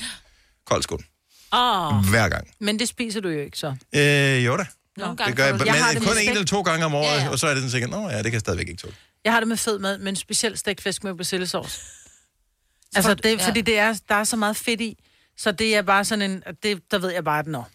Kold 0.67 0.83
skål. 0.83 1.05
Åh, 1.53 2.09
Hver 2.11 2.29
gang. 2.29 2.49
men 2.61 2.79
det 2.79 2.89
spiser 2.89 3.21
du 3.21 3.29
jo 3.29 3.41
ikke 3.41 3.59
så. 3.59 3.75
Øh, 3.93 4.45
jo 4.47 4.57
da. 4.57 4.67
Nogle 4.97 5.17
Det 5.27 5.37
gør 5.37 5.45
jeg, 5.45 5.57
men 5.57 5.67
jeg 5.67 5.85
har 5.85 5.93
det 5.93 6.03
kun 6.03 6.19
en 6.19 6.29
eller 6.29 6.45
to 6.45 6.63
gange 6.63 6.85
om 6.85 6.95
året, 6.95 7.07
Ja, 7.07 7.23
ja, 7.23 7.29
og 7.29 7.39
så 7.39 7.47
er 7.47 7.51
det 7.51 7.59
sådan 7.59 7.71
sikkert, 7.71 7.91
nå 7.91 8.09
ja, 8.09 8.17
det 8.17 8.25
kan 8.25 8.33
jeg 8.33 8.41
stadigvæk 8.41 8.69
ikke 8.69 8.81
tåle. 8.81 8.95
Jeg 9.25 9.33
har 9.33 9.41
det 9.41 9.49
med 9.49 9.57
fed 9.57 9.79
mad, 9.79 9.99
men 9.99 10.17
specielt 10.17 10.59
stegt 10.59 10.81
fisk 10.81 11.05
med 11.05 11.15
persillesauce. 11.15 11.81
Altså, 12.95 13.15
det, 13.15 13.39
ja. 13.39 13.47
fordi 13.47 13.61
det 13.61 13.79
er, 13.79 13.99
der 14.09 14.15
er 14.15 14.25
så 14.25 14.37
meget 14.37 14.57
fedt 14.57 14.81
i, 14.81 14.99
så 15.39 15.53
det 15.53 15.77
er 15.77 15.83
bare 15.83 16.05
sådan 16.05 16.31
en, 16.31 16.43
det, 16.63 16.83
der 16.91 16.99
ved 16.99 17.11
jeg 17.11 17.25
bare, 17.25 17.39
at 17.39 17.47
når. 17.47 17.69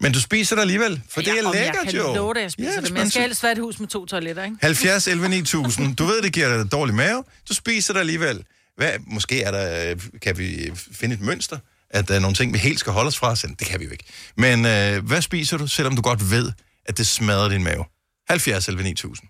Men 0.00 0.12
du 0.12 0.20
spiser 0.20 0.56
det 0.56 0.60
alligevel, 0.62 1.02
for 1.08 1.20
det 1.20 1.28
er 1.28 1.52
lækkert 1.52 1.84
jeg 1.84 1.92
kan 1.92 1.94
jo. 1.94 2.14
love 2.14 2.34
dig, 2.34 2.40
jeg 2.40 2.52
spiser 2.52 2.70
Ja, 2.70 2.74
ja, 2.74 2.80
det, 2.80 2.92
men 2.92 3.02
jeg 3.02 3.10
skal 3.10 3.22
helst 3.22 3.42
være 3.42 3.52
et 3.52 3.58
hus 3.58 3.80
med 3.80 3.88
to 3.88 4.06
toiletter, 4.06 4.44
ikke? 4.44 4.56
70, 4.60 5.06
11, 5.06 5.28
9000. 5.28 5.96
Du 5.96 6.04
ved, 6.04 6.22
det 6.22 6.32
giver 6.32 6.56
dig 6.56 6.72
dårlig 6.72 6.94
mave. 6.94 7.24
Du 7.48 7.54
spiser 7.54 7.92
det 7.92 8.00
alligevel. 8.00 8.44
Hvad, 8.76 8.92
måske 9.06 9.42
er 9.42 9.50
der, 9.50 9.90
øh, 9.90 10.00
kan 10.22 10.38
vi 10.38 10.70
finde 10.92 11.14
et 11.14 11.20
mønster, 11.20 11.58
at 11.90 12.08
der 12.08 12.14
er 12.14 12.18
nogle 12.18 12.34
ting, 12.34 12.52
vi 12.52 12.58
helt 12.58 12.80
skal 12.80 12.92
holde 12.92 13.08
os 13.08 13.18
fra. 13.18 13.36
Så 13.36 13.46
det 13.58 13.66
kan 13.66 13.80
vi 13.80 13.84
jo 13.84 13.90
ikke. 13.90 14.04
Men 14.36 14.66
øh, 14.66 15.06
hvad 15.06 15.22
spiser 15.22 15.56
du, 15.56 15.66
selvom 15.66 15.96
du 15.96 16.02
godt 16.02 16.30
ved, 16.30 16.52
at 16.86 16.98
det 16.98 17.06
smadrer 17.06 17.48
din 17.48 17.64
mave? 17.64 17.84
70, 18.28 18.68
11, 18.68 18.82
9000. 18.82 19.28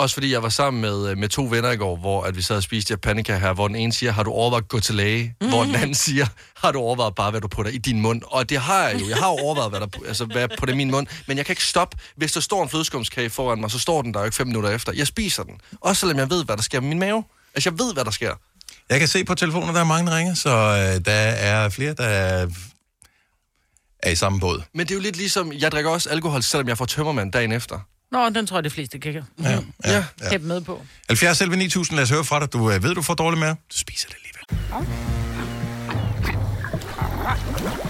Også 0.00 0.14
fordi 0.14 0.32
jeg 0.32 0.42
var 0.42 0.48
sammen 0.48 0.80
med, 0.80 1.10
øh, 1.10 1.18
med 1.18 1.28
to 1.28 1.48
venner 1.50 1.70
i 1.70 1.76
går, 1.76 1.96
hvor 1.96 2.22
at 2.22 2.36
vi 2.36 2.42
sad 2.42 2.56
og 2.56 2.62
spiste 2.62 2.92
japanica 2.92 3.36
her, 3.36 3.52
hvor 3.52 3.68
den 3.68 3.76
ene 3.76 3.92
siger, 3.92 4.12
har 4.12 4.22
du 4.22 4.30
overvejet 4.30 4.62
at 4.62 4.68
gå 4.68 4.80
til 4.80 4.94
læge? 4.94 5.34
Mm. 5.40 5.48
Hvor 5.48 5.62
den 5.62 5.74
anden 5.74 5.94
siger, 5.94 6.26
har 6.56 6.72
du 6.72 6.78
overvejet 6.78 7.14
bare, 7.14 7.30
hvad 7.30 7.40
du 7.40 7.48
putter 7.48 7.72
i 7.72 7.78
din 7.78 8.00
mund? 8.00 8.22
Og 8.26 8.50
det 8.50 8.58
har 8.58 8.88
jeg 8.88 9.00
jo. 9.00 9.08
Jeg 9.08 9.16
har 9.16 9.26
overvejet, 9.26 9.70
hvad, 9.70 9.80
der, 9.80 9.86
altså, 10.06 10.24
hvad 10.24 10.36
jeg 10.36 10.50
putter 10.58 10.74
i 10.74 10.76
min 10.76 10.90
mund. 10.90 11.06
Men 11.26 11.36
jeg 11.36 11.46
kan 11.46 11.52
ikke 11.52 11.64
stoppe. 11.64 11.96
Hvis 12.16 12.32
der 12.32 12.40
står 12.40 12.62
en 12.62 12.68
flødeskumskage 12.68 13.30
foran 13.30 13.60
mig, 13.60 13.70
så 13.70 13.78
står 13.78 14.02
den 14.02 14.14
der 14.14 14.20
jo 14.20 14.24
ikke 14.24 14.36
fem 14.36 14.46
minutter 14.46 14.70
efter. 14.70 14.92
Jeg 14.92 15.06
spiser 15.06 15.42
den. 15.42 15.60
Også 15.80 16.00
selvom 16.00 16.18
jeg 16.18 16.30
ved, 16.30 16.44
hvad 16.44 16.56
der 16.56 16.62
sker 16.62 16.80
med 16.80 16.88
min 16.88 16.98
mave. 16.98 17.24
Altså, 17.54 17.70
jeg 17.70 17.78
ved, 17.78 17.92
hvad 17.92 18.04
der 18.04 18.10
sker. 18.10 18.34
Jeg 18.90 18.98
kan 18.98 19.08
se 19.08 19.24
på 19.24 19.34
telefonen, 19.34 19.74
der 19.74 19.80
er 19.80 19.84
mange, 19.84 20.10
der 20.10 20.16
ringer, 20.16 20.34
så 20.34 20.50
øh, 20.50 21.04
der 21.04 21.12
er 21.12 21.68
flere, 21.68 21.94
der 21.94 22.04
er, 22.04 22.46
er 24.02 24.10
i 24.10 24.16
samme 24.16 24.40
båd. 24.40 24.62
Men 24.74 24.86
det 24.86 24.90
er 24.90 24.96
jo 24.96 25.02
lidt 25.02 25.16
ligesom, 25.16 25.52
jeg 25.52 25.72
drikker 25.72 25.90
også 25.90 26.08
alkohol, 26.10 26.42
selvom 26.42 26.68
jeg 26.68 26.78
får 26.78 26.84
tømmermand 26.84 27.32
dagen 27.32 27.52
efter. 27.52 27.78
Nå, 28.12 28.28
den 28.28 28.46
tror 28.46 28.56
jeg, 28.56 28.64
de 28.64 28.70
fleste 28.70 28.98
kan 28.98 29.12
Ja, 29.42 29.50
ja, 29.50 29.60
ja. 29.84 30.04
hæppe 30.30 30.46
med 30.46 30.60
på. 30.60 30.82
70, 31.08 31.40
11, 31.40 31.56
9000. 31.56 31.96
Lad 31.96 32.02
os 32.02 32.10
høre 32.10 32.24
fra 32.24 32.40
dig. 32.40 32.52
Du 32.52 32.70
øh, 32.70 32.82
ved, 32.82 32.94
du 32.94 33.02
får 33.02 33.14
dårlig 33.14 33.38
mave. 33.38 33.52
Du 33.72 33.78
spiser 33.78 34.08
det 34.08 34.16
alligevel. 34.16 34.86
Oyster 37.30 37.89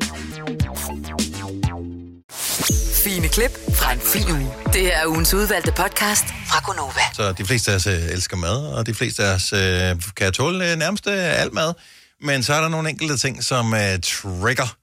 Fine 3.03 3.27
klip 3.27 3.51
fra 3.73 3.93
en 3.93 3.99
fin 3.99 4.31
uge. 4.31 4.53
Det 4.73 4.95
er 4.95 5.05
ugens 5.07 5.33
udvalgte 5.33 5.71
podcast 5.71 6.25
fra 6.27 6.59
Gonova. 6.65 7.01
Så 7.13 7.31
de 7.31 7.45
fleste 7.45 7.71
af 7.71 7.75
os 7.75 7.87
øh, 7.87 7.93
elsker 7.93 8.37
mad, 8.37 8.67
og 8.67 8.85
de 8.85 8.93
fleste 8.93 9.23
af 9.23 9.33
os 9.33 9.53
øh, 9.53 10.01
kan 10.15 10.33
tåle 10.33 10.71
øh, 10.71 10.77
nærmest 10.77 11.07
øh, 11.07 11.41
alt 11.41 11.53
mad. 11.53 11.73
Men 12.21 12.43
så 12.43 12.53
er 12.53 12.61
der 12.61 12.69
nogle 12.69 12.89
enkelte 12.89 13.17
ting, 13.17 13.43
som 13.43 13.73
øh, 13.73 13.99
trigger 13.99 14.75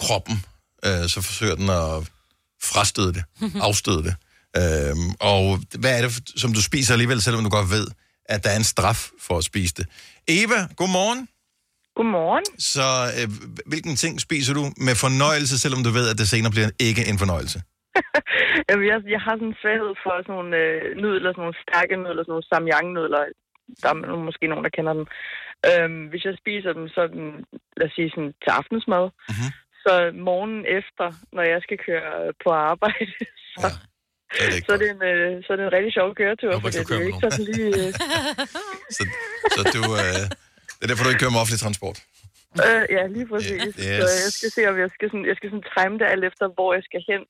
kroppen. 0.00 0.44
Øh, 0.84 1.08
så 1.08 1.20
forsøger 1.20 1.54
den 1.54 1.70
at 1.70 2.02
frastøde 2.62 3.12
det, 3.12 3.24
afstøde 3.68 4.02
det. 4.02 4.14
Øhm, 4.56 5.14
og 5.20 5.60
hvad 5.78 5.98
er 5.98 6.08
det, 6.08 6.30
som 6.36 6.52
du 6.52 6.62
spiser 6.62 6.94
alligevel, 6.94 7.22
selvom 7.22 7.44
du 7.44 7.50
godt 7.50 7.70
ved, 7.70 7.86
at 8.26 8.44
der 8.44 8.50
er 8.50 8.56
en 8.56 8.64
straf 8.64 9.08
for 9.20 9.38
at 9.38 9.44
spise 9.44 9.74
det? 9.76 9.86
Eva, 10.28 10.68
godmorgen. 10.76 11.28
Godmorgen. 11.96 12.44
Så 12.72 12.86
øh, 13.18 13.26
hvilken 13.72 13.94
ting 14.02 14.12
spiser 14.26 14.52
du 14.58 14.64
med 14.86 14.94
fornøjelse, 15.04 15.54
selvom 15.64 15.82
du 15.86 15.90
ved, 15.98 16.06
at 16.12 16.16
det 16.20 16.26
senere 16.32 16.52
bliver 16.56 16.70
ikke 16.88 17.02
en 17.10 17.18
fornøjelse? 17.22 17.58
Jamen, 18.68 18.84
jeg, 18.90 18.98
jeg 19.14 19.20
har 19.26 19.34
sådan 19.36 19.50
en 19.52 19.60
svaghed 19.62 19.92
for 20.04 20.12
sådan 20.16 20.34
nogle 20.36 20.52
øh, 20.62 20.82
nudler, 21.02 21.30
sådan 21.30 21.42
nogle 21.44 21.60
stærke 21.64 21.94
nudler, 22.02 22.22
sådan 22.22 22.34
nogle 22.36 22.50
samyang-nudler. 22.52 23.22
Der 23.82 23.88
er 23.90 23.96
måske 24.28 24.46
nogen, 24.50 24.64
der 24.66 24.72
kender 24.76 24.94
dem. 24.98 25.06
Øhm, 25.70 26.02
hvis 26.10 26.24
jeg 26.28 26.34
spiser 26.42 26.72
dem 26.78 26.86
sådan, 26.98 27.24
lad 27.78 27.86
os 27.88 27.94
sige 27.98 28.10
sådan 28.14 28.32
til 28.44 28.50
aftensmad, 28.60 29.04
Mhm. 29.32 29.48
så 29.84 29.92
morgenen 30.28 30.62
efter, 30.78 31.06
når 31.36 31.44
jeg 31.52 31.60
skal 31.66 31.78
køre 31.88 32.12
på 32.44 32.48
arbejde, 32.70 33.14
så, 33.60 33.66
så, 34.66 34.70
er 34.76 34.80
det 34.82 34.88
en, 34.94 35.02
øh, 35.12 35.32
så 35.44 35.48
er 35.52 35.56
det 35.58 35.64
en 35.68 35.76
rigtig 35.78 35.92
sjov 35.98 36.08
køretur, 36.20 36.52
for 36.62 36.68
det, 36.74 36.80
det 36.88 36.96
er 37.00 37.06
ikke 37.10 37.24
sådan 37.24 37.44
lige... 37.50 37.68
Øh, 37.80 37.90
Så, 38.96 39.02
så 39.54 39.60
du, 39.76 39.82
øh, 40.04 40.22
det 40.30 40.43
er 40.84 40.88
derfor, 40.90 41.02
du 41.04 41.10
ikke 41.12 41.22
kører 41.24 41.34
med 41.36 41.40
offentlig 41.44 41.60
transport. 41.66 41.96
øh, 42.66 42.82
ja, 42.96 43.02
lige 43.16 43.26
præcis. 43.32 43.62
Yes. 43.62 43.74
Så 44.02 44.06
jeg 44.24 44.32
skal 44.38 44.50
se, 44.56 44.60
om 44.70 44.76
jeg 44.82 44.90
skal, 44.96 45.06
sådan, 45.12 45.26
jeg 45.30 45.36
skal 45.38 45.48
sådan 45.52 45.66
time 45.76 45.94
det 46.00 46.06
alt 46.14 46.24
efter, 46.30 46.44
hvor 46.56 46.70
jeg 46.76 46.82
skal 46.88 47.00
hen, 47.10 47.22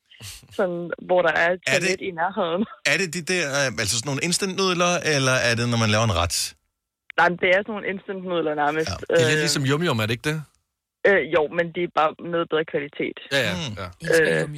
sådan, 0.59 0.80
hvor 1.09 1.20
der 1.26 1.32
er 1.44 1.48
et 1.55 1.61
Er 1.66 1.78
det- 1.78 1.88
toilet 1.88 2.00
i 2.09 2.11
nærheden. 2.22 2.62
Er 2.92 2.96
det 3.00 3.09
de 3.16 3.22
der, 3.32 3.44
øh, 3.61 3.68
altså 3.82 3.94
sådan 3.98 4.09
nogle 4.11 4.22
instant-nudler, 4.28 4.92
eller 5.16 5.34
er 5.48 5.55
det, 5.59 5.64
når 5.72 5.78
man 5.84 5.90
laver 5.94 6.07
en 6.11 6.16
ret? 6.22 6.36
Nej, 7.20 7.28
det 7.42 7.48
er 7.55 7.61
sådan 7.62 7.72
nogle 7.74 7.86
instant 7.92 8.22
nudler 8.30 8.55
nærmest. 8.64 8.90
Det 9.11 9.22
er 9.22 9.28
lidt 9.30 9.40
ligesom 9.46 9.62
yum 9.70 9.82
yum, 9.86 9.98
er 10.02 10.07
det 10.07 10.14
ikke 10.18 10.28
det? 10.30 10.38
Øh, 11.09 11.22
jo, 11.34 11.42
men 11.57 11.66
det 11.74 11.82
er 11.88 11.92
bare 12.00 12.12
med 12.32 12.40
bedre 12.52 12.66
kvalitet. 12.74 13.18
Ja, 13.36 13.40
ja. 13.48 13.55
ja. 13.80 13.88
Øh, 14.14 14.48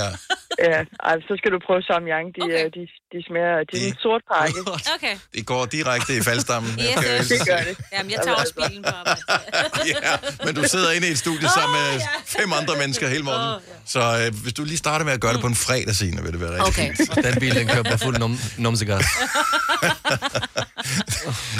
ja. 0.00 0.08
ja, 0.68 0.78
ej, 1.08 1.16
så 1.28 1.32
skal 1.40 1.50
du 1.54 1.58
prøve 1.66 1.82
Samyang. 1.90 2.26
De, 2.36 2.40
okay. 2.44 2.64
de, 2.76 2.82
de 3.12 3.18
smager... 3.28 3.56
De 3.70 3.74
er 3.84 3.88
en 3.92 3.98
sort 4.06 4.22
pakke. 4.32 4.60
Okay. 4.96 5.14
Det 5.34 5.42
går 5.52 5.62
direkte 5.76 6.10
i 6.18 6.22
faldstammen. 6.28 6.72
Yes, 6.84 6.94
hilse 7.06 7.34
Det 7.34 7.48
gør 7.50 7.60
det. 7.68 7.74
Jamen, 7.94 8.10
jeg 8.14 8.20
tager 8.24 8.36
også 8.42 8.54
bilen 8.60 8.82
på 8.88 8.94
arbejde. 9.00 9.22
ja, 9.94 10.12
men 10.44 10.52
du 10.58 10.62
sidder 10.74 10.90
inde 10.96 11.06
i 11.08 11.12
et 11.16 11.20
studie 11.26 11.48
sammen 11.58 11.72
med 11.80 11.88
fem 12.36 12.48
andre 12.60 12.74
mennesker 12.82 13.06
hele 13.14 13.24
morgenen. 13.30 13.60
Så 13.94 14.00
øh, 14.20 14.42
hvis 14.42 14.52
du 14.58 14.62
lige 14.64 14.80
starter 14.86 15.04
med 15.08 15.12
at 15.18 15.20
gøre 15.24 15.34
det 15.34 15.40
på 15.46 15.50
en 15.54 15.58
fredag, 15.66 15.94
Signe, 16.00 16.22
vil 16.24 16.32
det 16.32 16.40
være 16.40 16.50
rigtig 16.50 16.68
Okay. 16.70 16.88
fint. 16.96 17.24
Den 17.26 17.34
bil, 17.42 17.54
den 17.60 17.66
kører 17.74 17.86
på 17.92 17.96
fuld 18.04 18.16
num 18.18 18.34
numsegas. 18.58 19.06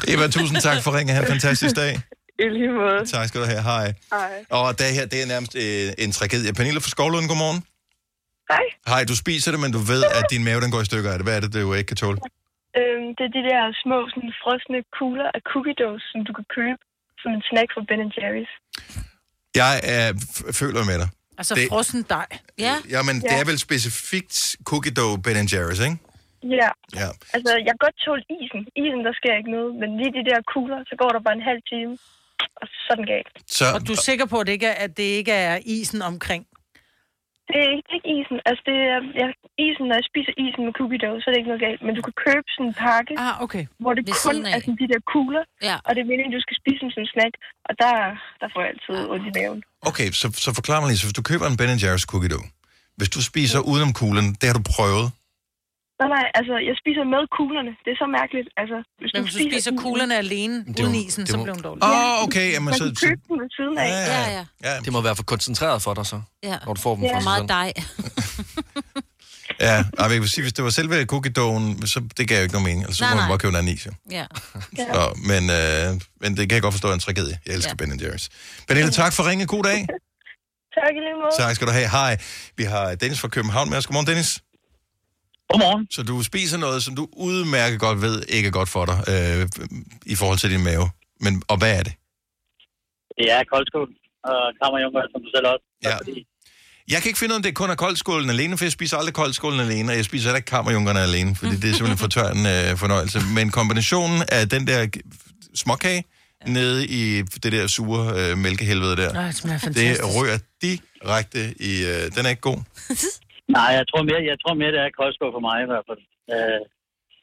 Eva, 0.08 0.26
tusind 0.28 0.58
tak 0.60 0.82
for 0.84 0.90
ringen. 0.98 1.16
Ha' 1.16 1.22
en 1.22 1.28
fantastisk 1.28 1.76
dag. 1.76 1.92
I 2.44 2.46
lige 2.58 2.72
måde. 2.82 3.00
Tak 3.14 3.24
skal 3.28 3.38
du 3.42 3.46
have. 3.52 3.62
Hej. 3.72 3.86
Hej. 4.16 4.32
Og 4.58 4.66
det 4.80 4.86
her, 4.96 5.04
det 5.12 5.18
er 5.22 5.26
nærmest 5.34 5.54
øh, 5.64 6.04
en 6.04 6.10
tragedie. 6.18 6.52
Pernille 6.58 6.80
fra 6.84 6.90
Skovlund, 6.94 7.26
godmorgen. 7.32 7.60
Hej. 8.52 8.66
Hej, 8.92 9.02
du 9.10 9.14
spiser 9.24 9.48
det, 9.54 9.60
men 9.64 9.70
du 9.76 9.80
ved, 9.92 10.02
at 10.18 10.24
din 10.32 10.42
mave 10.48 10.60
den 10.64 10.70
går 10.74 10.80
i 10.86 10.88
stykker 10.90 11.10
af 11.12 11.16
det. 11.18 11.24
Hvad 11.26 11.36
er 11.36 11.40
det, 11.44 11.50
du 11.54 11.74
ikke 11.80 11.90
kan 11.92 12.00
tåle? 12.04 12.18
Øhm, 12.80 13.08
det 13.16 13.24
er 13.28 13.32
de 13.38 13.42
der 13.50 13.62
små 13.84 13.98
sådan, 14.12 14.32
frosne 14.42 14.78
kugler 14.98 15.28
af 15.36 15.40
cookie 15.52 15.76
dough, 15.80 15.98
som 16.10 16.18
du 16.28 16.32
kan 16.38 16.46
købe 16.56 16.80
som 17.22 17.30
en 17.36 17.42
snack 17.50 17.68
fra 17.74 17.82
Ben 17.88 18.02
Jerry's. 18.18 18.52
Jeg 19.62 19.72
er, 19.96 20.06
f- 20.34 20.52
føler 20.60 20.82
med 20.90 20.96
dig. 21.02 21.08
Altså 21.40 21.52
Det- 21.54 21.62
det... 21.62 21.68
frossen 21.72 22.00
dej. 22.16 22.28
Ja. 22.66 22.74
Jamen, 22.94 23.16
det 23.24 23.30
Ja. 23.32 23.40
er 23.40 23.44
vel 23.50 23.58
specifikt 23.68 24.36
cookie 24.70 24.92
dough 25.00 25.14
Ben 25.24 25.46
Jerry's, 25.54 25.82
ikke? 25.88 25.98
Ja. 26.60 26.70
Ja. 27.00 27.08
Altså, 27.36 27.50
jeg 27.66 27.70
kan 27.74 27.82
godt 27.86 27.96
tåle 28.06 28.24
isen. 28.38 28.60
Isen, 28.82 29.00
der 29.08 29.14
sker 29.20 29.34
ikke 29.40 29.50
noget. 29.56 29.70
Men 29.80 29.88
lige 30.00 30.12
de 30.18 30.22
der 30.30 30.38
kugler, 30.52 30.78
så 30.90 30.94
går 31.02 31.10
der 31.14 31.20
bare 31.26 31.36
en 31.40 31.46
halv 31.50 31.62
time. 31.72 31.92
Og 32.60 32.66
så 32.82 32.92
den 32.98 33.06
galt. 33.12 33.34
Så, 33.56 33.64
Og 33.74 33.80
du 33.86 33.92
er 33.96 34.02
sikker 34.10 34.26
på, 34.32 34.36
at 34.40 34.46
det 34.46 34.52
ikke 34.58 34.70
er, 34.74 34.78
at 34.86 34.92
det 35.00 35.08
ikke 35.20 35.32
er 35.32 35.56
isen 35.76 36.02
omkring? 36.12 36.42
Det 37.50 37.58
er 37.66 37.70
ikke, 37.76 37.86
det 37.88 37.94
er 37.94 37.98
ikke 38.00 38.12
isen. 38.18 38.36
Altså, 38.48 38.62
det 38.70 38.78
er, 38.94 38.98
ja, 39.20 39.26
isen, 39.66 39.84
når 39.88 39.96
jeg 40.00 40.06
spiser 40.10 40.32
isen 40.44 40.62
med 40.66 40.72
cookie 40.78 41.00
dough, 41.04 41.16
så 41.20 41.24
er 41.26 41.32
det 41.32 41.40
ikke 41.40 41.52
noget 41.52 41.64
galt. 41.66 41.80
Men 41.86 41.92
du 41.98 42.02
kan 42.08 42.14
købe 42.26 42.46
sådan 42.54 42.68
en 42.70 42.74
pakke, 42.86 43.12
ah, 43.26 43.34
okay. 43.44 43.64
hvor 43.82 43.92
det 43.96 44.02
Ved 44.08 44.16
kun 44.26 44.38
er 44.52 44.58
sådan 44.64 44.78
de 44.82 44.86
der 44.92 45.00
kugler. 45.12 45.44
Ja. 45.68 45.76
Og 45.86 45.90
det 45.94 46.00
er 46.04 46.08
meningen, 46.12 46.32
du 46.36 46.42
skal 46.46 46.56
spise 46.62 46.80
dem 46.84 46.90
som 46.96 47.04
snack. 47.14 47.34
Og 47.68 47.72
der, 47.82 47.94
der 48.40 48.48
får 48.52 48.60
jeg 48.64 48.70
altid 48.72 48.96
ondt 49.12 49.26
i 49.30 49.32
maven. 49.38 49.60
Okay, 49.90 50.08
så, 50.20 50.26
så 50.44 50.50
forklar 50.58 50.78
mig 50.80 50.88
lige, 50.90 51.00
så 51.00 51.06
hvis 51.08 51.18
du 51.20 51.24
køber 51.30 51.46
en 51.50 51.56
Ben 51.60 51.82
Jerry's 51.84 52.06
cookie 52.12 52.30
dough, 52.34 52.46
hvis 52.98 53.10
du 53.16 53.20
spiser 53.30 53.58
udenom 53.70 53.92
kuglen, 54.00 54.26
det 54.40 54.46
har 54.50 54.56
du 54.60 54.64
prøvet. 54.74 55.06
Nej, 56.00 56.08
nej, 56.16 56.26
altså, 56.38 56.54
jeg 56.68 56.74
spiser 56.82 57.04
med 57.14 57.22
kuglerne. 57.38 57.72
Det 57.84 57.90
er 57.94 57.98
så 58.04 58.08
mærkeligt. 58.18 58.48
Altså, 58.62 58.78
hvis 59.00 59.10
Men 59.14 59.22
du 59.24 59.30
spiser 59.46 59.72
kuglerne 59.84 60.14
alene, 60.24 60.56
det 60.64 60.80
uden 60.84 60.94
isen, 61.04 61.20
det 61.24 61.30
så 61.30 61.36
bliver 61.44 61.56
hun 61.58 61.62
dårlig. 61.68 61.82
Åh, 61.84 61.90
oh, 61.90 62.24
okay, 62.26 62.46
jamen 62.54 62.64
Man 62.70 62.74
så... 62.74 62.84
kan 62.84 62.94
så 62.96 63.06
købe 63.06 63.20
dem 63.28 63.36
ved 63.42 63.50
siden 63.58 63.76
af. 63.78 63.88
Ja, 64.12 64.22
ja. 64.36 64.44
ja. 64.68 64.74
Det 64.84 64.90
må 64.92 65.00
være 65.08 65.16
for 65.20 65.26
koncentreret 65.34 65.78
for 65.82 65.94
dig 65.94 66.06
så, 66.12 66.18
Ja. 66.50 66.56
når 66.66 66.74
du 66.74 66.80
får 66.86 66.94
dem 66.94 67.04
Ja. 67.04 67.14
fra 67.14 67.18
For 67.20 67.24
meget 67.30 67.48
dej. 67.58 67.70
Ja, 69.68 69.84
men 69.98 70.12
jeg 70.12 70.20
vil 70.20 70.28
sige, 70.28 70.42
hvis 70.42 70.52
det 70.52 70.64
var 70.64 70.70
selve 70.70 71.04
cookie 71.04 71.32
doughen, 71.32 71.86
så 71.86 72.00
det 72.16 72.28
gav 72.28 72.36
jo 72.38 72.42
ikke 72.42 72.54
nogen 72.54 72.66
mening. 72.68 72.84
Altså, 72.84 72.98
så 72.98 73.04
Nej, 73.04 73.14
må 73.14 73.20
man 73.20 73.28
bare 73.28 73.38
købe 73.38 73.52
en 73.54 73.56
anden 73.56 73.72
is, 73.74 73.86
jo. 73.86 73.92
Ja. 74.10 74.26
Så, 74.76 75.02
men, 75.30 75.42
øh, 75.60 76.00
men 76.22 76.36
det 76.36 76.48
kan 76.48 76.54
jeg 76.56 76.62
godt 76.62 76.74
forstå 76.74 76.88
er 76.88 76.94
en 76.94 77.00
tragedie. 77.00 77.38
Jeg 77.46 77.54
elsker 77.54 77.74
ja. 77.80 77.86
Ben 77.86 78.00
Jerry's. 78.02 78.26
Pernille, 78.68 78.90
tak 78.90 79.12
for 79.12 79.22
ringe. 79.30 79.46
God 79.46 79.62
dag. 79.62 79.80
Tak 80.78 80.90
i 80.98 81.00
lige 81.06 81.16
måde. 81.22 81.32
Tak 81.38 81.54
skal 81.56 81.66
du 81.66 81.72
have. 81.72 81.88
Hej. 81.88 82.12
Vi 82.56 82.64
har 82.64 82.94
Dennis 82.94 83.20
fra 83.20 83.28
København 83.28 83.70
med 83.70 83.78
os. 83.78 83.86
Godmorgen, 83.86 84.06
Dennis. 84.06 84.30
Godmorgen. 85.50 85.86
Så 85.90 86.02
du 86.02 86.22
spiser 86.22 86.58
noget, 86.58 86.82
som 86.82 86.94
du 86.94 87.08
udmærket 87.12 87.80
godt 87.80 88.00
ved 88.02 88.22
ikke 88.28 88.46
er 88.46 88.52
godt 88.52 88.68
for 88.68 88.84
dig 88.90 88.98
øh, 89.12 89.48
i 90.06 90.14
forhold 90.14 90.38
til 90.38 90.50
din 90.50 90.64
mave. 90.64 90.90
Men, 91.20 91.42
og 91.48 91.56
hvad 91.58 91.72
er 91.78 91.82
det? 91.82 91.94
Det 93.18 93.26
er 93.36 93.42
koldskål 93.52 93.88
og 94.30 94.40
kammerjunker, 94.62 95.00
som 95.12 95.20
du 95.24 95.28
selv 95.34 95.46
også. 95.46 95.64
Ja. 95.84 95.96
Jeg 96.92 97.02
kan 97.02 97.08
ikke 97.08 97.18
finde 97.18 97.32
ud 97.32 97.36
af, 97.36 97.38
om 97.38 97.42
det 97.42 97.54
kun 97.54 97.70
er 97.70 97.74
koldskålen 97.74 98.30
alene, 98.30 98.56
for 98.58 98.64
jeg 98.64 98.72
spiser 98.72 98.96
aldrig 98.96 99.14
koldskålen 99.14 99.60
alene, 99.60 99.92
og 99.92 99.96
jeg 99.96 100.04
spiser 100.04 100.28
heller 100.28 100.36
ikke 100.36 100.46
kammerjunkerne 100.46 101.00
alene, 101.00 101.36
fordi 101.36 101.56
det 101.56 101.70
er 101.70 101.74
simpelthen 101.74 101.98
for 101.98 102.06
tør 102.06 102.28
en 102.30 102.46
øh, 102.46 102.76
fornøjelse. 102.76 103.18
Men 103.34 103.50
kombinationen 103.50 104.22
af 104.28 104.48
den 104.48 104.66
der 104.66 104.88
småkage 105.54 106.04
nede 106.46 106.86
i 106.86 107.22
det 107.22 107.52
der 107.52 107.66
sure 107.66 108.02
øh, 108.20 108.38
mælkehelvede 108.38 108.96
der, 108.96 109.12
Nej, 109.12 109.32
det 109.64 109.74
det 109.74 109.98
rører 110.16 110.38
direkte 110.62 111.54
i... 111.60 111.84
Øh, 111.84 112.02
den 112.16 112.26
er 112.26 112.30
ikke 112.30 112.40
god. 112.40 112.58
Nej, 113.58 113.70
jeg 113.78 113.86
tror 113.90 114.02
mere, 114.10 114.22
jeg 114.32 114.38
tror 114.42 114.54
mere 114.60 114.72
det 114.74 114.80
er 114.82 114.98
koldskål 115.00 115.32
for 115.36 115.44
mig 115.48 115.56
i 115.64 115.68
hvert 115.70 115.86
fald. 115.88 116.02
Øh, 116.34 116.62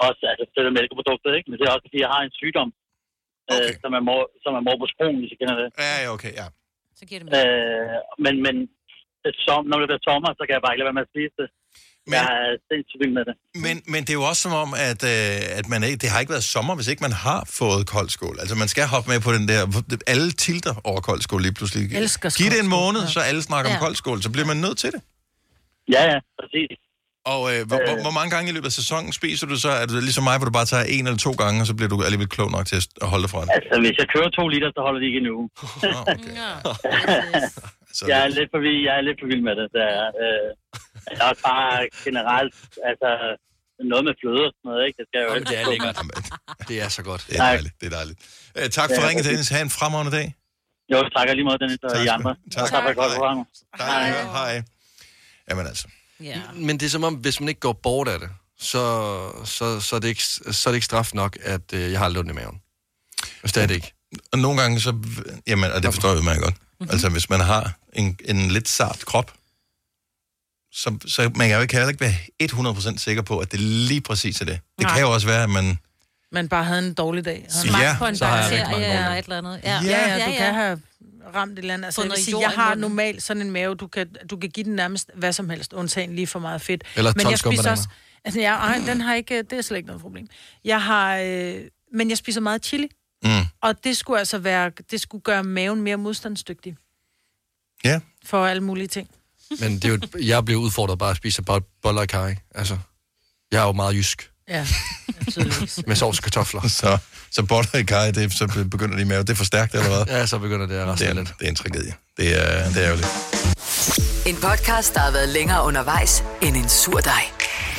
også 0.08 0.22
altså, 0.32 0.44
det 0.54 0.60
er 0.72 0.78
mælkeproduktet, 0.80 1.32
ikke? 1.38 1.48
Men 1.50 1.56
det 1.58 1.66
er 1.66 1.74
også, 1.76 1.86
fordi 1.88 2.00
jeg 2.06 2.12
har 2.16 2.22
en 2.28 2.34
sygdom, 2.42 2.70
okay. 3.54 3.74
øh, 3.74 3.82
som, 3.84 3.92
er 4.00 4.04
mor, 4.10 4.22
som 4.44 4.52
er 4.60 4.64
morbosbron, 4.68 5.16
hvis 5.22 5.32
I 5.34 5.38
kender 5.42 5.58
det. 5.62 5.68
Ja, 5.84 5.94
ja, 6.04 6.08
okay, 6.16 6.34
ja. 6.42 6.48
Så 7.00 7.04
giver 7.10 7.20
det 7.22 7.30
Øh, 7.40 7.98
men, 8.26 8.36
men 8.46 8.56
det, 9.24 9.32
som, 9.46 9.60
når 9.70 9.78
det 9.80 9.88
bliver 9.90 10.04
sommer, 10.10 10.30
så 10.38 10.42
kan 10.46 10.54
jeg 10.56 10.62
bare 10.64 10.74
ikke 10.74 10.82
lade 10.82 10.90
være 10.92 11.00
med 11.00 11.08
at 11.08 11.14
spise 11.16 11.36
det. 11.42 11.50
Men, 12.12 12.18
jeg 12.20 12.26
er 12.46 12.52
sindssygt 12.70 13.00
vild 13.02 13.14
med 13.20 13.24
det. 13.30 13.36
Men, 13.66 13.76
men 13.94 14.00
det 14.06 14.12
er 14.14 14.20
jo 14.22 14.26
også 14.32 14.42
som 14.48 14.54
om, 14.64 14.70
at, 14.90 15.02
øh, 15.14 15.60
at 15.60 15.66
man 15.74 15.80
ikke, 15.88 15.98
det 16.04 16.08
har 16.14 16.20
ikke 16.24 16.34
været 16.38 16.48
sommer, 16.56 16.74
hvis 16.78 16.88
ikke 16.92 17.04
man 17.08 17.16
har 17.28 17.42
fået 17.60 17.82
koldskål. 17.96 18.36
Altså 18.42 18.56
man 18.64 18.70
skal 18.74 18.84
hoppe 18.96 19.08
med 19.12 19.20
på 19.28 19.32
den 19.38 19.44
der... 19.52 19.60
Alle 20.14 20.30
tilter 20.48 20.74
over 20.90 21.02
koldskål 21.10 21.42
lige 21.48 21.56
pludselig. 21.60 21.82
Elsker 22.04 22.30
Giv 22.40 22.50
det 22.54 22.60
en 22.66 22.72
måned, 22.80 23.02
så 23.16 23.20
alle 23.30 23.42
snakker 23.50 23.68
Ja. 23.70 23.76
om 23.76 23.82
koldskål, 23.86 24.18
så 24.26 24.30
bliver 24.34 24.48
man 24.52 24.58
nødt 24.66 24.78
til 24.84 24.92
det. 24.96 25.02
Ja, 25.96 26.02
ja, 26.12 26.18
præcis. 26.40 26.72
Og 27.34 27.42
øh, 27.52 27.60
hvor, 27.70 27.80
hvor, 27.88 27.96
hvor 28.06 28.14
mange 28.20 28.32
gange 28.36 28.48
i 28.52 28.54
løbet 28.56 28.70
af 28.72 28.76
sæsonen 28.82 29.10
spiser 29.20 29.46
du 29.52 29.56
så? 29.66 29.70
Er 29.82 29.86
du 29.86 29.94
ligesom 30.10 30.24
mig, 30.30 30.36
hvor 30.38 30.48
du 30.50 30.56
bare 30.60 30.70
tager 30.74 30.86
en 30.96 31.04
eller 31.08 31.22
to 31.28 31.32
gange, 31.44 31.56
og 31.62 31.66
så 31.70 31.74
bliver 31.78 31.90
du 31.94 31.98
alligevel 32.08 32.30
klog 32.36 32.50
nok 32.56 32.66
til 32.72 32.78
at 33.04 33.08
holde 33.12 33.24
dig 33.26 33.32
fra 33.34 33.42
det? 33.44 33.50
Altså, 33.58 33.76
hvis 33.84 33.96
jeg 34.02 34.08
kører 34.16 34.30
to 34.40 34.44
liter, 34.54 34.70
så 34.76 34.80
holder 34.88 35.00
det 35.02 35.08
ikke 35.10 35.20
en 35.24 35.30
uge. 35.38 35.48
jeg, 38.12 38.18
er 38.26 38.30
lidt 38.40 38.50
for 38.54 38.60
vild, 38.66 38.80
jeg 38.88 38.94
er 39.00 39.04
lidt 39.08 39.18
for 39.22 39.28
vild 39.32 39.44
med 39.50 39.56
det. 39.60 39.68
det 39.76 39.84
er, 39.98 40.06
øh, 40.24 40.48
jeg 41.12 41.18
er 41.26 41.30
også 41.32 41.44
bare 41.52 41.70
generelt, 42.08 42.54
altså, 42.90 43.10
noget 43.94 44.04
med 44.08 44.14
fløde 44.22 44.44
og 44.50 44.54
sådan 44.56 44.66
noget, 44.70 44.82
ikke? 44.88 44.98
Det 45.00 45.06
skal 45.10 45.20
jo 45.24 45.28
Jamen, 45.28 45.40
ikke 45.42 45.52
det 45.52 45.58
er 45.62 45.66
lækkert. 45.72 45.96
Det 46.70 46.76
er 46.86 46.90
så 46.98 47.02
godt. 47.10 47.22
Det 47.28 47.34
er 47.38 47.42
dejligt, 47.52 47.74
det 47.80 47.86
er 47.92 47.96
dejligt. 48.00 48.18
Øh, 48.58 48.66
tak 48.78 48.88
for 48.96 49.02
Ja, 49.02 49.08
ringet, 49.08 49.24
præcis. 49.24 49.32
Dennis. 49.32 49.50
Ha' 49.56 49.62
en 49.70 49.74
fremragende 49.80 50.14
dag. 50.20 50.28
Jo, 50.94 50.98
tak 51.16 51.26
lige 51.40 51.48
måde, 51.50 51.60
Dennis 51.64 51.80
og 51.84 51.90
I 52.06 52.08
andre. 52.18 52.32
Tak. 52.56 52.68
Tak 52.72 52.80
for 52.84 52.90
et 52.94 52.98
godt 53.02 53.12
program. 53.18 53.38
Hej. 53.78 54.10
Hej. 54.40 54.54
Jamen 55.50 55.68
altså. 55.68 55.88
Ja. 56.20 56.42
Men 56.56 56.80
det 56.80 56.86
er 56.86 56.90
som 56.90 57.04
om, 57.04 57.14
hvis 57.14 57.40
man 57.40 57.50
ikke 57.50 57.60
går 57.60 57.74
bort 57.74 58.08
af 58.08 58.20
det, 58.20 58.30
så, 58.60 59.46
så, 59.46 59.80
så, 59.80 59.96
er, 59.96 60.00
det 60.00 60.08
ikke, 60.08 60.24
så 60.24 60.70
er 60.70 60.72
det 60.72 60.76
ikke 60.76 60.86
straf 60.86 61.14
nok, 61.14 61.38
at 61.42 61.74
øh, 61.74 61.92
jeg 61.92 62.00
har 62.00 62.08
lidt 62.08 62.18
ondt 62.18 62.32
i 62.32 62.34
maven. 62.34 62.62
Hvis 63.42 63.52
det 63.52 63.64
er 63.64 63.68
det 63.68 63.76
ikke. 63.76 63.94
Og 64.32 64.40
nogle 64.40 64.62
gange 64.62 64.80
så... 64.80 64.98
Jamen, 65.48 65.72
og 65.72 65.84
det 65.84 65.94
forstår 65.94 66.14
jeg 66.14 66.24
meget 66.24 66.42
godt. 66.42 66.54
Mm-hmm. 66.54 66.92
Altså, 66.92 67.10
hvis 67.10 67.30
man 67.30 67.40
har 67.40 67.74
en, 67.94 68.18
en 68.26 68.52
lidt 68.52 68.68
sart 68.70 69.04
krop, 69.06 69.34
så, 70.72 70.98
så 71.08 71.32
man 71.36 71.48
kan 71.48 71.56
jo 71.56 71.62
ikke, 71.62 71.74
heller 71.74 71.90
ikke 71.90 72.02
være 72.02 72.94
100% 72.94 72.98
sikker 72.98 73.22
på, 73.22 73.40
at 73.40 73.52
det 73.52 73.60
lige 73.60 74.02
præcis 74.02 74.42
er 74.42 74.46
det. 74.46 74.60
Det 74.78 74.84
Nej. 74.84 74.94
kan 74.94 75.02
jo 75.04 75.14
også 75.14 75.28
være, 75.28 75.44
at 75.44 75.50
man... 75.50 75.80
Man 76.32 76.50
bare 76.50 76.64
havde 76.64 76.88
en 76.88 76.94
dårlig 76.94 77.26
dag. 77.26 77.46
Smagt 77.50 77.84
Ja, 77.84 77.96
på 78.00 78.06
en 78.06 78.18
så 78.18 78.26
har 78.26 78.38
jeg 78.38 78.52
rigtig 78.52 78.60
mange 78.60 78.86
bakterie 78.86 78.86
dårlige 78.86 78.98
eller 78.98 79.10
dage. 79.10 79.20
et 79.20 79.24
eller 79.24 79.38
andet. 79.38 79.62
Ja, 79.64 79.82
ja, 79.84 80.18
ja, 80.18 80.26
du 80.26 80.32
kan 80.38 80.54
have 80.54 80.82
ramt 81.36 81.52
et 81.52 81.58
eller 81.60 81.74
andet. 81.74 81.86
Altså, 81.86 82.04
jeg, 82.04 82.12
sige, 82.18 82.40
jeg 82.40 82.50
har 82.50 82.76
normalt 82.76 83.24
sådan 83.24 83.42
en 83.44 83.52
mave, 83.52 83.76
du 83.76 83.88
kan, 83.88 84.08
du 84.30 84.38
kan 84.38 84.50
give 84.50 84.64
den 84.64 84.74
nærmest 84.76 85.12
hvad 85.16 85.34
som 85.34 85.50
helst, 85.50 85.74
undtagen 85.74 86.16
lige 86.16 86.28
for 86.28 86.40
meget 86.40 86.62
fedt. 86.62 86.84
Eller 86.96 87.14
men 87.16 87.24
12 87.24 87.32
jeg 87.32 87.40
spiser 87.40 87.72
også, 87.72 87.88
altså, 88.26 88.40
jeg, 88.42 88.54
ej, 88.54 88.82
den 88.88 89.02
har 89.02 89.16
ikke, 89.16 89.42
det 89.42 89.54
er 89.54 89.62
slet 89.62 89.78
ikke 89.78 89.88
noget 89.88 90.02
problem. 90.02 90.28
Jeg 90.66 90.82
har, 90.84 91.18
øh, 91.18 91.56
men 91.94 92.10
jeg 92.10 92.18
spiser 92.18 92.42
meget 92.42 92.66
chili, 92.66 92.90
Mm. 93.24 93.30
og 93.62 93.84
det 93.84 93.98
skulle 93.98 94.20
altså 94.20 94.38
være, 94.38 94.72
det 94.92 95.02
skulle 95.02 95.22
gøre 95.22 95.44
maven 95.44 95.82
mere 95.82 95.98
modstandsdygtig 95.98 96.76
Ja. 97.86 98.00
for 98.26 98.46
alle 98.46 98.64
mulige 98.64 98.88
ting. 98.88 99.10
Men 99.60 99.74
det 99.76 99.86
er 99.86 99.90
jo, 99.90 100.00
jeg 100.26 100.46
bliver 100.46 100.60
udfordret 100.62 101.00
bare 101.00 101.10
at 101.12 101.18
spise 101.18 101.42
bo- 101.42 101.60
boller 101.82 102.02
og 102.02 102.08
kaj. 102.08 102.36
Altså, 102.56 102.78
jeg 103.52 103.62
er 103.62 103.66
jo 103.66 103.72
meget 103.72 103.96
jysk. 103.96 104.32
Ja. 104.50 104.68
Med 105.88 105.96
sovs 105.96 106.20
kartofler. 106.20 106.68
Så, 106.68 106.98
så 107.32 107.44
boller 107.44 107.76
i 107.76 107.84
kaj, 107.84 108.12
det, 108.12 108.34
så 108.34 108.68
begynder 108.72 108.98
de 108.98 109.06
med, 109.06 109.18
det 109.20 109.30
er 109.30 109.34
for 109.36 109.46
stærkt, 109.46 109.76
eller 109.76 109.88
hvad? 109.88 110.16
Ja, 110.16 110.26
så 110.26 110.40
begynder 110.40 110.66
det 110.66 110.76
at 110.76 110.80
det 110.80 110.88
raste 110.88 111.06
er, 111.06 111.14
lidt. 111.14 111.34
det 111.40 111.46
er 111.46 111.50
en 111.50 111.56
tragedie. 111.56 111.94
Det 112.18 112.42
er, 112.42 112.70
det 112.70 112.86
er 112.86 112.90
jo 112.90 112.96
det. 112.98 113.06
En 114.26 114.36
podcast, 114.36 114.94
der 114.94 115.00
har 115.00 115.12
været 115.12 115.30
længere 115.30 115.64
undervejs 115.64 116.24
end 116.42 116.58
en 116.58 116.70
sur 116.70 117.00
dej. 117.00 117.24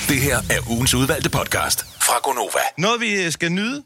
Det 0.08 0.20
her 0.20 0.36
er 0.50 0.70
ugens 0.70 0.94
udvalgte 0.94 1.30
podcast 1.30 1.84
fra 2.00 2.18
Gonova. 2.22 2.60
Noget, 2.78 3.00
vi 3.00 3.12
øh, 3.24 3.32
skal 3.32 3.52
nyde, 3.52 3.82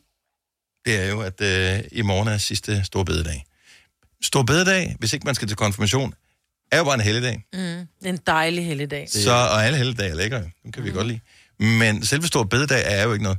det 0.87 1.01
er 1.01 1.09
jo, 1.09 1.21
at 1.21 1.41
øh, 1.41 1.81
i 1.93 2.03
morgen 2.03 2.29
er 2.29 2.39
sidste 2.39 2.85
store 2.85 3.05
bededag. 3.05 3.45
Stor 4.23 4.43
bededag, 4.43 4.97
hvis 4.99 5.13
ikke 5.13 5.25
man 5.25 5.35
skal 5.35 5.49
til 5.49 5.57
konfirmation, 5.57 6.15
er 6.73 6.79
jo 6.79 6.85
bare 6.85 6.95
en 6.95 7.01
helligdag. 7.01 7.45
Mm. 7.53 7.59
Det 7.59 7.87
er 8.05 8.09
en 8.09 8.21
dejlig 8.27 8.67
helligdag. 8.67 9.09
Så, 9.11 9.33
og 9.33 9.67
alle 9.67 9.79
helligdage 9.79 10.11
er 10.11 10.15
lækre, 10.15 10.43
dem 10.63 10.73
kan 10.73 10.85
vi 10.85 10.91
godt 10.91 11.07
lide. 11.07 11.21
Men 11.63 12.07
selve 12.07 12.27
stor 12.27 12.45
bededag 12.45 12.83
er 12.87 13.03
jo 13.03 13.13
ikke 13.13 13.23
noget. 13.23 13.39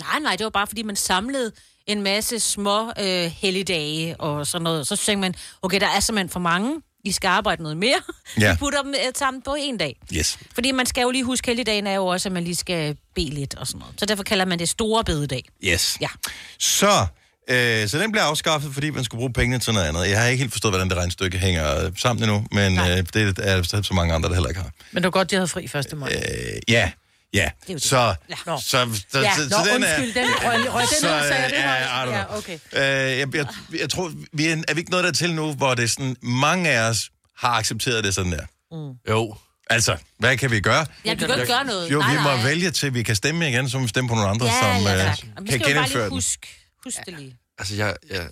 Nej, 0.00 0.18
nej, 0.20 0.36
det 0.36 0.44
var 0.44 0.50
bare, 0.50 0.66
fordi 0.66 0.82
man 0.82 0.96
samlede 0.96 1.52
en 1.86 2.02
masse 2.02 2.40
små 2.40 2.92
øh, 3.00 3.30
helligdage 3.36 4.20
og 4.20 4.46
sådan 4.46 4.62
noget. 4.62 4.86
Så 4.86 4.96
tænkte 4.96 5.20
man, 5.20 5.34
okay, 5.62 5.80
der 5.80 5.88
er 5.88 6.00
simpelthen 6.00 6.28
for 6.28 6.40
mange. 6.40 6.80
I 7.04 7.12
skal 7.12 7.28
arbejde 7.28 7.62
noget 7.62 7.76
mere. 7.76 8.00
Ja. 8.40 8.50
Vi 8.52 8.58
putter 8.58 8.82
dem 8.82 8.94
øh, 9.06 9.12
sammen 9.14 9.42
på 9.42 9.56
en 9.58 9.76
dag. 9.76 9.96
Yes. 10.12 10.38
Fordi 10.54 10.72
man 10.72 10.86
skal 10.86 11.02
jo 11.02 11.10
lige 11.10 11.24
huske, 11.24 11.46
helligdagen 11.46 11.86
er 11.86 11.94
jo 11.94 12.06
også, 12.06 12.28
at 12.28 12.32
man 12.32 12.44
lige 12.44 12.56
skal 12.56 12.96
bede 13.14 13.30
lidt 13.30 13.54
og 13.54 13.66
sådan 13.66 13.78
noget. 13.78 13.94
Så 13.98 14.06
derfor 14.06 14.22
kalder 14.22 14.44
man 14.44 14.58
det 14.58 14.68
store 14.68 15.04
bededag. 15.04 15.44
Yes. 15.64 15.98
Ja. 16.00 16.08
Så, 16.58 17.06
øh, 17.48 17.88
så 17.88 17.98
den 17.98 18.12
bliver 18.12 18.24
afskaffet, 18.24 18.74
fordi 18.74 18.90
man 18.90 19.04
skulle 19.04 19.18
bruge 19.18 19.32
pengene 19.32 19.58
til 19.58 19.72
noget 19.72 19.86
andet. 19.86 20.08
Jeg 20.10 20.20
har 20.20 20.26
ikke 20.26 20.40
helt 20.40 20.52
forstået, 20.52 20.72
hvordan 20.72 20.88
det 20.88 20.96
regnstykke 20.96 21.38
hænger 21.38 21.90
sammen 21.96 22.22
endnu, 22.22 22.46
men 22.52 22.78
øh, 22.78 22.96
det 23.14 23.38
er 23.38 23.62
der 23.62 23.82
så 23.82 23.94
mange 23.94 24.14
andre, 24.14 24.28
der 24.28 24.34
heller 24.34 24.48
ikke 24.48 24.60
har. 24.60 24.70
Men 24.92 25.02
det 25.02 25.04
var 25.04 25.10
godt, 25.10 25.30
de 25.30 25.34
havde 25.34 25.48
fri 25.48 25.64
1. 25.64 25.98
maj. 25.98 26.12
Øh, 26.12 26.60
ja, 26.68 26.90
ja. 27.34 27.50
det. 27.68 27.82
Så, 27.82 28.14
Nå. 28.46 28.56
så, 28.58 28.62
så, 28.62 29.00
så, 29.12 29.20
Ja, 29.20 29.34
så, 29.36 29.40
nå, 29.42 29.48
så 29.48 29.70
den 29.74 29.82
er... 29.84 29.96
undskyld, 29.98 30.14
den 30.22 30.30
røg, 30.44 30.74
røg 30.74 30.80
den 30.82 30.88
Så, 31.00 31.06
ud, 31.16 31.22
sagde 31.28 31.42
jeg 31.42 31.50
det 31.50 31.56
ja, 31.56 32.18
Ja, 32.18 32.36
okay. 32.38 32.58
Øh, 32.72 33.18
jeg, 33.18 33.34
jeg, 33.34 33.46
jeg 33.80 33.90
tror, 33.90 34.12
vi 34.32 34.46
er, 34.46 34.56
er 34.68 34.74
vi 34.74 34.78
ikke 34.80 34.90
nået 34.90 35.04
dertil 35.04 35.34
nu, 35.34 35.52
hvor 35.54 35.74
det 35.74 35.82
er 35.84 35.88
sådan, 35.88 36.16
mange 36.22 36.70
af 36.70 36.88
os 36.90 37.10
har 37.38 37.48
accepteret 37.48 38.04
det 38.04 38.14
sådan 38.14 38.32
der? 38.32 38.44
Mm. 38.72 39.12
Jo. 39.12 39.36
Altså, 39.70 39.96
hvad 40.18 40.36
kan 40.36 40.50
vi 40.50 40.60
gøre? 40.60 40.86
Ja, 41.04 41.14
du 41.14 41.26
kan 41.26 41.34
ikke 41.40 41.52
gøre 41.52 41.64
noget. 41.64 41.92
Jo, 41.92 41.98
Nej, 41.98 42.10
vi 42.12 42.16
må 42.22 42.28
nej. 42.28 42.42
vælge 42.44 42.70
til, 42.70 42.94
vi 42.94 43.02
kan 43.02 43.16
stemme 43.16 43.48
igen, 43.50 43.68
så 43.68 43.78
vi 43.78 43.88
stemme 43.88 44.08
på 44.08 44.14
nogle 44.14 44.30
andre, 44.30 44.46
Ja, 44.46 44.52
som 44.76 44.82
ja, 44.86 44.96
tak. 45.04 45.18
Vi 45.40 45.50
kan 45.50 45.60
skal 45.60 45.60
jo 45.60 45.64
bare 45.64 45.68
genindføre 45.74 46.02
lige 46.02 46.04
den. 46.04 46.10
huske, 46.16 46.48
husk 46.84 46.96
det 47.06 47.14
lige. 47.18 47.36
Altså, 47.58 47.74
jeg, 47.76 47.96
jeg, 48.10 48.28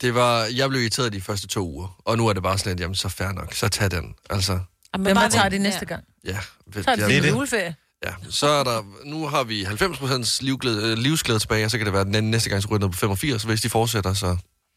det 0.00 0.14
var, 0.14 0.44
jeg 0.44 0.68
blev 0.68 0.80
irriteret 0.80 1.12
de 1.12 1.20
første 1.20 1.46
to 1.46 1.68
uger, 1.70 2.00
og 2.04 2.16
nu 2.16 2.28
er 2.28 2.32
det 2.32 2.42
bare 2.42 2.58
sådan, 2.58 2.72
at 2.72 2.80
jamen, 2.80 2.94
så 2.94 3.08
fair 3.08 3.32
nok, 3.32 3.54
så 3.54 3.68
tag 3.68 3.90
den. 3.90 4.14
Altså, 4.30 4.58
Hvem 4.98 5.16
der 5.16 5.28
tager 5.28 5.48
det 5.48 5.60
næste 5.60 5.84
gang? 5.86 6.04
ja. 6.24 6.38
Tager 6.84 6.96
det 6.96 7.22
til 7.22 7.28
juleferie? 7.28 7.74
Ja, 8.06 8.14
så 8.30 8.46
er 8.46 8.64
der, 8.64 8.82
nu 9.04 9.26
har 9.26 9.44
vi 9.44 9.64
90% 9.64 10.38
livglæde, 10.40 10.92
øh, 10.92 10.98
livsglæde 10.98 11.38
tilbage, 11.38 11.64
og 11.64 11.70
så 11.70 11.78
kan 11.78 11.84
det 11.86 11.92
være, 11.92 12.00
at 12.00 12.14
den 12.14 12.30
næste 12.30 12.50
gang 12.50 12.62
så 12.62 12.68
ryger 12.68 12.80
ned 12.80 12.88
på 12.88 12.96
85, 12.96 13.42
så 13.42 13.48
hvis 13.48 13.60
de 13.60 13.68
fortsætter, 13.68 14.14
så, 14.14 14.36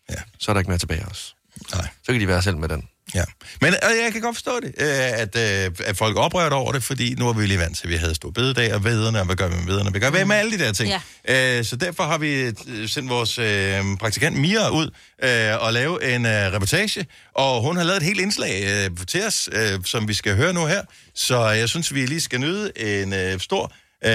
ja. 0.09 0.15
så 0.39 0.51
er 0.51 0.53
der 0.53 0.59
ikke 0.59 0.71
mere 0.71 0.77
tilbage 0.77 1.05
også. 1.05 1.35
Nej. 1.75 1.87
Så 2.03 2.11
kan 2.11 2.21
de 2.21 2.27
være 2.27 2.41
selv 2.41 2.57
med 2.57 2.69
den. 2.69 2.87
Ja. 3.15 3.23
Men 3.61 3.73
og 3.73 3.89
jeg 4.03 4.11
kan 4.11 4.21
godt 4.21 4.35
forstå 4.35 4.59
det, 4.59 4.73
øh, 4.77 5.21
at, 5.21 5.35
øh, 5.35 5.71
at 5.85 5.97
folk 5.97 6.17
er 6.17 6.21
oprørt 6.21 6.53
over 6.53 6.71
det, 6.71 6.83
fordi 6.83 7.15
nu 7.17 7.29
er 7.29 7.33
vi 7.33 7.45
lige 7.45 7.59
vant 7.59 7.77
til, 7.77 7.83
at 7.83 7.89
vi 7.89 7.95
havde 7.95 8.15
stor 8.15 8.29
bededag 8.29 8.73
og 8.73 8.83
vederne, 8.83 9.19
og 9.19 9.25
hvad 9.25 9.35
gør 9.35 9.47
vi 9.47 9.55
med 9.55 9.65
vederne? 9.65 9.89
Hvad 9.89 10.01
gør 10.01 10.09
vi 10.09 10.23
med 10.23 10.35
alle 10.35 10.57
de 10.57 10.63
der 10.63 10.71
ting? 10.71 10.89
Ja. 11.27 11.57
Øh, 11.59 11.65
så 11.65 11.75
derfor 11.75 12.03
har 12.03 12.17
vi 12.17 12.41
øh, 12.41 12.53
sendt 12.87 13.09
vores 13.09 13.37
øh, 13.37 13.81
praktikant 13.99 14.37
Mia 14.37 14.69
ud 14.69 14.89
øh, 15.23 15.63
og 15.63 15.73
lave 15.73 16.15
en 16.15 16.25
øh, 16.25 16.31
reportage, 16.31 17.05
og 17.35 17.61
hun 17.61 17.77
har 17.77 17.83
lavet 17.83 17.97
et 17.97 18.03
helt 18.03 18.19
indslag 18.19 18.63
øh, 18.63 19.05
til 19.07 19.25
os, 19.25 19.49
øh, 19.51 19.79
som 19.85 20.07
vi 20.07 20.13
skal 20.13 20.35
høre 20.35 20.53
nu 20.53 20.65
her. 20.65 20.81
Så 21.15 21.49
jeg 21.49 21.69
synes, 21.69 21.93
vi 21.93 22.05
lige 22.05 22.21
skal 22.21 22.39
nyde 22.39 22.71
en 22.75 23.13
øh, 23.13 23.39
stor 23.39 23.73
øh, 24.05 24.11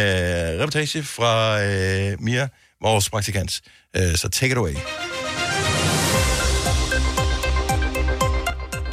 reportage 0.61 1.03
fra 1.03 1.63
øh, 1.63 2.17
Mia, 2.21 2.49
vores 2.83 3.11
praktikant. 3.11 3.61
Øh, 3.97 4.17
så 4.17 4.29
take 4.29 4.53
it 4.53 4.59
away. 4.59 4.75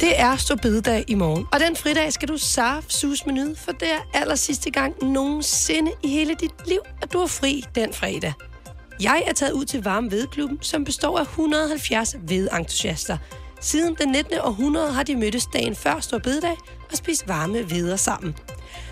Det 0.00 0.20
er 0.20 0.36
så 0.36 0.56
bededag 0.56 1.04
i 1.08 1.14
morgen, 1.14 1.46
og 1.52 1.60
den 1.60 1.76
fridag 1.76 2.12
skal 2.12 2.28
du 2.28 2.36
saft 2.36 2.92
sus 2.92 3.26
med 3.26 3.34
nyde, 3.34 3.56
for 3.56 3.72
det 3.72 3.88
er 3.92 4.20
aller 4.20 4.34
sidste 4.34 4.70
gang 4.70 5.04
nogensinde 5.04 5.92
i 6.02 6.08
hele 6.08 6.34
dit 6.34 6.68
liv, 6.68 6.80
at 7.02 7.12
du 7.12 7.18
er 7.18 7.26
fri 7.26 7.64
den 7.74 7.92
fredag. 7.92 8.32
Jeg 9.02 9.22
er 9.26 9.32
taget 9.32 9.52
ud 9.52 9.64
til 9.64 9.82
Varme 9.82 10.10
Vedklubben, 10.10 10.58
som 10.62 10.84
består 10.84 11.18
af 11.18 11.22
170 11.22 12.16
vedentusiaster. 12.28 13.18
Siden 13.60 13.96
den 14.00 14.08
19. 14.08 14.38
århundrede 14.38 14.92
har 14.92 15.02
de 15.02 15.16
mødtes 15.16 15.46
dagen 15.46 15.76
før 15.76 16.00
Stor 16.00 16.18
Bededag 16.18 16.56
og 16.90 16.96
spist 16.96 17.28
varme 17.28 17.70
veder 17.70 17.96
sammen. 17.96 18.34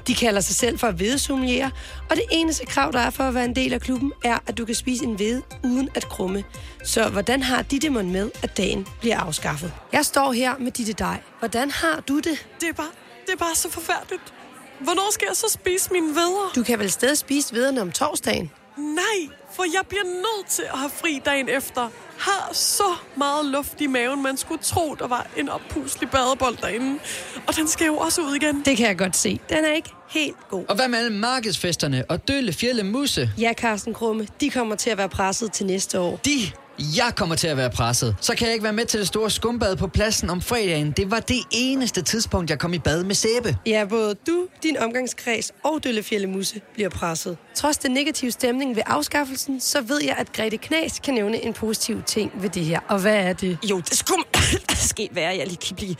De 0.07 0.14
kalder 0.14 0.40
sig 0.40 0.57
selv 0.57 0.78
for 0.78 0.90
vedesommelier, 0.90 1.70
og 2.11 2.16
det 2.16 2.24
eneste 2.32 2.66
krav, 2.66 2.92
der 2.92 2.98
er 2.98 3.11
for 3.11 3.24
at 3.24 3.34
være 3.34 3.44
en 3.44 3.57
del 3.57 3.72
af 3.72 3.80
klubben, 3.80 4.12
er, 4.24 4.38
at 4.46 4.59
du 4.59 4.64
kan 4.64 4.74
spise 4.74 5.05
en 5.05 5.18
ved 5.18 5.42
uden 5.64 5.88
at 5.94 6.09
krumme. 6.09 6.44
Så 6.84 7.09
hvordan 7.09 7.42
har 7.42 7.62
de 7.62 7.78
det 7.78 7.92
mon 7.92 8.11
med, 8.12 8.30
at 8.42 8.57
dagen 8.57 8.86
bliver 9.00 9.18
afskaffet? 9.18 9.72
Jeg 9.92 10.05
står 10.05 10.32
her 10.32 10.59
med 10.59 10.72
Ditte 10.72 10.92
Dej. 10.92 11.20
Hvordan 11.38 11.70
har 11.70 12.00
du 12.09 12.16
det? 12.16 12.46
Det 12.61 12.68
er 12.68 12.72
bare, 12.72 12.90
det 13.26 13.32
er 13.32 13.36
bare 13.36 13.55
så 13.55 13.70
forfærdeligt. 13.70 14.34
Hvornår 14.80 15.12
skal 15.12 15.26
jeg 15.28 15.36
så 15.36 15.46
spise 15.48 15.92
mine 15.92 16.09
vedder? 16.09 16.50
Du 16.55 16.62
kan 16.62 16.78
vel 16.78 16.90
stadig 16.90 17.18
spise 17.18 17.55
vederne 17.55 17.80
om 17.80 17.92
torsdagen? 17.92 18.50
Nej, 18.77 19.29
for 19.53 19.64
jeg 19.75 19.83
bliver 19.89 20.05
nødt 20.05 20.47
til 20.49 20.62
at 20.62 20.79
have 20.79 20.91
fri 20.91 21.22
dagen 21.25 21.49
efter. 21.49 21.89
Har 22.18 22.51
så 22.53 22.95
meget 23.16 23.45
luft 23.47 23.81
i 23.81 23.87
maven, 23.87 24.22
man 24.22 24.37
skulle 24.37 24.62
tro, 24.62 24.95
der 24.95 25.07
var 25.07 25.27
en 25.37 25.49
oppuslig 25.49 26.11
badebold 26.11 26.57
derinde. 26.57 26.99
Og 27.47 27.57
den 27.57 27.68
skal 27.68 27.87
jo 27.87 27.97
også 27.97 28.22
ud 28.22 28.35
igen. 28.35 28.62
Det 28.64 28.77
kan 28.77 28.87
jeg 28.87 28.99
godt 28.99 29.16
se. 29.16 29.41
Den 29.49 29.64
er 29.64 29.72
ikke 29.72 29.91
helt 30.09 30.37
god. 30.51 30.64
Og 30.68 30.75
hvad 30.77 30.89
med 30.89 30.99
alle 30.99 31.18
markedsfesterne 31.18 32.05
og 32.09 32.29
Dølle 32.29 32.53
Fjelle 32.53 32.83
Musse? 32.83 33.31
Ja, 33.39 33.53
Carsten 33.57 33.95
Krumme, 33.95 34.29
de 34.41 34.51
kommer 34.51 34.75
til 34.77 34.91
at 34.91 34.99
være 34.99 35.09
presset 35.09 35.53
til 35.53 35.66
næste 35.66 36.01
år. 36.01 36.20
De 36.25 36.39
jeg 36.79 37.12
kommer 37.16 37.35
til 37.35 37.49
at 37.49 37.57
være 37.57 37.70
presset. 37.70 38.16
Så 38.20 38.35
kan 38.35 38.47
jeg 38.47 38.53
ikke 38.53 38.64
være 38.64 38.72
med 38.72 38.85
til 38.85 39.01
det 39.01 39.09
store 39.09 39.31
skumbad 39.31 39.77
på 39.77 39.87
pladsen 39.87 40.31
om 40.31 40.41
fredagen. 40.41 40.91
Det 40.91 41.11
var 41.11 41.20
det 41.20 41.41
eneste 41.51 42.03
tidspunkt, 42.03 42.51
jeg 42.51 42.59
kom 42.59 42.75
i 42.75 42.79
bad 42.79 43.05
med 43.05 43.14
sæbe. 43.14 43.57
Ja, 43.66 43.85
både 43.89 44.14
du, 44.27 44.47
din 44.62 44.77
omgangskreds 44.79 45.53
og 45.64 45.85
Døllefjelle 45.85 46.27
Musse 46.27 46.61
bliver 46.75 46.89
presset. 46.89 47.37
Trods 47.55 47.79
den 47.79 47.91
negative 47.91 48.31
stemning 48.31 48.77
ved 48.77 48.83
afskaffelsen, 48.87 49.61
så 49.61 49.81
ved 49.81 50.03
jeg, 50.03 50.14
at 50.18 50.33
Grete 50.33 50.57
Knas 50.57 50.99
kan 50.99 51.14
nævne 51.14 51.45
en 51.45 51.53
positiv 51.53 52.03
ting 52.03 52.33
ved 52.41 52.51
det 52.51 52.64
her. 52.64 52.81
Og 52.89 52.99
hvad 52.99 53.16
er 53.16 53.33
det? 53.33 53.59
Jo, 53.70 53.77
det 53.77 53.97
skulle 53.99 54.25
ske 54.91 55.09
være, 55.12 55.33
at 55.33 55.39
jeg 55.39 55.47
lige 55.47 55.57
kan 55.57 55.77
blive 55.77 55.97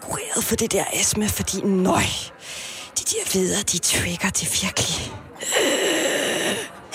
kureret 0.00 0.44
for 0.44 0.56
det 0.56 0.72
der 0.72 0.84
astma, 0.92 1.26
fordi 1.26 1.60
nøj, 1.60 2.02
de 2.98 3.04
der 3.04 3.32
videre, 3.38 3.62
de 3.62 3.78
trigger 3.78 4.30
det 4.30 4.62
virkelig. 4.62 5.12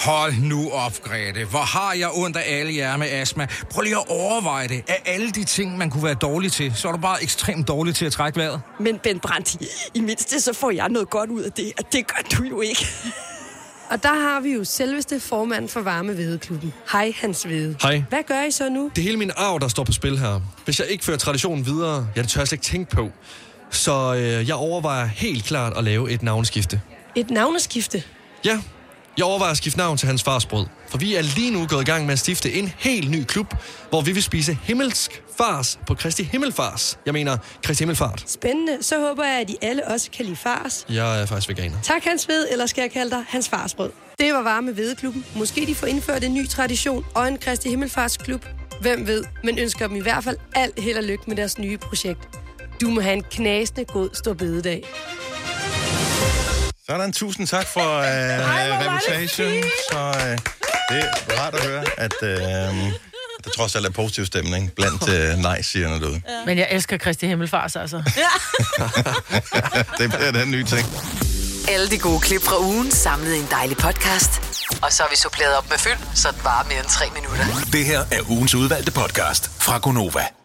Hold 0.06 0.34
nu 0.42 0.72
op, 0.72 1.02
Grete. 1.04 1.46
Hvor 1.46 1.60
har 1.60 1.94
jeg 1.94 2.10
ondt 2.14 2.38
af 2.38 2.60
alle 2.60 2.76
jer 2.76 2.98
med 2.98 3.08
astma. 3.12 3.48
Prøv 3.70 3.82
lige 3.82 3.96
at 3.96 4.04
overveje 4.10 4.68
det. 4.68 4.84
Af 4.88 5.02
alle 5.06 5.32
de 5.32 5.44
ting, 5.44 5.78
man 5.78 5.90
kunne 5.90 6.04
være 6.04 6.14
dårlig 6.14 6.52
til, 6.52 6.74
så 6.76 6.88
er 6.88 6.92
du 6.92 6.98
bare 6.98 7.24
ekstremt 7.24 7.68
dårlig 7.68 7.96
til 7.96 8.06
at 8.06 8.12
trække 8.12 8.40
vejret. 8.40 8.62
Men 8.80 8.98
Ben 8.98 9.20
Brandt, 9.20 9.54
i, 9.54 9.68
i 9.94 10.00
mindste 10.00 10.42
så 10.42 10.54
får 10.54 10.72
jeg 10.72 10.90
noget 10.90 11.10
godt 11.10 11.30
ud 11.30 11.42
af 11.42 11.52
det, 11.52 11.72
og 11.78 11.94
det 11.94 12.08
gør 12.08 12.38
du 12.38 12.44
jo 12.44 12.62
ikke. 12.62 12.88
Og 13.90 14.04
der 14.04 14.14
har 14.14 14.40
vi 14.40 14.50
jo 14.54 14.64
selveste 14.64 15.20
formand 15.20 15.70
for 15.70 15.82
Varme 15.82 16.18
Vedeklubben. 16.18 16.74
Hej, 16.92 17.14
Hans 17.22 17.48
Vede. 17.48 17.76
Hej. 17.82 18.04
Hvad 18.10 18.24
gør 18.28 18.42
I 18.42 18.52
så 18.52 18.70
nu? 18.70 18.92
Det 18.96 19.02
er 19.02 19.06
hele 19.06 19.18
min 19.18 19.32
arv, 19.38 19.60
der 19.60 19.68
står 19.68 19.84
på 19.84 19.92
spil 19.92 20.20
her. 20.20 20.42
Hvis 20.66 20.80
jeg 20.80 20.88
ikke 20.88 21.04
fører 21.06 21.18
traditionen 21.18 21.66
videre, 21.66 22.08
ja, 22.16 22.22
det 22.22 22.30
tør 22.30 22.42
jeg 22.42 22.48
slet 22.48 22.58
ikke 22.58 22.66
tænke 22.66 22.96
på. 22.96 23.10
Så 23.70 24.16
øh, 24.16 24.48
jeg 24.48 24.56
overvejer 24.56 25.06
helt 25.06 25.46
klart 25.46 25.78
at 25.78 25.84
lave 25.84 26.12
et 26.12 26.24
navneskifte. 26.24 26.82
Et 27.16 27.30
navneskifte? 27.30 28.04
Ja, 28.46 28.60
jeg 29.18 29.26
overvejer 29.26 29.52
at 29.52 29.58
skifte 29.58 29.78
navn 29.78 29.98
til 29.98 30.08
hans 30.08 30.24
fars 30.24 30.46
brød. 30.46 30.66
For 30.90 30.98
vi 30.98 31.16
er 31.16 31.22
lige 31.22 31.52
nu 31.52 31.68
gået 31.68 31.82
i 31.82 31.86
gang 31.86 32.06
med 32.06 32.14
at 32.14 32.20
stifte 32.20 32.54
en 32.54 32.74
helt 32.78 33.12
ny 33.12 33.24
klub, 33.24 33.54
hvor 33.90 34.02
vi 34.02 34.12
vil 34.12 34.24
spise 34.24 34.58
himmelsk 34.64 35.24
fars 35.38 35.80
på 35.88 35.94
Kristi 35.94 36.24
Himmelfars. 36.24 37.00
Jeg 37.06 37.14
mener 37.14 37.38
Kristi 37.64 37.82
Himmelfart. 37.82 38.24
Spændende. 38.28 38.78
Så 38.82 39.00
håber 39.00 39.24
jeg, 39.24 39.42
at 39.42 39.50
I 39.50 39.56
alle 39.62 39.88
også 39.88 40.12
kan 40.12 40.26
lide 40.26 40.36
fars. 40.36 40.86
Jeg 40.90 41.22
er 41.22 41.26
faktisk 41.26 41.50
veganer. 41.50 41.78
Tak, 41.84 42.04
Hans 42.04 42.28
Ved, 42.28 42.48
eller 42.52 42.66
skal 42.66 42.82
jeg 42.82 42.92
kalde 42.92 43.12
dig 43.12 43.24
Hans 43.28 43.50
Farsbrød. 43.50 43.92
Det 44.20 44.34
var 44.34 44.42
Varme 44.42 44.78
Vedeklubben. 44.78 45.26
Måske 45.36 45.66
de 45.66 45.76
får 45.76 45.88
indført 45.88 46.24
en 46.24 46.34
ny 46.34 46.48
tradition 46.48 47.06
og 47.16 47.28
en 47.28 47.38
Kristi 47.38 47.70
Himmelfartsklub. 47.70 48.46
Hvem 48.82 49.08
ved, 49.08 49.24
men 49.44 49.60
ønsker 49.60 49.88
dem 49.88 49.96
i 49.96 50.02
hvert 50.02 50.24
fald 50.24 50.38
alt 50.56 50.80
held 50.80 50.98
og 50.98 51.04
lykke 51.04 51.24
med 51.28 51.36
deres 51.36 51.58
nye 51.58 51.78
projekt. 51.78 52.30
Du 52.82 52.90
må 52.90 53.02
have 53.02 53.14
en 53.14 53.24
knasende 53.32 53.86
god 53.86 54.10
stor 54.14 54.34
bededag. 54.34 54.84
Sådan, 56.90 57.14
tusind 57.14 57.48
tak 57.48 57.68
for 57.68 57.98
øh, 58.00 58.40
reportagen. 58.82 59.64
Så 59.92 60.00
øh, 60.00 60.38
det 60.90 61.06
er 61.30 61.40
rart 61.42 61.54
at 61.56 61.64
høre, 61.66 61.84
at 61.98 62.14
øh, 62.24 62.30
der 63.44 63.50
trods 63.56 63.76
alt 63.76 63.86
er 63.86 63.90
positiv 63.90 64.26
stemning 64.26 64.72
blandt 64.72 65.10
øh, 65.10 65.38
nej-sigerne 65.38 66.00
derude. 66.00 66.22
Men 66.46 66.58
jeg 66.58 66.68
elsker 66.72 66.98
Kristi 66.98 67.28
Himmelfars, 67.28 67.76
altså. 67.76 67.98
det 70.00 70.10
bliver 70.12 70.32
den 70.32 70.52
nye 70.52 70.64
ting. 70.64 70.88
Alle 71.70 71.90
de 71.90 71.98
gode 72.00 72.20
klip 72.20 72.42
fra 72.44 72.60
ugen 72.60 72.92
samlet 72.92 73.36
i 73.36 73.40
en 73.40 73.48
dejlig 73.52 73.78
podcast. 73.78 74.32
Og 74.82 74.94
så 74.94 75.04
har 75.04 75.10
vi 75.10 75.16
suppleret 75.16 75.58
op 75.58 75.70
med 75.70 75.78
fyld, 75.78 75.98
så 76.16 76.32
det 76.32 76.44
varer 76.44 76.64
mere 76.68 76.80
end 76.80 76.88
tre 76.88 77.06
minutter. 77.16 77.46
Det 77.72 77.86
her 77.86 78.00
er 78.12 78.30
ugens 78.30 78.56
udvalgte 78.56 78.92
podcast 78.92 79.52
fra 79.60 79.78
Gonova. 79.78 80.41